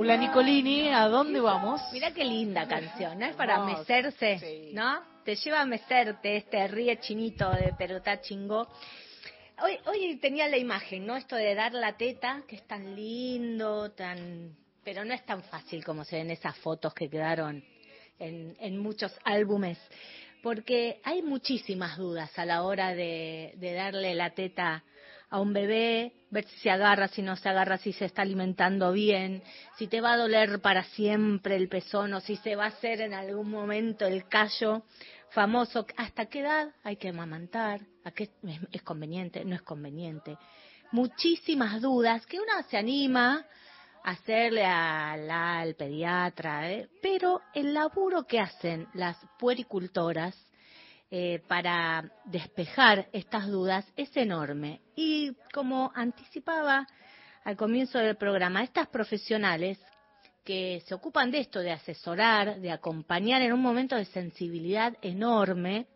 Paula 0.00 0.16
Nicolini, 0.16 0.88
¿a 0.88 1.08
dónde 1.08 1.40
vamos? 1.40 1.78
Mira 1.92 2.10
qué 2.14 2.24
linda 2.24 2.66
canción, 2.66 3.18
¿no? 3.18 3.26
Es 3.26 3.36
para 3.36 3.62
mecerse, 3.62 4.70
¿no? 4.72 5.02
Te 5.26 5.36
lleva 5.36 5.60
a 5.60 5.66
mecerte 5.66 6.38
este 6.38 6.66
ríe 6.68 6.98
chinito 7.00 7.50
de 7.50 7.74
Perotá 7.74 8.18
Chingó. 8.22 8.66
Hoy, 9.62 9.78
hoy 9.84 10.16
tenía 10.16 10.48
la 10.48 10.56
imagen, 10.56 11.04
¿no? 11.04 11.16
Esto 11.16 11.36
de 11.36 11.54
dar 11.54 11.74
la 11.74 11.98
teta, 11.98 12.40
que 12.48 12.56
es 12.56 12.66
tan 12.66 12.96
lindo, 12.96 13.90
tan... 13.90 14.56
Pero 14.82 15.04
no 15.04 15.12
es 15.12 15.22
tan 15.26 15.42
fácil 15.42 15.84
como 15.84 16.02
se 16.06 16.16
ven 16.16 16.30
esas 16.30 16.56
fotos 16.56 16.94
que 16.94 17.10
quedaron 17.10 17.62
en, 18.18 18.56
en 18.58 18.78
muchos 18.78 19.12
álbumes. 19.24 19.78
Porque 20.42 21.02
hay 21.04 21.20
muchísimas 21.20 21.98
dudas 21.98 22.30
a 22.38 22.46
la 22.46 22.62
hora 22.62 22.94
de, 22.94 23.52
de 23.56 23.74
darle 23.74 24.14
la 24.14 24.30
teta 24.30 24.82
a 25.30 25.40
un 25.40 25.52
bebé, 25.52 26.12
ver 26.30 26.44
si 26.44 26.58
se 26.58 26.70
agarra, 26.70 27.08
si 27.08 27.22
no 27.22 27.36
se 27.36 27.48
agarra, 27.48 27.78
si 27.78 27.92
se 27.92 28.04
está 28.04 28.22
alimentando 28.22 28.92
bien, 28.92 29.42
si 29.78 29.86
te 29.86 30.00
va 30.00 30.12
a 30.12 30.16
doler 30.16 30.60
para 30.60 30.82
siempre 30.82 31.56
el 31.56 31.68
pezón 31.68 32.12
o 32.14 32.20
si 32.20 32.36
se 32.36 32.56
va 32.56 32.64
a 32.64 32.68
hacer 32.68 33.00
en 33.00 33.14
algún 33.14 33.48
momento 33.48 34.06
el 34.06 34.26
callo 34.28 34.82
famoso. 35.30 35.86
¿Hasta 35.96 36.26
qué 36.26 36.40
edad 36.40 36.74
hay 36.82 36.96
que 36.96 37.10
amamantar? 37.10 37.80
¿A 38.04 38.10
qué 38.10 38.30
es, 38.72 38.82
conveniente? 38.82 39.44
¿No 39.44 39.54
es 39.54 39.62
conveniente? 39.62 40.36
Muchísimas 40.90 41.80
dudas 41.80 42.26
que 42.26 42.40
uno 42.40 42.52
se 42.68 42.76
anima 42.76 43.46
a 44.02 44.10
hacerle 44.10 44.64
al 44.64 45.74
pediatra, 45.76 46.72
¿eh? 46.72 46.88
pero 47.00 47.40
el 47.54 47.72
laburo 47.72 48.24
que 48.24 48.40
hacen 48.40 48.88
las 48.94 49.16
puericultoras 49.38 50.34
eh, 51.10 51.42
para 51.48 52.12
despejar 52.24 53.08
estas 53.12 53.48
dudas 53.48 53.84
es 53.96 54.16
enorme. 54.16 54.80
Y 54.94 55.32
como 55.52 55.90
anticipaba 55.94 56.86
al 57.44 57.56
comienzo 57.56 57.98
del 57.98 58.16
programa, 58.16 58.62
estas 58.62 58.86
profesionales 58.88 59.78
que 60.44 60.82
se 60.86 60.94
ocupan 60.94 61.30
de 61.30 61.40
esto, 61.40 61.60
de 61.60 61.72
asesorar, 61.72 62.60
de 62.60 62.70
acompañar 62.70 63.42
en 63.42 63.52
un 63.52 63.60
momento 63.60 63.96
de 63.96 64.04
sensibilidad 64.04 64.96
enorme, 65.02 65.86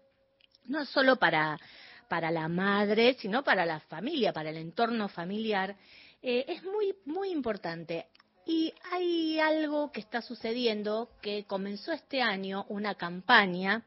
no 0.67 0.85
solo 0.85 1.17
para, 1.17 1.59
para 2.09 2.31
la 2.31 2.49
madre, 2.49 3.17
sino 3.19 3.45
para 3.45 3.65
la 3.65 3.81
familia, 3.81 4.33
para 4.33 4.51
el 4.51 4.57
entorno 4.57 5.09
familiar, 5.09 5.77
eh, 6.23 6.45
es 6.49 6.63
muy, 6.65 6.95
muy 7.05 7.31
importante. 7.31 8.07
Y 8.47 8.75
hay 8.93 9.39
algo 9.39 9.91
que 9.91 10.01
está 10.01 10.21
sucediendo 10.21 11.11
que 11.23 11.45
comenzó 11.45 11.93
este 11.93 12.21
año 12.21 12.67
una 12.69 12.95
campaña 12.95 13.85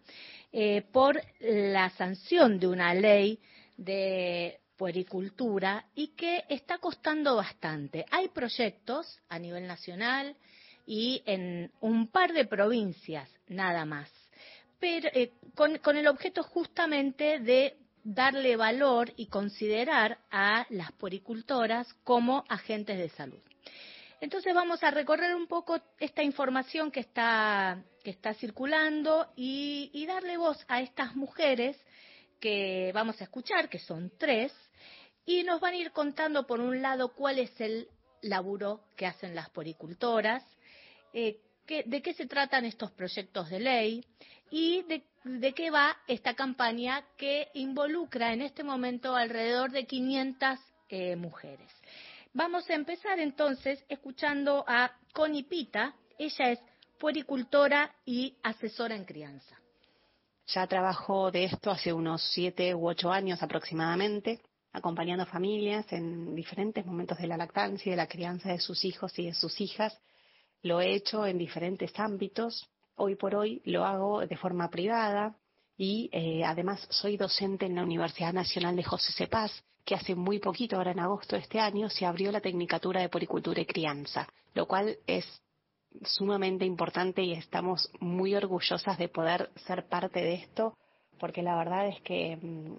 eh, 0.59 0.81
por 0.91 1.21
la 1.39 1.91
sanción 1.91 2.59
de 2.59 2.67
una 2.67 2.91
ley 2.95 3.39
de 3.77 4.59
puericultura 4.75 5.85
y 5.93 6.15
que 6.15 6.45
está 6.49 6.79
costando 6.79 7.35
bastante. 7.35 8.07
Hay 8.09 8.29
proyectos 8.29 9.19
a 9.29 9.37
nivel 9.37 9.67
nacional 9.67 10.35
y 10.87 11.21
en 11.27 11.71
un 11.79 12.07
par 12.07 12.33
de 12.33 12.45
provincias 12.45 13.29
nada 13.47 13.85
más, 13.85 14.09
pero 14.79 15.09
eh, 15.13 15.33
con, 15.53 15.77
con 15.77 15.95
el 15.95 16.07
objeto 16.07 16.41
justamente 16.41 17.37
de 17.37 17.77
darle 18.03 18.55
valor 18.55 19.13
y 19.15 19.27
considerar 19.27 20.17
a 20.31 20.65
las 20.71 20.91
puericultoras 20.93 21.93
como 22.03 22.45
agentes 22.49 22.97
de 22.97 23.09
salud. 23.09 23.43
Entonces 24.19 24.55
vamos 24.55 24.83
a 24.83 24.89
recorrer 24.89 25.35
un 25.35 25.45
poco 25.45 25.79
esta 25.99 26.23
información 26.23 26.89
que 26.89 27.01
está, 27.01 27.83
que 28.07 28.11
está 28.11 28.33
circulando 28.35 29.33
y, 29.35 30.05
darle 30.07 30.37
voz 30.37 30.57
a 30.69 30.79
estas 30.79 31.17
mujeres 31.17 31.75
que 32.39 32.89
vamos 32.93 33.19
a 33.19 33.25
escuchar, 33.25 33.67
que 33.67 33.79
son 33.79 34.13
tres, 34.17 34.53
y 35.25 35.43
nos 35.43 35.59
van 35.59 35.73
a 35.73 35.75
ir 35.75 35.91
contando 35.91 36.47
por 36.47 36.61
un 36.61 36.81
lado 36.81 37.13
cuál 37.13 37.37
es 37.37 37.59
el 37.59 37.89
laburo 38.21 38.85
que 38.95 39.07
hacen 39.07 39.35
las 39.35 39.49
poricultoras, 39.49 40.41
eh, 41.11 41.41
de 41.67 42.01
qué 42.01 42.13
se 42.13 42.27
tratan 42.27 42.63
estos 42.63 42.91
proyectos 42.91 43.49
de 43.49 43.59
ley 43.59 44.05
y 44.51 44.83
de, 44.83 45.03
de 45.25 45.51
qué 45.51 45.69
va 45.69 45.97
esta 46.07 46.33
campaña 46.33 47.03
que 47.17 47.49
involucra 47.55 48.31
en 48.31 48.41
este 48.41 48.63
momento 48.63 49.17
alrededor 49.17 49.71
de 49.71 49.85
500 49.85 50.59
eh, 50.87 51.17
mujeres. 51.17 51.69
Vamos 52.31 52.69
a 52.69 52.73
empezar 52.73 53.19
entonces 53.19 53.83
escuchando 53.89 54.63
a 54.65 54.95
Connie 55.11 55.43
Pita. 55.43 55.93
Ella 56.17 56.51
es 56.51 56.59
puericultora 56.97 57.91
y 58.05 58.35
asesora 58.43 58.95
en 58.95 59.05
crianza. 59.05 59.55
Ya 60.47 60.65
trabajo 60.67 61.29
de 61.29 61.45
esto 61.45 61.71
hace 61.71 61.91
unos 61.91 62.21
siete 62.33 62.73
u 62.73 62.87
ocho 62.87 63.11
años 63.11 63.41
aproximadamente. 63.43 64.41
acompañando 64.73 65.25
familias 65.25 65.91
en 65.91 66.35
diferentes 66.35 66.85
momentos 66.85 67.17
de 67.17 67.25
la 67.25 67.35
lactancia 67.35 67.89
y 67.89 67.91
de 67.91 67.97
la 67.97 68.05
crianza 68.07 68.49
de 68.49 68.59
sus 68.59 68.85
hijos 68.85 69.17
y 69.17 69.25
de 69.25 69.33
sus 69.33 69.59
hijas. 69.59 69.97
Lo 70.61 70.81
he 70.81 70.93
hecho 70.93 71.25
en 71.25 71.39
diferentes 71.39 71.97
ámbitos. 71.99 72.69
Hoy 72.95 73.15
por 73.15 73.33
hoy 73.33 73.61
lo 73.65 73.85
hago 73.85 74.25
de 74.27 74.37
forma 74.37 74.69
privada 74.69 75.35
y 75.77 76.09
eh, 76.11 76.43
además 76.43 76.85
soy 76.91 77.17
docente 77.17 77.65
en 77.65 77.75
la 77.75 77.83
Universidad 77.83 78.33
Nacional 78.33 78.75
de 78.75 78.83
José 78.83 79.11
Cepaz, 79.13 79.51
que 79.83 79.95
hace 79.95 80.13
muy 80.13 80.39
poquito, 80.39 80.75
ahora 80.75 80.91
en 80.91 80.99
agosto 80.99 81.35
de 81.35 81.43
este 81.43 81.59
año, 81.59 81.89
se 81.89 82.05
abrió 82.05 82.31
la 82.31 82.41
Tecnicatura 82.41 83.01
de 83.01 83.09
Poricultura 83.09 83.61
y 83.61 83.65
Crianza, 83.65 84.27
lo 84.53 84.67
cual 84.67 84.97
es 85.07 85.25
sumamente 86.03 86.65
importante 86.65 87.21
y 87.21 87.33
estamos 87.33 87.89
muy 87.99 88.35
orgullosas 88.35 88.97
de 88.97 89.09
poder 89.09 89.49
ser 89.65 89.87
parte 89.87 90.21
de 90.21 90.35
esto, 90.35 90.77
porque 91.19 91.41
la 91.41 91.55
verdad 91.55 91.87
es 91.87 92.01
que 92.01 92.37
mm, 92.37 92.75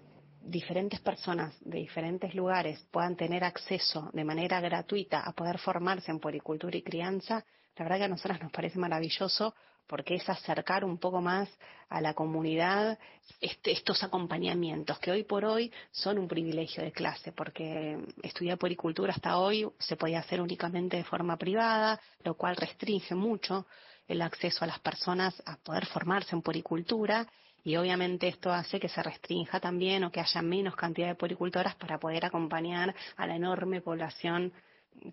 diferentes 0.49 0.99
personas 0.99 1.55
de 1.61 1.79
diferentes 1.79 2.33
lugares 2.33 2.85
puedan 2.91 3.15
tener 3.15 3.43
acceso 3.43 4.09
de 4.13 4.23
manera 4.23 4.59
gratuita 4.61 5.21
a 5.21 5.33
poder 5.33 5.57
formarse 5.59 6.11
en 6.11 6.19
poricultura 6.19 6.77
y 6.77 6.81
crianza, 6.81 7.45
la 7.75 7.85
verdad 7.85 7.97
que 7.97 8.03
a 8.05 8.09
nosotras 8.09 8.41
nos 8.41 8.51
parece 8.51 8.79
maravilloso 8.79 9.53
porque 9.89 10.15
es 10.15 10.29
acercar 10.29 10.85
un 10.85 10.99
poco 10.99 11.19
más 11.19 11.49
a 11.89 11.99
la 11.99 12.13
comunidad 12.13 12.99
este, 13.41 13.71
estos 13.71 14.03
acompañamientos 14.03 14.99
que 14.99 15.09
hoy 15.09 15.23
por 15.23 15.43
hoy 15.43 15.73
son 15.91 16.19
un 16.19 16.27
privilegio 16.27 16.83
de 16.83 16.91
clase, 16.91 17.31
porque 17.31 17.97
estudiar 18.21 18.59
poricultura 18.59 19.11
hasta 19.11 19.39
hoy 19.39 19.67
se 19.79 19.97
podía 19.97 20.19
hacer 20.19 20.41
únicamente 20.41 20.95
de 20.95 21.03
forma 21.03 21.37
privada, 21.37 21.99
lo 22.23 22.35
cual 22.35 22.55
restringe 22.55 23.15
mucho 23.15 23.65
el 24.07 24.21
acceso 24.21 24.63
a 24.63 24.67
las 24.67 24.79
personas 24.79 25.41
a 25.47 25.57
poder 25.57 25.87
formarse 25.87 26.35
en 26.35 26.43
poricultura 26.43 27.27
y 27.63 27.75
obviamente 27.75 28.27
esto 28.27 28.51
hace 28.51 28.79
que 28.79 28.89
se 28.89 29.01
restrinja 29.01 29.59
también 29.59 30.03
o 30.03 30.11
que 30.11 30.19
haya 30.19 30.41
menos 30.43 30.75
cantidad 30.75 31.07
de 31.07 31.15
poricultoras 31.15 31.75
para 31.75 31.99
poder 31.99 32.25
acompañar 32.25 32.93
a 33.17 33.25
la 33.25 33.35
enorme 33.35 33.81
población 33.81 34.53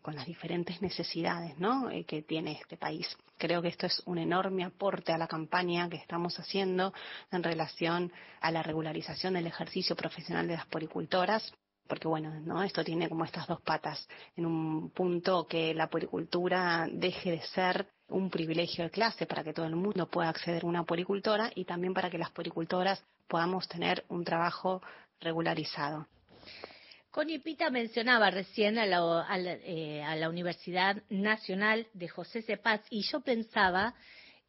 con 0.02 0.14
las 0.14 0.26
diferentes 0.26 0.82
necesidades 0.82 1.58
¿no? 1.58 1.90
Eh, 1.90 2.04
que 2.04 2.22
tiene 2.22 2.52
este 2.52 2.76
país. 2.76 3.16
Creo 3.38 3.62
que 3.62 3.68
esto 3.68 3.86
es 3.86 4.02
un 4.06 4.18
enorme 4.18 4.64
aporte 4.64 5.12
a 5.12 5.18
la 5.18 5.26
campaña 5.26 5.88
que 5.88 5.96
estamos 5.96 6.38
haciendo 6.38 6.92
en 7.30 7.42
relación 7.42 8.12
a 8.40 8.50
la 8.50 8.62
regularización 8.62 9.34
del 9.34 9.46
ejercicio 9.46 9.94
profesional 9.96 10.48
de 10.48 10.56
las 10.56 10.66
poricultoras 10.66 11.52
porque 11.86 12.08
bueno, 12.08 12.32
¿no? 12.40 12.64
Esto 12.64 12.82
tiene 12.82 13.08
como 13.08 13.24
estas 13.24 13.46
dos 13.46 13.60
patas. 13.60 14.08
En 14.36 14.44
un 14.44 14.90
punto 14.90 15.46
que 15.46 15.72
la 15.72 15.88
poricultura 15.88 16.88
deje 16.90 17.30
de 17.30 17.42
ser 17.42 17.86
un 18.08 18.30
privilegio 18.30 18.84
de 18.84 18.90
clase 18.90 19.26
para 19.26 19.44
que 19.44 19.52
todo 19.52 19.66
el 19.66 19.76
mundo 19.76 20.08
pueda 20.08 20.28
acceder 20.28 20.64
a 20.64 20.66
una 20.66 20.84
poricultora 20.84 21.50
y 21.54 21.64
también 21.64 21.94
para 21.94 22.10
que 22.10 22.18
las 22.18 22.30
poricultoras 22.30 23.04
podamos 23.28 23.68
tener 23.68 24.04
un 24.08 24.24
trabajo 24.24 24.82
regularizado. 25.20 26.06
Connie 27.16 27.38
Pita 27.38 27.70
mencionaba 27.70 28.30
recién 28.30 28.76
a 28.76 28.84
la, 28.84 29.24
eh, 29.64 30.02
a 30.02 30.16
la, 30.16 30.28
Universidad 30.28 31.02
Nacional 31.08 31.86
de 31.94 32.08
José 32.08 32.42
Cepaz 32.42 32.82
y 32.90 33.04
yo 33.10 33.20
pensaba 33.20 33.94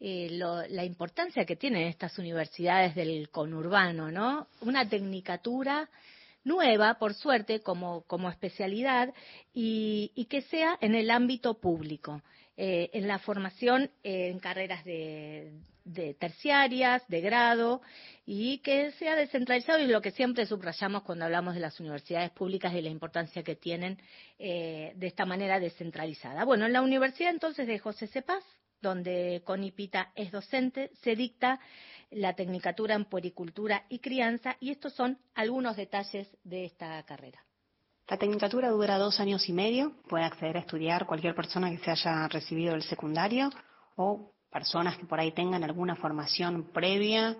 eh, 0.02 0.27
lo, 0.31 0.68
la 0.68 0.84
importancia 0.84 1.45
que 1.45 1.56
tienen 1.56 1.88
estas 1.88 2.19
universidades 2.19 2.94
del 2.94 3.30
conurbano, 3.30 4.11
¿no? 4.11 4.49
Una 4.60 4.85
tecnicatura 4.89 5.89
nueva, 6.44 6.95
por 6.95 7.14
suerte, 7.14 7.61
como, 7.61 8.02
como 8.02 8.30
especialidad 8.30 9.14
y, 9.53 10.11
y, 10.14 10.26
que 10.26 10.41
sea 10.41 10.77
en 10.81 10.94
el 10.94 11.10
ámbito 11.10 11.61
público, 11.61 12.22
eh, 12.57 12.89
en 12.91 13.07
la 13.07 13.19
formación 13.19 13.91
en 14.03 14.39
carreras 14.39 14.84
de, 14.84 15.53
de 15.88 16.14
terciarias, 16.14 17.07
de 17.07 17.22
grado, 17.22 17.81
y 18.26 18.59
que 18.59 18.91
sea 18.93 19.15
descentralizado 19.15 19.80
y 19.80 19.88
lo 19.88 20.01
que 20.01 20.11
siempre 20.11 20.45
subrayamos 20.45 21.03
cuando 21.03 21.26
hablamos 21.26 21.55
de 21.55 21.61
las 21.61 21.80
universidades 21.80 22.30
públicas 22.31 22.73
y 22.73 22.81
la 22.81 22.89
importancia 22.89 23.41
que 23.43 23.55
tienen 23.55 23.97
eh, 24.38 24.91
de 24.95 25.07
esta 25.07 25.26
manera 25.26 25.59
descentralizada. 25.59 26.43
Bueno, 26.43 26.65
en 26.65 26.73
la 26.73 26.81
Universidad 26.81 27.31
entonces 27.31 27.68
de 27.68 27.80
José 27.80 28.07
Cepaz, 28.07 28.43
donde 28.81 29.41
Conipita 29.45 30.11
es 30.15 30.31
docente, 30.31 30.91
se 31.01 31.15
dicta 31.15 31.59
la 32.11 32.34
Tecnicatura 32.34 32.95
en 32.95 33.05
Puericultura 33.05 33.85
y 33.89 33.99
Crianza 33.99 34.57
y 34.59 34.72
estos 34.72 34.93
son 34.93 35.18
algunos 35.34 35.77
detalles 35.77 36.27
de 36.43 36.65
esta 36.65 37.01
carrera. 37.03 37.43
La 38.09 38.18
tecnicatura 38.18 38.69
dura 38.69 38.97
dos 38.97 39.19
años 39.19 39.49
y 39.49 39.53
medio, 39.53 39.93
puede 40.07 40.23
acceder 40.23 40.55
a 40.55 40.61
estudiar 40.61 41.05
cualquier 41.05 41.35
persona 41.35 41.69
que 41.69 41.80
se 41.80 41.91
haya 41.91 42.27
recibido 42.30 42.72
del 42.72 42.84
secundario 42.84 43.49
o 43.97 44.31
personas 44.51 44.97
que 44.97 45.05
por 45.05 45.19
ahí 45.19 45.31
tengan 45.31 45.63
alguna 45.63 45.95
formación 45.95 46.71
previa 46.73 47.37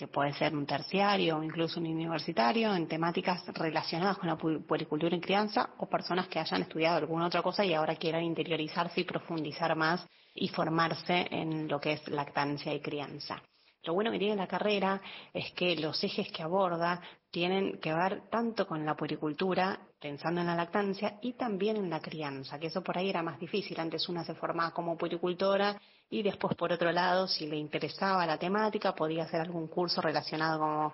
que 0.00 0.08
puede 0.08 0.32
ser 0.32 0.56
un 0.56 0.64
terciario 0.64 1.36
o 1.36 1.42
incluso 1.42 1.78
un 1.78 1.86
universitario, 1.86 2.74
en 2.74 2.88
temáticas 2.88 3.46
relacionadas 3.48 4.16
con 4.16 4.28
la 4.28 4.36
puericultura 4.36 5.14
y 5.14 5.20
crianza, 5.20 5.74
o 5.76 5.90
personas 5.90 6.26
que 6.28 6.38
hayan 6.38 6.62
estudiado 6.62 6.96
alguna 6.96 7.26
otra 7.26 7.42
cosa 7.42 7.66
y 7.66 7.74
ahora 7.74 7.96
quieran 7.96 8.24
interiorizarse 8.24 9.02
y 9.02 9.04
profundizar 9.04 9.76
más 9.76 10.06
y 10.34 10.48
formarse 10.48 11.26
en 11.30 11.68
lo 11.68 11.78
que 11.78 11.92
es 11.92 12.08
lactancia 12.08 12.72
y 12.72 12.80
crianza. 12.80 13.42
Lo 13.82 13.92
bueno 13.92 14.10
que 14.10 14.18
tiene 14.18 14.36
la 14.36 14.46
carrera 14.46 15.02
es 15.34 15.52
que 15.52 15.76
los 15.76 16.02
ejes 16.02 16.32
que 16.32 16.42
aborda 16.42 17.00
tienen 17.30 17.78
que 17.78 17.92
ver 17.92 18.28
tanto 18.30 18.66
con 18.66 18.86
la 18.86 18.94
puericultura, 18.94 19.80
pensando 20.00 20.40
en 20.40 20.46
la 20.46 20.54
lactancia, 20.54 21.18
y 21.20 21.34
también 21.34 21.76
en 21.76 21.90
la 21.90 22.00
crianza, 22.00 22.58
que 22.58 22.68
eso 22.68 22.82
por 22.82 22.96
ahí 22.96 23.10
era 23.10 23.22
más 23.22 23.38
difícil. 23.38 23.78
Antes 23.78 24.08
una 24.08 24.24
se 24.24 24.34
formaba 24.34 24.72
como 24.72 24.96
puericultora 24.96 25.78
y 26.10 26.22
después, 26.22 26.56
por 26.56 26.72
otro 26.72 26.90
lado, 26.90 27.28
si 27.28 27.46
le 27.46 27.56
interesaba 27.56 28.26
la 28.26 28.36
temática, 28.36 28.94
podía 28.94 29.22
hacer 29.22 29.40
algún 29.40 29.68
curso 29.68 30.00
relacionado 30.00 30.92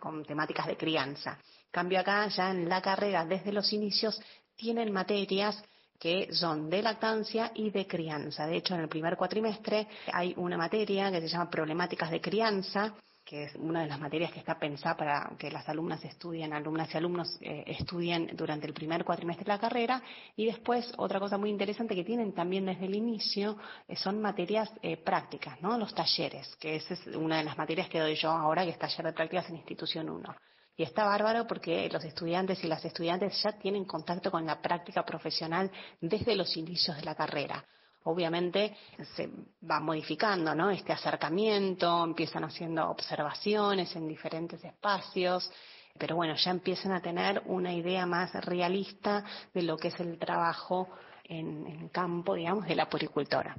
con, 0.00 0.24
temáticas 0.24 0.66
de 0.66 0.76
crianza. 0.76 1.38
Cambio 1.70 2.00
acá, 2.00 2.26
ya 2.28 2.50
en 2.50 2.68
la 2.68 2.82
carrera, 2.82 3.24
desde 3.24 3.52
los 3.52 3.72
inicios, 3.72 4.20
tienen 4.56 4.92
materias 4.92 5.62
que 6.00 6.32
son 6.32 6.68
de 6.68 6.82
lactancia 6.82 7.52
y 7.54 7.70
de 7.70 7.86
crianza. 7.86 8.46
De 8.46 8.56
hecho, 8.56 8.74
en 8.74 8.80
el 8.80 8.88
primer 8.88 9.16
cuatrimestre 9.16 9.86
hay 10.12 10.34
una 10.36 10.56
materia 10.56 11.12
que 11.12 11.20
se 11.20 11.28
llama 11.28 11.48
problemáticas 11.48 12.10
de 12.10 12.20
crianza, 12.20 12.92
que 13.26 13.42
es 13.42 13.56
una 13.56 13.82
de 13.82 13.88
las 13.88 13.98
materias 13.98 14.30
que 14.30 14.38
está 14.38 14.56
pensada 14.56 14.96
para 14.96 15.32
que 15.36 15.50
las 15.50 15.68
alumnas 15.68 16.02
estudien, 16.04 16.52
alumnas 16.52 16.94
y 16.94 16.96
alumnos 16.96 17.36
eh, 17.40 17.64
estudien 17.66 18.30
durante 18.34 18.68
el 18.68 18.72
primer 18.72 19.04
cuatrimestre 19.04 19.44
de 19.44 19.52
la 19.52 19.58
carrera. 19.58 20.00
Y 20.36 20.46
después, 20.46 20.92
otra 20.96 21.18
cosa 21.18 21.36
muy 21.36 21.50
interesante 21.50 21.96
que 21.96 22.04
tienen 22.04 22.32
también 22.32 22.66
desde 22.66 22.86
el 22.86 22.94
inicio 22.94 23.58
eh, 23.88 23.96
son 23.96 24.22
materias 24.22 24.70
eh, 24.80 24.96
prácticas, 24.96 25.60
¿no? 25.60 25.76
Los 25.76 25.92
talleres, 25.92 26.54
que 26.56 26.76
esa 26.76 26.94
es 26.94 27.04
una 27.08 27.38
de 27.38 27.44
las 27.44 27.58
materias 27.58 27.88
que 27.88 27.98
doy 27.98 28.14
yo 28.14 28.30
ahora, 28.30 28.64
que 28.64 28.70
es 28.70 28.78
taller 28.78 29.06
de 29.06 29.12
prácticas 29.12 29.50
en 29.50 29.56
Institución 29.56 30.08
1. 30.08 30.36
Y 30.76 30.84
está 30.84 31.04
bárbaro 31.04 31.48
porque 31.48 31.88
los 31.90 32.04
estudiantes 32.04 32.62
y 32.62 32.68
las 32.68 32.84
estudiantes 32.84 33.42
ya 33.42 33.58
tienen 33.58 33.86
contacto 33.86 34.30
con 34.30 34.46
la 34.46 34.62
práctica 34.62 35.04
profesional 35.04 35.68
desde 36.00 36.36
los 36.36 36.56
inicios 36.56 36.96
de 36.96 37.02
la 37.02 37.16
carrera 37.16 37.64
obviamente 38.06 38.74
se 39.14 39.28
va 39.68 39.80
modificando, 39.80 40.54
¿no? 40.54 40.70
Este 40.70 40.92
acercamiento, 40.92 42.04
empiezan 42.04 42.44
haciendo 42.44 42.88
observaciones 42.88 43.94
en 43.96 44.06
diferentes 44.06 44.62
espacios, 44.62 45.50
pero 45.98 46.14
bueno, 46.14 46.34
ya 46.36 46.50
empiezan 46.52 46.92
a 46.92 47.02
tener 47.02 47.42
una 47.46 47.72
idea 47.72 48.06
más 48.06 48.32
realista 48.44 49.24
de 49.52 49.62
lo 49.62 49.76
que 49.76 49.88
es 49.88 49.98
el 49.98 50.18
trabajo 50.18 50.88
en, 51.24 51.88
campo, 51.88 52.34
digamos, 52.34 52.66
de 52.66 52.76
la 52.76 52.88
puricultora. 52.88 53.56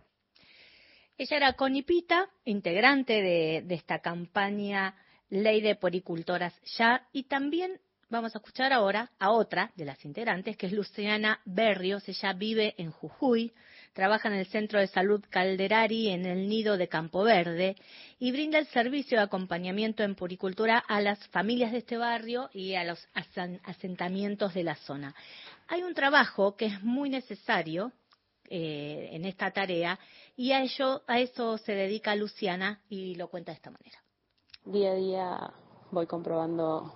Ella 1.18 1.38
era 1.38 1.54
Conipita, 1.54 2.30
integrante 2.46 3.22
de, 3.22 3.64
de 3.66 3.76
esta 3.76 4.00
campaña 4.00 4.96
Ley 5.30 5.60
de 5.60 5.76
Poricultoras 5.76 6.54
Ya, 6.78 7.06
y 7.12 7.24
también 7.24 7.82
vamos 8.10 8.34
a 8.34 8.38
escuchar 8.38 8.72
ahora 8.72 9.12
a 9.20 9.32
otra 9.32 9.72
de 9.76 9.84
las 9.84 10.06
integrantes, 10.06 10.56
que 10.56 10.68
es 10.68 10.72
Luciana 10.72 11.42
Berrios. 11.44 12.08
Ella 12.08 12.34
vive 12.34 12.76
en 12.78 12.92
Jujuy, 12.92 13.54
trabaja 13.98 14.28
en 14.28 14.36
el 14.36 14.46
Centro 14.46 14.80
de 14.80 14.86
Salud 14.86 15.26
Calderari 15.28 16.10
en 16.10 16.28
el 16.28 16.48
Nido 16.48 16.78
de 16.78 16.88
Campo 16.88 17.24
Verde 17.24 17.76
y 18.20 18.32
brinda 18.32 18.60
el 18.60 18.68
servicio 18.68 19.18
de 19.18 19.24
acompañamiento 19.24 20.04
en 20.04 20.14
puricultura 20.14 20.78
a 20.78 21.02
las 21.02 21.18
familias 21.30 21.72
de 21.72 21.80
este 21.80 21.98
barrio 21.98 22.48
y 22.54 22.76
a 22.76 22.84
los 22.84 23.00
asentamientos 23.64 24.54
de 24.54 24.64
la 24.64 24.76
zona. 24.76 25.16
Hay 25.68 25.82
un 25.82 25.96
trabajo 25.96 26.56
que 26.56 26.68
es 26.68 26.84
muy 26.84 27.10
necesario 27.10 27.92
eh, 28.48 29.10
en 29.14 29.26
esta 29.26 29.50
tarea 29.50 29.98
y 30.36 30.52
a 30.52 30.62
ello 30.62 31.02
a 31.08 31.20
eso 31.20 31.58
se 31.58 31.72
dedica 31.72 32.16
Luciana 32.16 32.80
y 32.90 33.16
lo 33.16 33.30
cuenta 33.30 33.52
de 33.52 33.56
esta 33.56 33.72
manera. 33.72 33.98
Día 34.64 34.92
a 34.92 34.96
día 34.96 35.54
voy 35.90 36.06
comprobando 36.06 36.94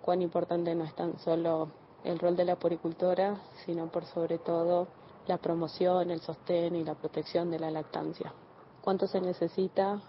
cuán 0.00 0.22
importante 0.22 0.74
no 0.74 0.84
es 0.84 0.96
tan 0.96 1.18
solo 1.18 1.70
el 2.04 2.18
rol 2.18 2.36
de 2.36 2.46
la 2.46 2.56
puricultora, 2.56 3.38
sino 3.66 3.92
por 3.92 4.06
sobre 4.06 4.38
todo 4.38 4.88
la 5.28 5.36
promoción, 5.38 6.10
el 6.10 6.20
sostén 6.20 6.74
y 6.74 6.84
la 6.84 6.94
protección 6.94 7.50
de 7.50 7.58
la 7.58 7.70
lactancia. 7.70 8.32
¿Cuánto 8.80 9.06
se 9.06 9.20
necesita? 9.20 10.00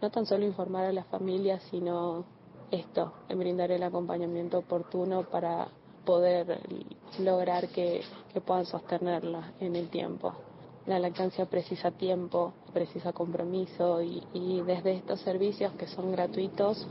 No 0.00 0.10
tan 0.10 0.26
solo 0.26 0.44
informar 0.44 0.86
a 0.86 0.92
las 0.92 1.06
familias, 1.06 1.62
sino 1.70 2.24
esto, 2.70 3.12
en 3.28 3.38
brindar 3.38 3.70
el 3.70 3.82
acompañamiento 3.82 4.58
oportuno 4.58 5.24
para 5.24 5.68
poder 6.04 6.60
lograr 7.20 7.68
que, 7.68 8.02
puedan 8.46 8.64
sostenerla 8.64 9.52
en 9.60 9.76
el 9.76 9.90
tiempo. 9.90 10.32
La 10.86 10.98
lactancia 10.98 11.44
precisa 11.44 11.90
tiempo, 11.92 12.54
precisa 12.72 13.12
compromiso 13.12 14.02
y, 14.02 14.22
y, 14.32 14.62
desde 14.62 14.94
estos 14.94 15.20
servicios 15.20 15.72
que 15.74 15.86
son 15.86 16.10
gratuitos 16.10 16.88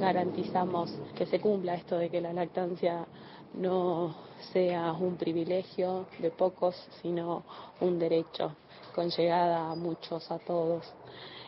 garantizamos 0.00 0.92
que 1.14 1.24
se 1.26 1.40
cumpla 1.40 1.76
esto 1.76 1.96
de 1.96 2.10
que 2.10 2.20
la 2.20 2.32
lactancia 2.32 3.06
no 3.54 4.31
sea 4.52 4.92
un 4.92 5.16
privilegio 5.16 6.06
de 6.18 6.30
pocos, 6.30 6.74
sino 7.00 7.44
un 7.80 7.98
derecho 7.98 8.54
con 8.94 9.10
llegada 9.10 9.70
a 9.70 9.74
muchos, 9.74 10.30
a 10.30 10.38
todos. 10.38 10.84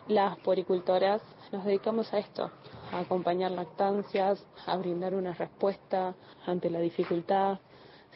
Las 0.07 0.37
poricultoras 0.39 1.21
nos 1.51 1.65
dedicamos 1.65 2.13
a 2.13 2.19
esto, 2.19 2.51
a 2.91 2.99
acompañar 2.99 3.51
lactancias, 3.51 4.43
a 4.65 4.77
brindar 4.77 5.15
una 5.15 5.33
respuesta 5.33 6.15
ante 6.45 6.69
la 6.69 6.79
dificultad. 6.79 7.59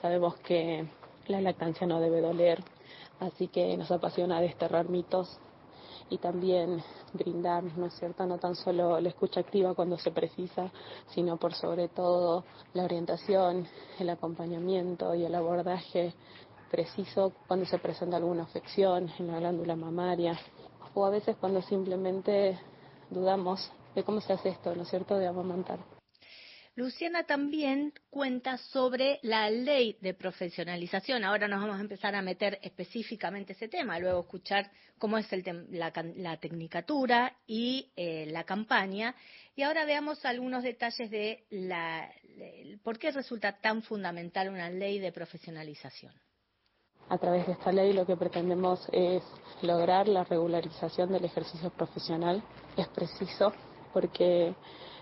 Sabemos 0.01 0.37
que 0.37 0.87
la 1.27 1.41
lactancia 1.41 1.85
no 1.87 1.99
debe 1.99 2.21
doler, 2.21 2.63
así 3.19 3.47
que 3.47 3.75
nos 3.77 3.91
apasiona 3.91 4.41
desterrar 4.41 4.89
mitos 4.89 5.39
y 6.09 6.17
también 6.17 6.83
brindar, 7.13 7.63
¿no 7.63 7.87
es 7.87 7.93
cierto?, 7.93 8.25
no 8.25 8.37
tan 8.37 8.55
solo 8.55 8.99
la 8.99 9.09
escucha 9.09 9.39
activa 9.41 9.73
cuando 9.73 9.97
se 9.97 10.11
precisa, 10.11 10.71
sino 11.07 11.37
por 11.37 11.53
sobre 11.53 11.87
todo 11.87 12.43
la 12.73 12.83
orientación, 12.83 13.67
el 13.99 14.09
acompañamiento 14.09 15.13
y 15.15 15.25
el 15.25 15.35
abordaje 15.35 16.13
preciso 16.71 17.33
cuando 17.47 17.65
se 17.65 17.79
presenta 17.79 18.17
alguna 18.17 18.43
afección 18.43 19.09
en 19.17 19.27
la 19.27 19.39
glándula 19.39 19.75
mamaria 19.75 20.39
o 20.93 21.05
a 21.05 21.09
veces 21.09 21.35
cuando 21.39 21.61
simplemente 21.61 22.59
dudamos 23.09 23.71
de 23.95 24.03
cómo 24.03 24.21
se 24.21 24.33
hace 24.33 24.49
esto, 24.49 24.75
¿no 24.75 24.83
es 24.83 24.89
cierto?, 24.89 25.15
de 25.15 25.27
amamantar. 25.27 25.79
Luciana 26.79 27.23
también 27.23 27.91
cuenta 28.09 28.57
sobre 28.57 29.19
la 29.21 29.49
ley 29.49 29.97
de 29.99 30.13
profesionalización. 30.13 31.25
Ahora 31.25 31.49
nos 31.49 31.59
vamos 31.59 31.77
a 31.77 31.81
empezar 31.81 32.15
a 32.15 32.21
meter 32.21 32.57
específicamente 32.61 33.51
ese 33.51 33.67
tema, 33.67 33.99
luego 33.99 34.21
escuchar 34.21 34.71
cómo 34.97 35.17
es 35.17 35.31
el 35.33 35.43
la, 35.71 35.91
la, 36.15 36.37
tecnicatura 36.37 37.35
y 37.45 37.91
eh, 37.97 38.27
la 38.27 38.45
campaña. 38.45 39.13
Y 39.57 39.63
ahora 39.63 39.83
veamos 39.83 40.23
algunos 40.23 40.63
detalles 40.63 41.11
de 41.11 41.43
la, 41.49 42.09
de, 42.37 42.79
por 42.81 42.97
qué 42.97 43.11
resulta 43.11 43.59
tan 43.59 43.81
fundamental 43.81 44.47
una 44.47 44.69
ley 44.69 44.99
de 44.99 45.11
profesionalización. 45.11 46.13
A 47.09 47.17
través 47.17 47.45
de 47.45 47.53
esta 47.53 47.73
ley 47.73 47.91
lo 47.91 48.05
que 48.05 48.15
pretendemos 48.15 48.87
es 48.93 49.21
lograr 49.63 50.07
la 50.07 50.23
regularización 50.23 51.11
del 51.11 51.25
ejercicio 51.25 51.71
profesional. 51.71 52.41
Es 52.77 52.87
preciso 52.87 53.51
porque 53.91 54.55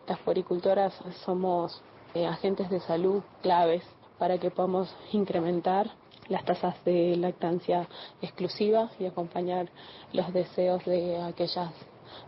las 0.08 0.20
poricultoras 0.20 0.94
somos 1.26 1.82
eh, 2.14 2.26
agentes 2.26 2.70
de 2.70 2.80
salud 2.80 3.22
claves 3.42 3.84
para 4.18 4.38
que 4.38 4.50
podamos 4.50 4.94
incrementar 5.12 5.92
las 6.30 6.44
tasas 6.46 6.76
de 6.84 7.16
lactancia 7.16 7.88
exclusiva 8.22 8.90
y 9.00 9.06
acompañar 9.06 9.70
los 10.14 10.34
deseos 10.34 10.84
de 10.86 11.22
aquellas 11.22 11.72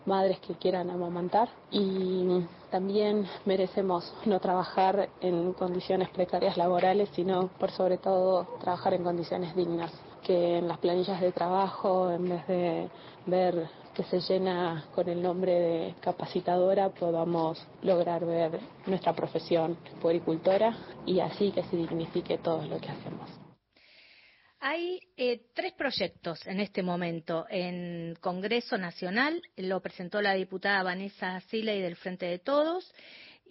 madres 0.05 0.39
que 0.39 0.53
quieran 0.55 0.89
amamantar. 0.89 1.49
Y 1.71 2.45
también 2.69 3.27
merecemos 3.45 4.13
no 4.25 4.39
trabajar 4.39 5.09
en 5.21 5.53
condiciones 5.53 6.09
precarias 6.09 6.57
laborales, 6.57 7.09
sino 7.13 7.47
por 7.59 7.71
sobre 7.71 7.97
todo 7.97 8.47
trabajar 8.61 8.93
en 8.93 9.03
condiciones 9.03 9.55
dignas, 9.55 9.91
que 10.23 10.57
en 10.57 10.67
las 10.67 10.77
planillas 10.77 11.19
de 11.19 11.31
trabajo, 11.31 12.11
en 12.11 12.29
vez 12.29 12.47
de 12.47 12.89
ver 13.25 13.69
que 13.99 14.05
se 14.05 14.33
llena 14.33 14.85
con 14.95 15.09
el 15.09 15.21
nombre 15.21 15.51
de 15.51 15.95
capacitadora 15.99 16.87
podamos 16.87 17.61
lograr 17.81 18.25
ver 18.25 18.57
nuestra 18.85 19.13
profesión 19.13 19.77
puericultora 20.01 20.73
y 21.05 21.19
así 21.19 21.51
que 21.51 21.63
se 21.63 21.75
dignifique 21.75 22.37
todo 22.37 22.65
lo 22.65 22.79
que 22.79 22.87
hacemos. 22.87 23.29
Hay 24.61 25.01
eh, 25.17 25.41
tres 25.53 25.73
proyectos 25.73 26.47
en 26.47 26.61
este 26.61 26.81
momento 26.81 27.45
en 27.49 28.15
Congreso 28.21 28.77
Nacional. 28.77 29.41
Lo 29.57 29.81
presentó 29.81 30.21
la 30.21 30.33
diputada 30.33 30.81
Vanessa 30.81 31.41
Siley 31.49 31.81
del 31.81 31.97
Frente 31.97 32.25
de 32.25 32.39
Todos 32.39 32.93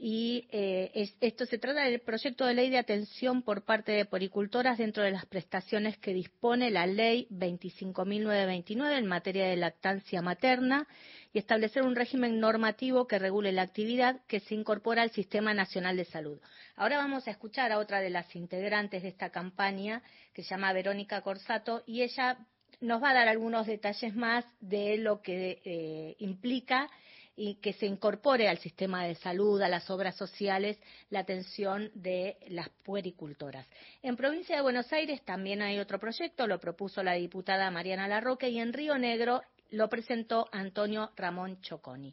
y 0.01 0.47
eh, 0.53 0.93
es, 0.95 1.17
esto 1.21 1.45
se 1.45 1.59
trata 1.59 1.83
del 1.83 2.01
proyecto 2.01 2.47
de 2.47 2.55
ley 2.55 2.71
de 2.71 2.79
atención 2.79 3.43
por 3.43 3.65
parte 3.65 3.91
de 3.91 4.05
poricultoras 4.05 4.79
dentro 4.79 5.03
de 5.03 5.11
las 5.11 5.27
prestaciones 5.27 5.99
que 5.99 6.15
dispone 6.15 6.71
la 6.71 6.87
ley 6.87 7.27
25.929 7.31 8.97
en 8.97 9.07
materia 9.07 9.47
de 9.47 9.57
lactancia 9.57 10.23
materna 10.23 10.87
y 11.33 11.39
establecer 11.39 11.83
un 11.83 11.97
régimen 11.97 12.39
normativo 12.39 13.09
que 13.09 13.19
regule 13.19 13.51
la 13.51 13.63
actividad 13.63 14.21
que 14.29 14.39
se 14.39 14.55
incorpora 14.55 15.03
al 15.03 15.11
Sistema 15.11 15.53
Nacional 15.53 15.97
de 15.97 16.05
Salud. 16.05 16.39
Ahora 16.77 16.99
vamos 16.99 17.27
a 17.27 17.33
escuchar 17.33 17.73
a 17.73 17.79
otra 17.79 18.01
de 18.01 18.11
las 18.11 18.35
integrantes 18.37 19.03
de 19.03 19.09
esta 19.09 19.31
campaña 19.31 20.03
que 20.33 20.45
se 20.45 20.51
llama 20.51 20.73
Verónica 20.73 21.23
Corsato 21.23 21.83
y 21.87 22.03
ella 22.03 22.39
nos 22.81 23.03
va 23.03 23.11
a 23.11 23.15
dar 23.15 23.29
algunos 23.29 23.67
detalles 23.67 24.15
más 24.15 24.45
de 24.61 24.99
lo 24.99 25.21
que 25.23 25.61
eh, 25.65 26.15
implica 26.21 26.89
y 27.39 27.55
que 27.55 27.73
se 27.73 27.87
incorpore 27.87 28.49
al 28.49 28.59
sistema 28.59 29.05
de 29.05 29.15
salud, 29.15 29.63
a 29.63 29.69
las 29.69 29.89
obras 29.91 30.17
sociales, 30.17 30.77
la 31.09 31.21
atención 31.21 31.93
de 31.95 32.37
las 32.49 32.69
puericultoras. 32.83 33.65
En 34.03 34.17
provincia 34.17 34.57
de 34.57 34.63
Buenos 34.63 34.93
Aires 34.93 35.23
también 35.25 35.63
hay 35.63 35.79
otro 35.79 36.01
proyecto, 36.01 36.49
lo 36.49 36.59
propuso 36.59 37.01
la 37.05 37.13
diputada 37.13 37.71
Mariana 37.71 38.09
Larroque 38.09 38.49
y 38.49 38.59
en 38.59 38.73
Río 38.73 38.99
Negro 38.99 39.43
lo 39.71 39.89
presentó 39.89 40.49
Antonio 40.51 41.13
Ramón 41.15 41.61
Choconi. 41.61 42.13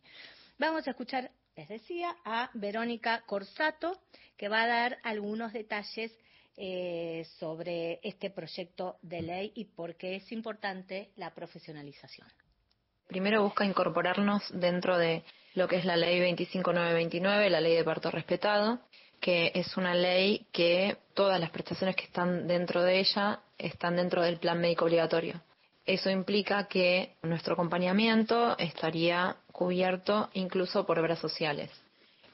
Vamos 0.59 0.87
a 0.87 0.91
escuchar, 0.91 1.31
les 1.55 1.69
decía, 1.69 2.15
a 2.23 2.51
Verónica 2.53 3.23
Corsato, 3.25 3.99
que 4.37 4.47
va 4.47 4.61
a 4.61 4.67
dar 4.67 4.99
algunos 5.01 5.53
detalles 5.53 6.15
eh, 6.55 7.25
sobre 7.39 7.99
este 8.03 8.29
proyecto 8.29 8.97
de 9.01 9.23
ley 9.23 9.51
y 9.55 9.65
por 9.65 9.95
qué 9.95 10.17
es 10.17 10.31
importante 10.31 11.09
la 11.15 11.33
profesionalización. 11.33 12.27
Primero 13.07 13.43
busca 13.43 13.65
incorporarnos 13.65 14.43
dentro 14.51 14.97
de 14.97 15.23
lo 15.53 15.67
que 15.67 15.77
es 15.77 15.85
la 15.85 15.95
ley 15.95 16.19
25929, 16.19 17.49
la 17.49 17.61
ley 17.61 17.75
de 17.75 17.83
parto 17.83 18.11
respetado, 18.11 18.79
que 19.19 19.51
es 19.55 19.77
una 19.77 19.93
ley 19.93 20.45
que 20.51 20.97
todas 21.13 21.39
las 21.39 21.49
prestaciones 21.49 21.95
que 21.95 22.05
están 22.05 22.47
dentro 22.47 22.83
de 22.83 22.99
ella 22.99 23.39
están 23.57 23.95
dentro 23.95 24.21
del 24.21 24.37
plan 24.37 24.59
médico 24.59 24.85
obligatorio. 24.85 25.41
Eso 25.85 26.09
implica 26.09 26.67
que 26.67 27.15
nuestro 27.21 27.53
acompañamiento 27.53 28.57
estaría 28.57 29.37
cubierto 29.51 30.29
incluso 30.33 30.85
por 30.85 30.99
obras 30.99 31.19
sociales 31.19 31.69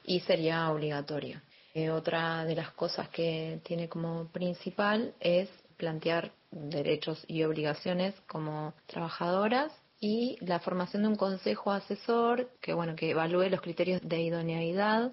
y 0.04 0.20
sería 0.20 0.70
obligatorio. 0.70 1.40
Eh, 1.74 1.90
otra 1.90 2.44
de 2.44 2.54
las 2.54 2.70
cosas 2.72 3.08
que 3.10 3.60
tiene 3.62 3.88
como 3.88 4.28
principal 4.28 5.14
es 5.20 5.48
plantear 5.76 6.32
derechos 6.50 7.24
y 7.28 7.44
obligaciones 7.44 8.14
como 8.26 8.74
trabajadoras 8.86 9.72
y 10.02 10.36
la 10.40 10.58
formación 10.58 11.02
de 11.02 11.08
un 11.10 11.14
consejo 11.14 11.70
asesor 11.70 12.50
que 12.60 12.74
bueno 12.74 12.96
que 12.96 13.10
evalúe 13.10 13.48
los 13.48 13.60
criterios 13.60 14.00
de 14.02 14.20
idoneidad 14.20 15.12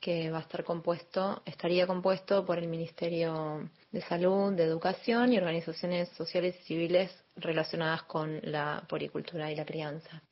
que 0.00 0.30
va 0.30 0.38
a 0.38 0.40
estar 0.40 0.64
compuesto 0.64 1.42
estaría 1.44 1.86
compuesto 1.86 2.44
por 2.46 2.58
el 2.58 2.66
Ministerio 2.66 3.70
de 3.92 4.00
Salud, 4.00 4.54
de 4.54 4.64
Educación 4.64 5.32
y 5.34 5.36
organizaciones 5.36 6.08
sociales 6.16 6.56
y 6.60 6.64
civiles 6.64 7.14
relacionadas 7.36 8.04
con 8.04 8.40
la 8.42 8.84
poricultura 8.88 9.52
y 9.52 9.54
la 9.54 9.66
crianza. 9.66 10.22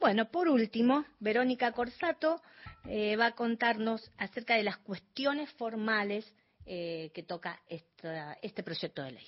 Bueno, 0.00 0.28
por 0.30 0.48
último, 0.48 1.04
Verónica 1.20 1.70
Corsato 1.70 2.42
eh, 2.84 3.16
va 3.16 3.26
a 3.26 3.36
contarnos 3.36 4.10
acerca 4.18 4.54
de 4.56 4.64
las 4.64 4.76
cuestiones 4.78 5.50
formales 5.52 6.30
eh, 6.66 7.10
que 7.14 7.22
toca 7.22 7.62
esta, 7.68 8.36
este 8.42 8.64
proyecto 8.64 9.02
de 9.02 9.12
ley 9.12 9.26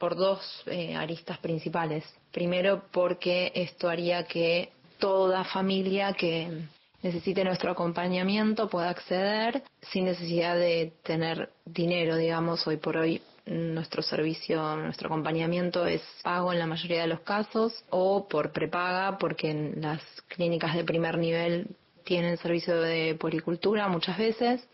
por 0.00 0.16
dos 0.16 0.40
eh, 0.66 0.96
aristas 0.96 1.38
principales. 1.38 2.02
Primero, 2.32 2.84
porque 2.90 3.52
esto 3.54 3.88
haría 3.88 4.24
que 4.24 4.70
toda 4.98 5.44
familia 5.44 6.14
que 6.14 6.62
necesite 7.02 7.44
nuestro 7.44 7.70
acompañamiento 7.70 8.68
pueda 8.68 8.88
acceder 8.88 9.62
sin 9.92 10.06
necesidad 10.06 10.56
de 10.56 10.94
tener 11.02 11.50
dinero, 11.66 12.16
digamos, 12.16 12.66
hoy 12.66 12.78
por 12.78 12.96
hoy 12.96 13.20
nuestro 13.44 14.02
servicio, 14.02 14.76
nuestro 14.76 15.08
acompañamiento 15.08 15.84
es 15.84 16.02
pago 16.22 16.52
en 16.52 16.58
la 16.58 16.66
mayoría 16.66 17.02
de 17.02 17.08
los 17.08 17.20
casos 17.20 17.84
o 17.90 18.26
por 18.26 18.52
prepaga 18.52 19.18
porque 19.18 19.50
en 19.50 19.82
las 19.82 20.00
clínicas 20.28 20.74
de 20.74 20.84
primer 20.84 21.18
nivel 21.18 21.66
tienen 22.04 22.38
servicio 22.38 22.80
de 22.80 23.16
policultura 23.20 23.88
muchas 23.88 24.16
veces 24.16 24.66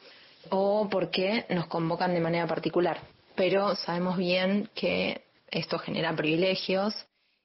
o 0.51 0.89
porque 0.91 1.47
nos 1.49 1.67
convocan 1.67 2.15
de 2.15 2.21
manera 2.21 2.47
particular 2.47 3.16
pero 3.37 3.77
sabemos 3.77 4.17
bien 4.17 4.69
que 4.75 5.23
esto 5.49 5.79
genera 5.79 6.17
privilegios 6.17 6.95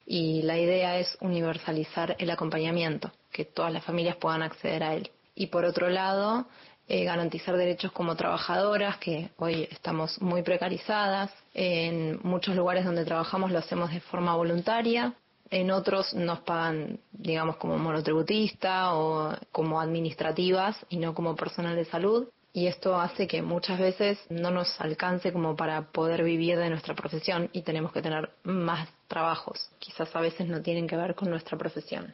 y 0.06 0.42
la 0.42 0.58
idea 0.58 0.98
es 0.98 1.18
universalizar 1.22 2.16
el 2.18 2.32
acompañamiento, 2.32 3.12
que 3.32 3.46
todas 3.46 3.72
las 3.72 3.84
familias 3.84 4.16
puedan 4.16 4.42
acceder 4.42 4.84
a 4.84 4.96
él. 4.96 5.12
Y 5.36 5.48
por 5.48 5.64
otro 5.66 5.90
lado, 5.90 6.48
eh, 6.88 7.06
garantizar 7.06 7.56
derechos 7.56 7.92
como 7.92 8.16
trabajadoras, 8.16 8.98
que 8.98 9.30
hoy 9.38 9.68
estamos 9.72 10.22
muy 10.22 10.42
precarizadas. 10.42 11.32
En 11.54 12.20
muchos 12.24 12.56
lugares 12.56 12.86
donde 12.86 13.06
trabajamos 13.06 13.52
lo 13.52 13.60
hacemos 13.60 13.92
de 13.92 14.02
forma 14.02 14.36
voluntaria. 14.36 15.14
En 15.50 15.72
otros 15.72 16.14
nos 16.14 16.40
pagan, 16.42 17.00
digamos, 17.12 17.58
como 17.58 17.78
monotributista 17.78 18.96
o 18.96 19.34
como 19.52 19.80
administrativas 19.80 20.78
y 20.90 20.98
no 20.98 21.14
como 21.14 21.36
personal 21.36 21.76
de 21.76 21.86
salud 21.86 22.28
y 22.54 22.68
esto 22.68 23.00
hace 23.00 23.28
que 23.28 23.42
muchas 23.42 23.80
veces 23.80 24.20
no 24.30 24.52
nos 24.52 24.80
alcance 24.82 25.32
como 25.32 25.56
para 25.56 25.92
poder 25.92 26.24
vivir 26.24 26.58
de 26.58 26.70
nuestra 26.70 26.96
profesión 26.96 27.50
y 27.54 27.62
tenemos 27.62 27.94
que 27.94 28.02
tener 28.02 28.30
más 28.44 28.90
trabajos. 29.08 29.72
Quizás 29.80 30.14
a 30.16 30.22
veces 30.22 30.48
no 30.48 30.62
tienen 30.62 30.88
que 30.88 30.98
ver 30.98 31.16
con 31.16 31.30
nuestra 31.30 31.58
profesión. 31.58 32.14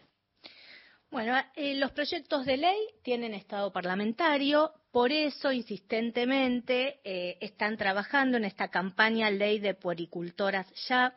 Bueno, 1.09 1.35
eh, 1.55 1.75
los 1.75 1.91
proyectos 1.91 2.45
de 2.45 2.57
ley 2.57 2.77
tienen 3.01 3.33
estado 3.33 3.71
parlamentario, 3.71 4.73
por 4.91 5.11
eso 5.11 5.53
insistentemente 5.53 6.99
eh, 7.05 7.37
están 7.39 7.77
trabajando 7.77 8.35
en 8.35 8.43
esta 8.43 8.67
campaña 8.67 9.31
Ley 9.31 9.59
de 9.59 9.73
Puericultoras 9.73 10.67
Ya. 10.89 11.15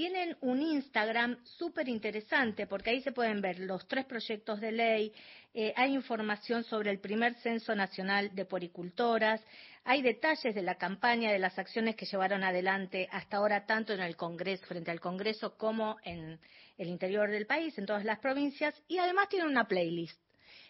Tienen 0.00 0.34
un 0.40 0.62
Instagram 0.62 1.36
súper 1.44 1.86
interesante 1.86 2.66
porque 2.66 2.88
ahí 2.88 3.02
se 3.02 3.12
pueden 3.12 3.42
ver 3.42 3.58
los 3.58 3.86
tres 3.86 4.06
proyectos 4.06 4.58
de 4.58 4.72
ley, 4.72 5.12
eh, 5.52 5.74
hay 5.76 5.92
información 5.92 6.64
sobre 6.64 6.90
el 6.90 7.00
primer 7.00 7.34
Censo 7.34 7.74
Nacional 7.74 8.34
de 8.34 8.46
Puericultoras, 8.46 9.42
hay 9.84 10.00
detalles 10.00 10.54
de 10.54 10.62
la 10.62 10.76
campaña, 10.76 11.30
de 11.30 11.38
las 11.38 11.58
acciones 11.58 11.96
que 11.96 12.06
llevaron 12.06 12.42
adelante 12.42 13.10
hasta 13.12 13.36
ahora 13.36 13.66
tanto 13.66 13.92
en 13.92 14.00
el 14.00 14.16
Congreso, 14.16 14.64
frente 14.64 14.90
al 14.90 15.00
Congreso, 15.00 15.58
como 15.58 15.98
en 16.02 16.40
el 16.78 16.88
interior 16.88 17.30
del 17.30 17.46
país, 17.46 17.76
en 17.76 17.84
todas 17.84 18.06
las 18.06 18.20
provincias, 18.20 18.74
y 18.88 18.96
además 18.96 19.28
tiene 19.28 19.44
una 19.44 19.68
playlist. 19.68 20.18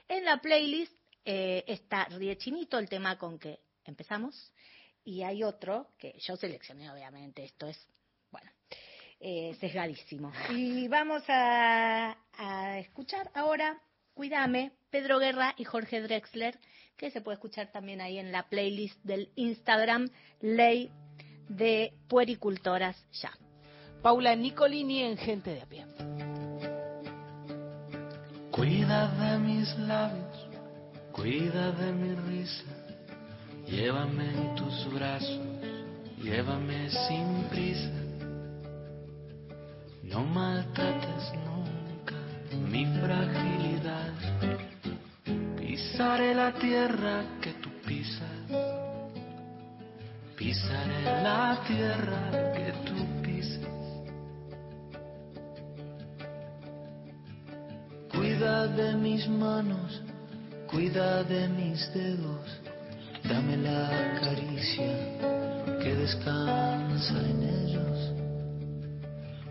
En 0.09 0.25
la 0.25 0.39
playlist 0.39 0.93
eh, 1.25 1.63
está 1.69 2.07
Riechinito, 2.07 2.81
el 2.81 2.89
tema 2.89 3.17
con 3.17 3.39
que 3.39 3.61
empezamos, 3.85 4.53
y 5.05 5.23
hay 5.23 5.45
otro 5.45 5.93
que 6.01 6.19
yo 6.19 6.35
seleccioné, 6.35 6.91
obviamente, 6.91 7.45
esto 7.45 7.69
es, 7.69 7.79
eh, 9.21 9.57
sesgadísimo. 9.61 10.33
Y 10.51 10.89
vamos 10.89 11.23
a, 11.29 12.17
a 12.39 12.79
escuchar 12.79 13.31
ahora 13.35 13.81
Cuídame, 14.21 14.73
Pedro 14.91 15.19
Guerra 15.19 15.55
y 15.57 15.65
Jorge 15.65 16.03
Drexler, 16.03 16.59
que 16.99 17.11
se 17.11 17.23
puede 17.23 17.37
escuchar 17.37 17.73
también 17.73 18.03
ahí 18.03 18.19
en 18.19 18.33
la 18.33 18.51
playlist 18.51 19.03
del 19.03 19.31
Instagram 19.35 20.11
Ley 20.43 20.91
de 21.49 21.95
Puericultoras 22.07 23.03
Ya. 23.23 23.33
Paula 24.03 24.37
Nicolini 24.37 25.05
en 25.05 25.17
Gente 25.17 25.55
de 25.55 25.63
a 25.63 25.67
pie. 25.67 25.87
Cuida 28.51 29.09
de 29.09 29.39
mis 29.39 29.79
labios, 29.79 30.49
cuida 31.13 31.73
de 31.73 31.93
mi 31.93 32.15
risa, 32.15 32.65
llévame 33.67 34.29
en 34.29 34.55
tus 34.57 34.93
brazos, 34.93 35.41
llévame 36.23 36.91
sin 36.91 37.45
prisa. 37.49 38.00
No 40.11 40.25
maltrates 40.25 41.33
nunca 41.47 42.17
mi 42.71 42.85
fragilidad, 42.85 44.13
pisaré 45.57 46.35
la 46.35 46.53
tierra 46.53 47.23
que 47.41 47.53
tú 47.63 47.71
pisas, 47.87 48.41
pisaré 50.37 51.03
la 51.23 51.63
tierra 51.67 52.53
que 52.55 52.73
tú 52.87 53.23
pisas. 53.23 53.61
Cuida 58.13 58.67
de 58.67 58.97
mis 58.97 59.29
manos, 59.29 60.03
cuida 60.69 61.23
de 61.23 61.49
mis 61.49 61.95
dedos, 61.95 62.61
dame 63.29 63.57
la 63.59 64.19
caricia 64.21 64.93
que 65.81 65.95
descansa 65.95 67.19
en 67.19 67.43
ellos. 67.43 67.90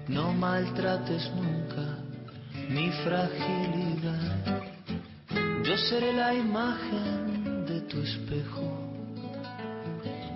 No 0.09 0.33
maltrates 0.33 1.29
nunca 1.35 1.99
mi 2.67 2.89
fragilidad. 3.03 4.63
Yo 5.63 5.77
seré 5.77 6.13
la 6.13 6.33
imagen 6.33 7.65
de 7.67 7.81
tu 7.81 8.01
espejo. 8.01 8.89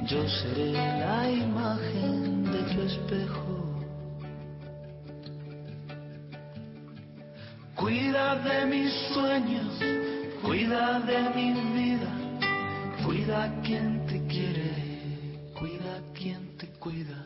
Yo 0.05 0.29
seré 0.29 0.73
la 0.73 1.27
imagen 1.27 2.43
de 2.43 2.61
tu 2.71 2.81
espejo. 2.81 3.81
Cuida 7.73 8.35
de 8.35 8.65
mis 8.67 8.93
sueños, 9.11 9.73
cuida 10.43 10.99
de 10.99 11.19
mi 11.35 11.51
vida, 11.73 12.11
cuida 13.03 13.51
quien 13.63 14.05
te 14.05 14.21
quiere, 14.27 14.71
cuida 15.57 15.99
quien 16.13 16.55
te 16.57 16.67
cuida. 16.79 17.25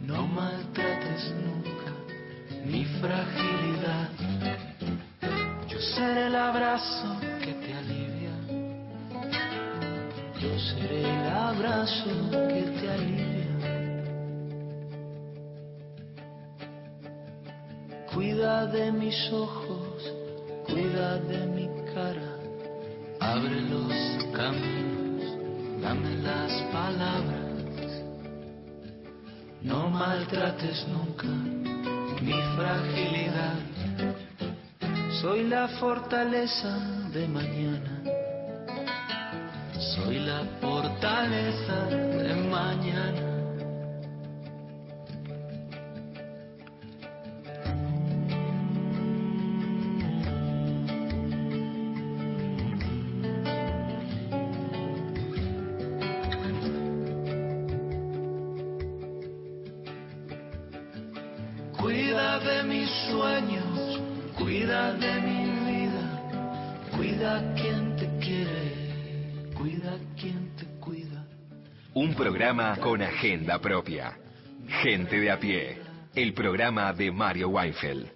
No 0.00 0.26
maltrates 0.26 0.85
nunca 1.34 1.76
mi 2.66 2.84
fragilidad. 3.00 4.10
Yo 5.68 5.78
seré 5.80 6.26
el 6.26 6.34
abrazo 6.34 7.16
que 7.40 7.52
te 7.54 7.74
alivia. 7.74 8.34
Yo 10.40 10.58
seré 10.58 11.00
el 11.00 11.28
abrazo 11.28 12.30
que 12.30 12.62
te 12.80 12.90
alivia. 12.90 13.46
Cuida 18.12 18.66
de 18.66 18.92
mis 18.92 19.32
ojos, 19.32 20.12
cuida 20.66 21.18
de 21.18 21.46
mi 21.46 21.68
cara. 21.94 22.32
Abre 23.20 23.60
los 23.60 23.92
caminos, 24.32 25.80
dame 25.80 26.16
las 26.16 26.52
palabras. 26.72 27.45
No 29.66 29.90
maltrates 29.90 30.86
nunca 30.86 31.26
mi 32.22 32.38
fragilidad. 32.56 33.58
Soy 35.20 35.48
la 35.48 35.66
fortaleza 35.80 36.78
de 37.12 37.26
mañana. 37.26 37.94
Soy 39.94 40.20
la 40.20 40.44
fortaleza 40.60 41.86
de 41.90 42.34
mañana. 42.48 43.25
Programa 72.46 72.76
con 72.76 73.02
agenda 73.02 73.58
propia. 73.58 74.16
Gente 74.80 75.18
de 75.18 75.32
a 75.32 75.40
pie. 75.40 75.82
El 76.14 76.32
programa 76.32 76.92
de 76.92 77.10
Mario 77.10 77.48
Weinfeld. 77.48 78.08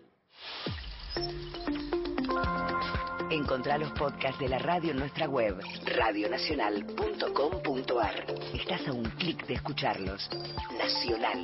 Encontrá 3.29 3.77
los 3.77 3.91
podcasts 3.91 4.39
de 4.39 4.49
la 4.49 4.61
radio 4.61 4.93
en 4.93 4.99
nuestra 4.99 5.27
web, 5.27 5.59
radionacional.com.ar. 5.85 8.27
Estás 8.55 8.87
a 8.87 8.93
un 8.93 9.03
clic 9.19 9.45
de 9.49 9.55
escucharlos. 9.55 10.31
Nacional, 10.79 11.43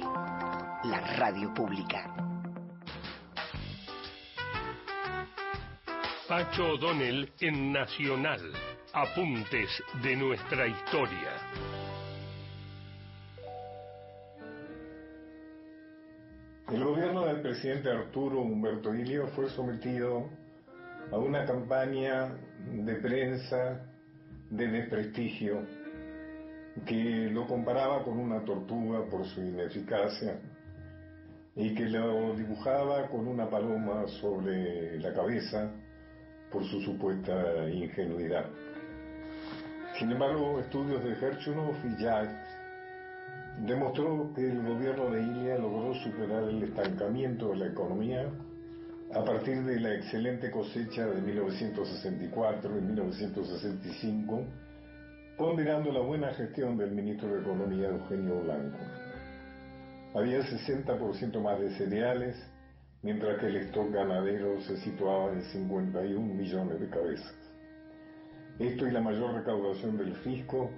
la 0.85 1.01
radio 1.17 1.53
pública. 1.53 2.15
Pacho 6.29 6.75
O'Donnell 6.75 7.33
en 7.41 7.73
Nacional. 7.73 8.53
Apuntes 8.93 9.83
de 10.05 10.15
nuestra 10.15 10.69
historia. 10.69 11.33
El 16.73 16.83
gobierno 16.83 17.25
del 17.25 17.43
presidente 17.43 17.89
Arturo 17.91 18.41
Humberto 18.41 18.93
Ilio 18.93 19.29
fue 19.29 19.49
sometido 19.51 20.29
a 21.13 21.17
una 21.17 21.45
campaña 21.45 22.37
de 22.73 22.95
prensa 22.97 23.87
de 24.51 24.67
desprestigio 24.67 25.61
que 26.85 27.31
lo 27.31 27.47
comparaba 27.47 28.03
con 28.03 28.19
una 28.19 28.45
tortuga 28.45 29.05
por 29.09 29.25
su 29.27 29.43
ineficacia 29.43 30.41
y 31.55 31.73
que 31.73 31.85
lo 31.85 32.35
dibujaba 32.35 33.07
con 33.11 33.29
una 33.29 33.49
paloma 33.49 34.05
sobre 34.21 34.99
la 34.99 35.15
cabeza 35.15 35.71
por 36.51 36.65
su 36.65 36.81
supuesta 36.81 37.71
ingenuidad. 37.71 38.47
Sin 40.01 40.11
embargo, 40.11 40.59
estudios 40.59 41.05
de 41.05 41.13
Herchunov 41.13 41.77
y 41.85 42.03
Jacques 42.03 42.46
demostró 43.65 44.33
que 44.35 44.51
el 44.51 44.63
gobierno 44.63 45.11
de 45.11 45.23
Ilia 45.23 45.59
logró 45.59 45.95
superar 45.95 46.45
el 46.45 46.63
estancamiento 46.63 47.49
de 47.51 47.57
la 47.57 47.67
economía 47.67 48.31
a 49.15 49.25
partir 49.25 49.63
de 49.65 49.81
la 49.81 49.95
excelente 49.95 50.51
cosecha 50.51 51.07
de 51.07 51.23
1964 51.23 52.79
y 52.79 52.81
1965, 52.83 54.45
ponderando 55.39 55.93
la 55.93 56.01
buena 56.01 56.33
gestión 56.35 56.77
del 56.77 56.91
ministro 56.91 57.29
de 57.35 57.41
Economía 57.41 57.89
Eugenio 57.89 58.41
Blanco. 58.43 58.79
Había 60.15 60.41
60% 60.41 61.41
más 61.41 61.61
de 61.61 61.71
cereales, 61.77 62.37
mientras 63.03 63.39
que 63.39 63.47
el 63.47 63.57
stock 63.57 63.91
ganadero 63.93 64.61
se 64.63 64.77
situaba 64.79 65.33
en 65.33 65.43
51 65.43 66.21
millones 66.35 66.81
de 66.81 66.89
cabezas. 66.89 67.35
Esto 68.59 68.87
y 68.87 68.91
la 68.91 69.01
mayor 69.01 69.35
recaudación 69.35 69.97
del 69.99 70.15
fisco 70.17 70.71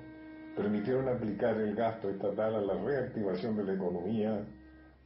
permitieron 0.58 1.08
aplicar 1.08 1.56
el 1.56 1.74
gasto 1.76 2.10
estatal 2.10 2.56
a 2.56 2.60
la 2.60 2.74
reactivación 2.74 3.56
de 3.56 3.62
la 3.62 3.74
economía, 3.74 4.44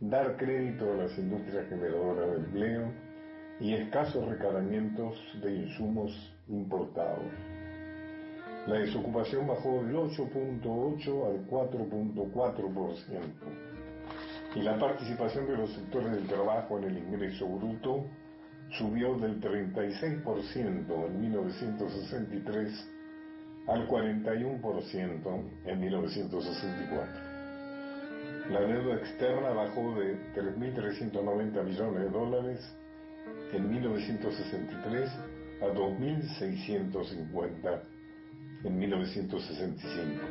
dar 0.00 0.38
crédito 0.38 0.90
a 0.90 0.96
las 0.96 1.18
industrias 1.18 1.68
generadoras 1.68 2.30
de 2.30 2.36
empleo 2.36 2.90
y 3.60 3.74
escasos 3.74 4.26
recargamientos 4.26 5.14
de 5.42 5.54
insumos 5.54 6.10
importados. 6.48 7.26
La 8.66 8.78
desocupación 8.78 9.46
bajó 9.46 9.84
del 9.84 9.94
8.8 9.94 11.26
al 11.26 11.46
4.4% 11.46 13.12
y 14.54 14.62
la 14.62 14.78
participación 14.78 15.46
de 15.48 15.56
los 15.58 15.70
sectores 15.74 16.12
del 16.12 16.26
trabajo 16.28 16.78
en 16.78 16.84
el 16.84 16.96
ingreso 16.96 17.46
bruto 17.46 18.06
subió 18.70 19.18
del 19.18 19.38
36% 19.38 21.06
en 21.06 21.20
1963 21.20 22.91
al 23.66 23.89
41% 23.89 25.43
en 25.66 25.80
1964. 25.80 27.32
La 28.51 28.60
deuda 28.60 28.97
externa 28.97 29.51
bajó 29.51 29.94
de 29.94 30.16
3.390 30.34 31.62
millones 31.62 32.02
de 32.02 32.10
dólares 32.10 32.59
en 33.52 33.70
1963 33.70 35.10
a 35.62 35.66
2.650 35.66 37.82
en 38.64 38.78
1965. 38.78 40.22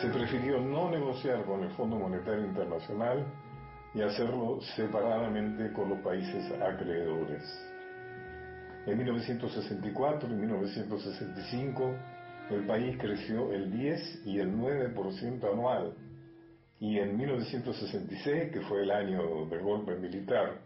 Se 0.00 0.08
prefirió 0.08 0.60
no 0.60 0.90
negociar 0.90 1.44
con 1.44 1.62
el 1.62 1.70
Fondo 1.70 1.96
Monetario 1.96 2.44
Internacional 2.44 3.24
y 3.94 4.02
hacerlo 4.02 4.60
separadamente 4.76 5.72
con 5.72 5.88
los 5.90 6.00
países 6.00 6.44
acreedores. 6.60 7.71
En 8.86 8.98
1964 8.98 10.28
y 10.28 10.34
1965 10.34 11.94
el 12.50 12.66
país 12.66 12.96
creció 12.98 13.52
el 13.52 13.70
10 13.70 14.26
y 14.26 14.40
el 14.40 14.52
9% 14.56 15.52
anual 15.52 15.94
y 16.80 16.98
en 16.98 17.16
1966, 17.16 18.50
que 18.52 18.60
fue 18.62 18.82
el 18.82 18.90
año 18.90 19.46
del 19.46 19.62
golpe 19.62 19.94
militar 19.94 20.58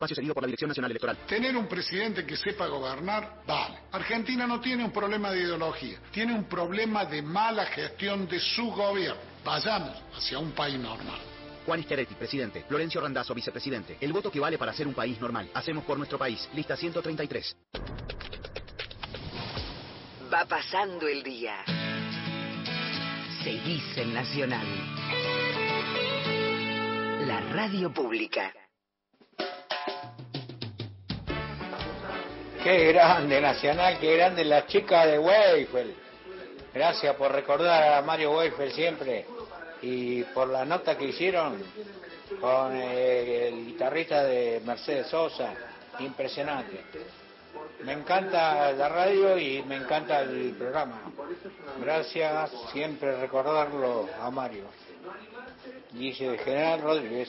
Espacio 0.00 0.16
seguido 0.16 0.32
por 0.32 0.42
la 0.42 0.46
Dirección 0.46 0.68
Nacional 0.68 0.92
Electoral. 0.92 1.18
Tener 1.26 1.54
un 1.54 1.66
presidente 1.66 2.24
que 2.24 2.34
sepa 2.34 2.66
gobernar, 2.68 3.42
vale. 3.46 3.80
Argentina 3.92 4.46
no 4.46 4.58
tiene 4.58 4.82
un 4.82 4.92
problema 4.92 5.30
de 5.30 5.42
ideología, 5.42 5.98
tiene 6.10 6.32
un 6.32 6.44
problema 6.44 7.04
de 7.04 7.20
mala 7.20 7.66
gestión 7.66 8.26
de 8.26 8.40
su 8.40 8.70
gobierno. 8.70 9.20
Vayamos 9.44 10.02
hacia 10.16 10.38
un 10.38 10.52
país 10.52 10.80
normal. 10.80 11.20
Juan 11.66 11.82
Schiaretti, 11.82 12.14
presidente. 12.14 12.64
Florencio 12.66 12.98
Randazzo, 12.98 13.34
vicepresidente. 13.34 13.98
El 14.00 14.14
voto 14.14 14.30
que 14.30 14.40
vale 14.40 14.56
para 14.56 14.72
ser 14.72 14.86
un 14.88 14.94
país 14.94 15.20
normal. 15.20 15.50
Hacemos 15.52 15.84
por 15.84 15.98
nuestro 15.98 16.16
país. 16.16 16.48
Lista 16.54 16.78
133. 16.78 17.54
Va 20.32 20.46
pasando 20.46 21.06
el 21.08 21.22
día. 21.22 21.56
Seguís 23.44 23.98
en 23.98 24.14
Nacional. 24.14 24.66
La 27.26 27.40
radio 27.52 27.92
pública. 27.92 28.50
Qué 32.62 32.92
grande 32.92 33.40
Nacional, 33.40 33.98
qué 33.98 34.16
grande 34.16 34.44
la 34.44 34.66
chica 34.66 35.06
de 35.06 35.18
Weifel. 35.18 35.94
Gracias 36.74 37.16
por 37.16 37.32
recordar 37.32 37.94
a 37.94 38.02
Mario 38.02 38.32
Weifel 38.36 38.70
siempre 38.72 39.24
y 39.80 40.22
por 40.24 40.48
la 40.48 40.66
nota 40.66 40.98
que 40.98 41.06
hicieron 41.06 41.62
con 42.38 42.76
eh, 42.76 43.48
el 43.48 43.66
guitarrista 43.66 44.24
de 44.24 44.60
Mercedes 44.64 45.06
Sosa. 45.06 45.54
Impresionante. 46.00 46.84
Me 47.84 47.94
encanta 47.94 48.72
la 48.72 48.88
radio 48.90 49.38
y 49.38 49.62
me 49.62 49.76
encanta 49.76 50.20
el 50.20 50.54
programa. 50.58 51.00
Gracias, 51.80 52.50
siempre 52.72 53.16
recordarlo 53.16 54.06
a 54.20 54.30
Mario. 54.30 54.64
Dice 55.92 56.36
General 56.38 56.82
Rodríguez. 56.82 57.28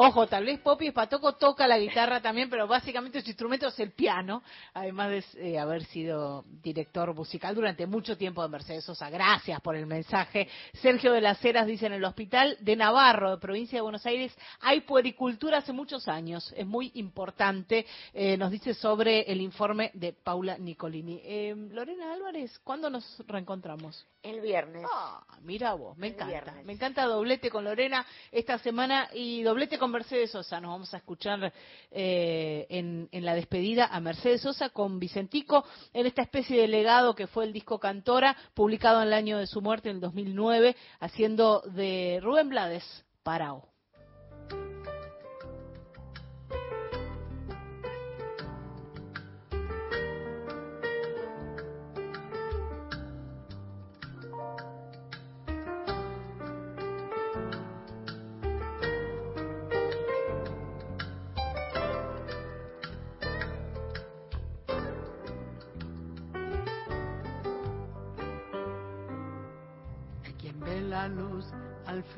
Ojo, 0.00 0.28
tal 0.28 0.44
vez 0.44 0.60
Poppy 0.60 0.86
Espatoco 0.86 1.34
toca 1.34 1.66
la 1.66 1.76
guitarra 1.76 2.22
también, 2.22 2.48
pero 2.48 2.68
básicamente 2.68 3.20
su 3.20 3.30
instrumento 3.30 3.66
es 3.66 3.80
el 3.80 3.90
piano, 3.90 4.44
además 4.72 5.10
de 5.10 5.24
eh, 5.38 5.58
haber 5.58 5.84
sido 5.86 6.44
director 6.62 7.12
musical 7.14 7.52
durante 7.52 7.84
mucho 7.84 8.16
tiempo 8.16 8.40
de 8.40 8.48
Mercedes 8.48 8.84
Sosa. 8.84 9.10
Gracias 9.10 9.60
por 9.60 9.74
el 9.74 9.86
mensaje. 9.86 10.46
Sergio 10.74 11.12
de 11.12 11.20
las 11.20 11.44
Heras 11.44 11.66
dice 11.66 11.86
en 11.86 11.94
el 11.94 12.04
Hospital 12.04 12.56
de 12.60 12.76
Navarro, 12.76 13.32
de 13.32 13.38
provincia 13.38 13.78
de 13.78 13.82
Buenos 13.82 14.06
Aires, 14.06 14.32
hay 14.60 14.82
puericultura 14.82 15.58
hace 15.58 15.72
muchos 15.72 16.06
años. 16.06 16.54
Es 16.56 16.64
muy 16.64 16.92
importante. 16.94 17.84
Eh, 18.14 18.36
nos 18.36 18.52
dice 18.52 18.74
sobre 18.74 19.22
el 19.22 19.40
informe 19.40 19.90
de 19.94 20.12
Paula 20.12 20.58
Nicolini. 20.58 21.20
Eh, 21.24 21.56
Lorena 21.72 22.12
Álvarez, 22.12 22.56
¿cuándo 22.60 22.88
nos 22.88 23.20
reencontramos? 23.26 24.06
El 24.22 24.40
viernes. 24.42 24.86
Ah, 24.92 25.24
mira 25.42 25.74
vos, 25.74 25.98
me 25.98 26.08
encanta. 26.08 26.54
Me 26.64 26.72
encanta 26.72 27.04
doblete 27.04 27.50
con 27.50 27.64
Lorena 27.64 28.06
esta 28.30 28.58
semana 28.58 29.08
y 29.12 29.42
doblete 29.42 29.76
con 29.76 29.87
Mercedes 29.90 30.30
Sosa. 30.30 30.60
Nos 30.60 30.70
vamos 30.70 30.94
a 30.94 30.98
escuchar 30.98 31.52
eh, 31.90 32.66
en, 32.68 33.08
en, 33.12 33.24
la 33.24 33.34
despedida 33.34 33.86
a 33.86 34.00
Mercedes 34.00 34.42
Sosa 34.42 34.70
con 34.70 34.98
Vicentico 34.98 35.64
en 35.92 36.06
esta 36.06 36.22
especie 36.22 36.60
de 36.60 36.68
legado 36.68 37.14
que 37.14 37.26
fue 37.26 37.44
el 37.44 37.52
disco 37.52 37.78
Cantora, 37.78 38.36
publicado 38.54 39.02
en 39.02 39.08
el 39.08 39.14
año 39.14 39.38
de 39.38 39.46
su 39.46 39.60
muerte, 39.60 39.90
en 39.90 39.96
el 39.96 40.00
2009, 40.00 40.76
haciendo 41.00 41.60
de 41.60 42.20
Rubén 42.22 42.48
Blades 42.48 43.04
Parao. 43.22 43.77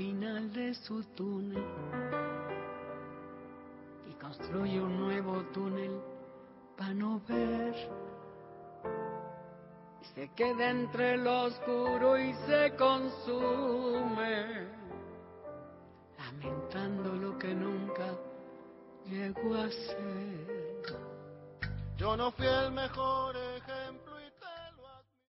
Final 0.00 0.50
de 0.54 0.72
su 0.72 1.04
túnel 1.14 1.62
y 4.08 4.14
construye 4.14 4.80
un 4.80 4.98
nuevo 4.98 5.42
túnel 5.52 6.00
para 6.74 6.94
no 6.94 7.20
ver. 7.28 7.74
Y 10.00 10.04
se 10.14 10.32
queda 10.34 10.70
entre 10.70 11.18
lo 11.18 11.42
oscuro 11.42 12.18
y 12.18 12.32
se 12.46 12.74
consume, 12.76 14.68
lamentando 16.16 17.14
lo 17.16 17.38
que 17.38 17.54
nunca 17.54 18.06
llegó 19.04 19.54
a 19.54 19.68
ser. 19.68 20.96
Yo 21.98 22.16
no 22.16 22.32
fui 22.32 22.46
el 22.46 22.72
mejor 22.72 23.36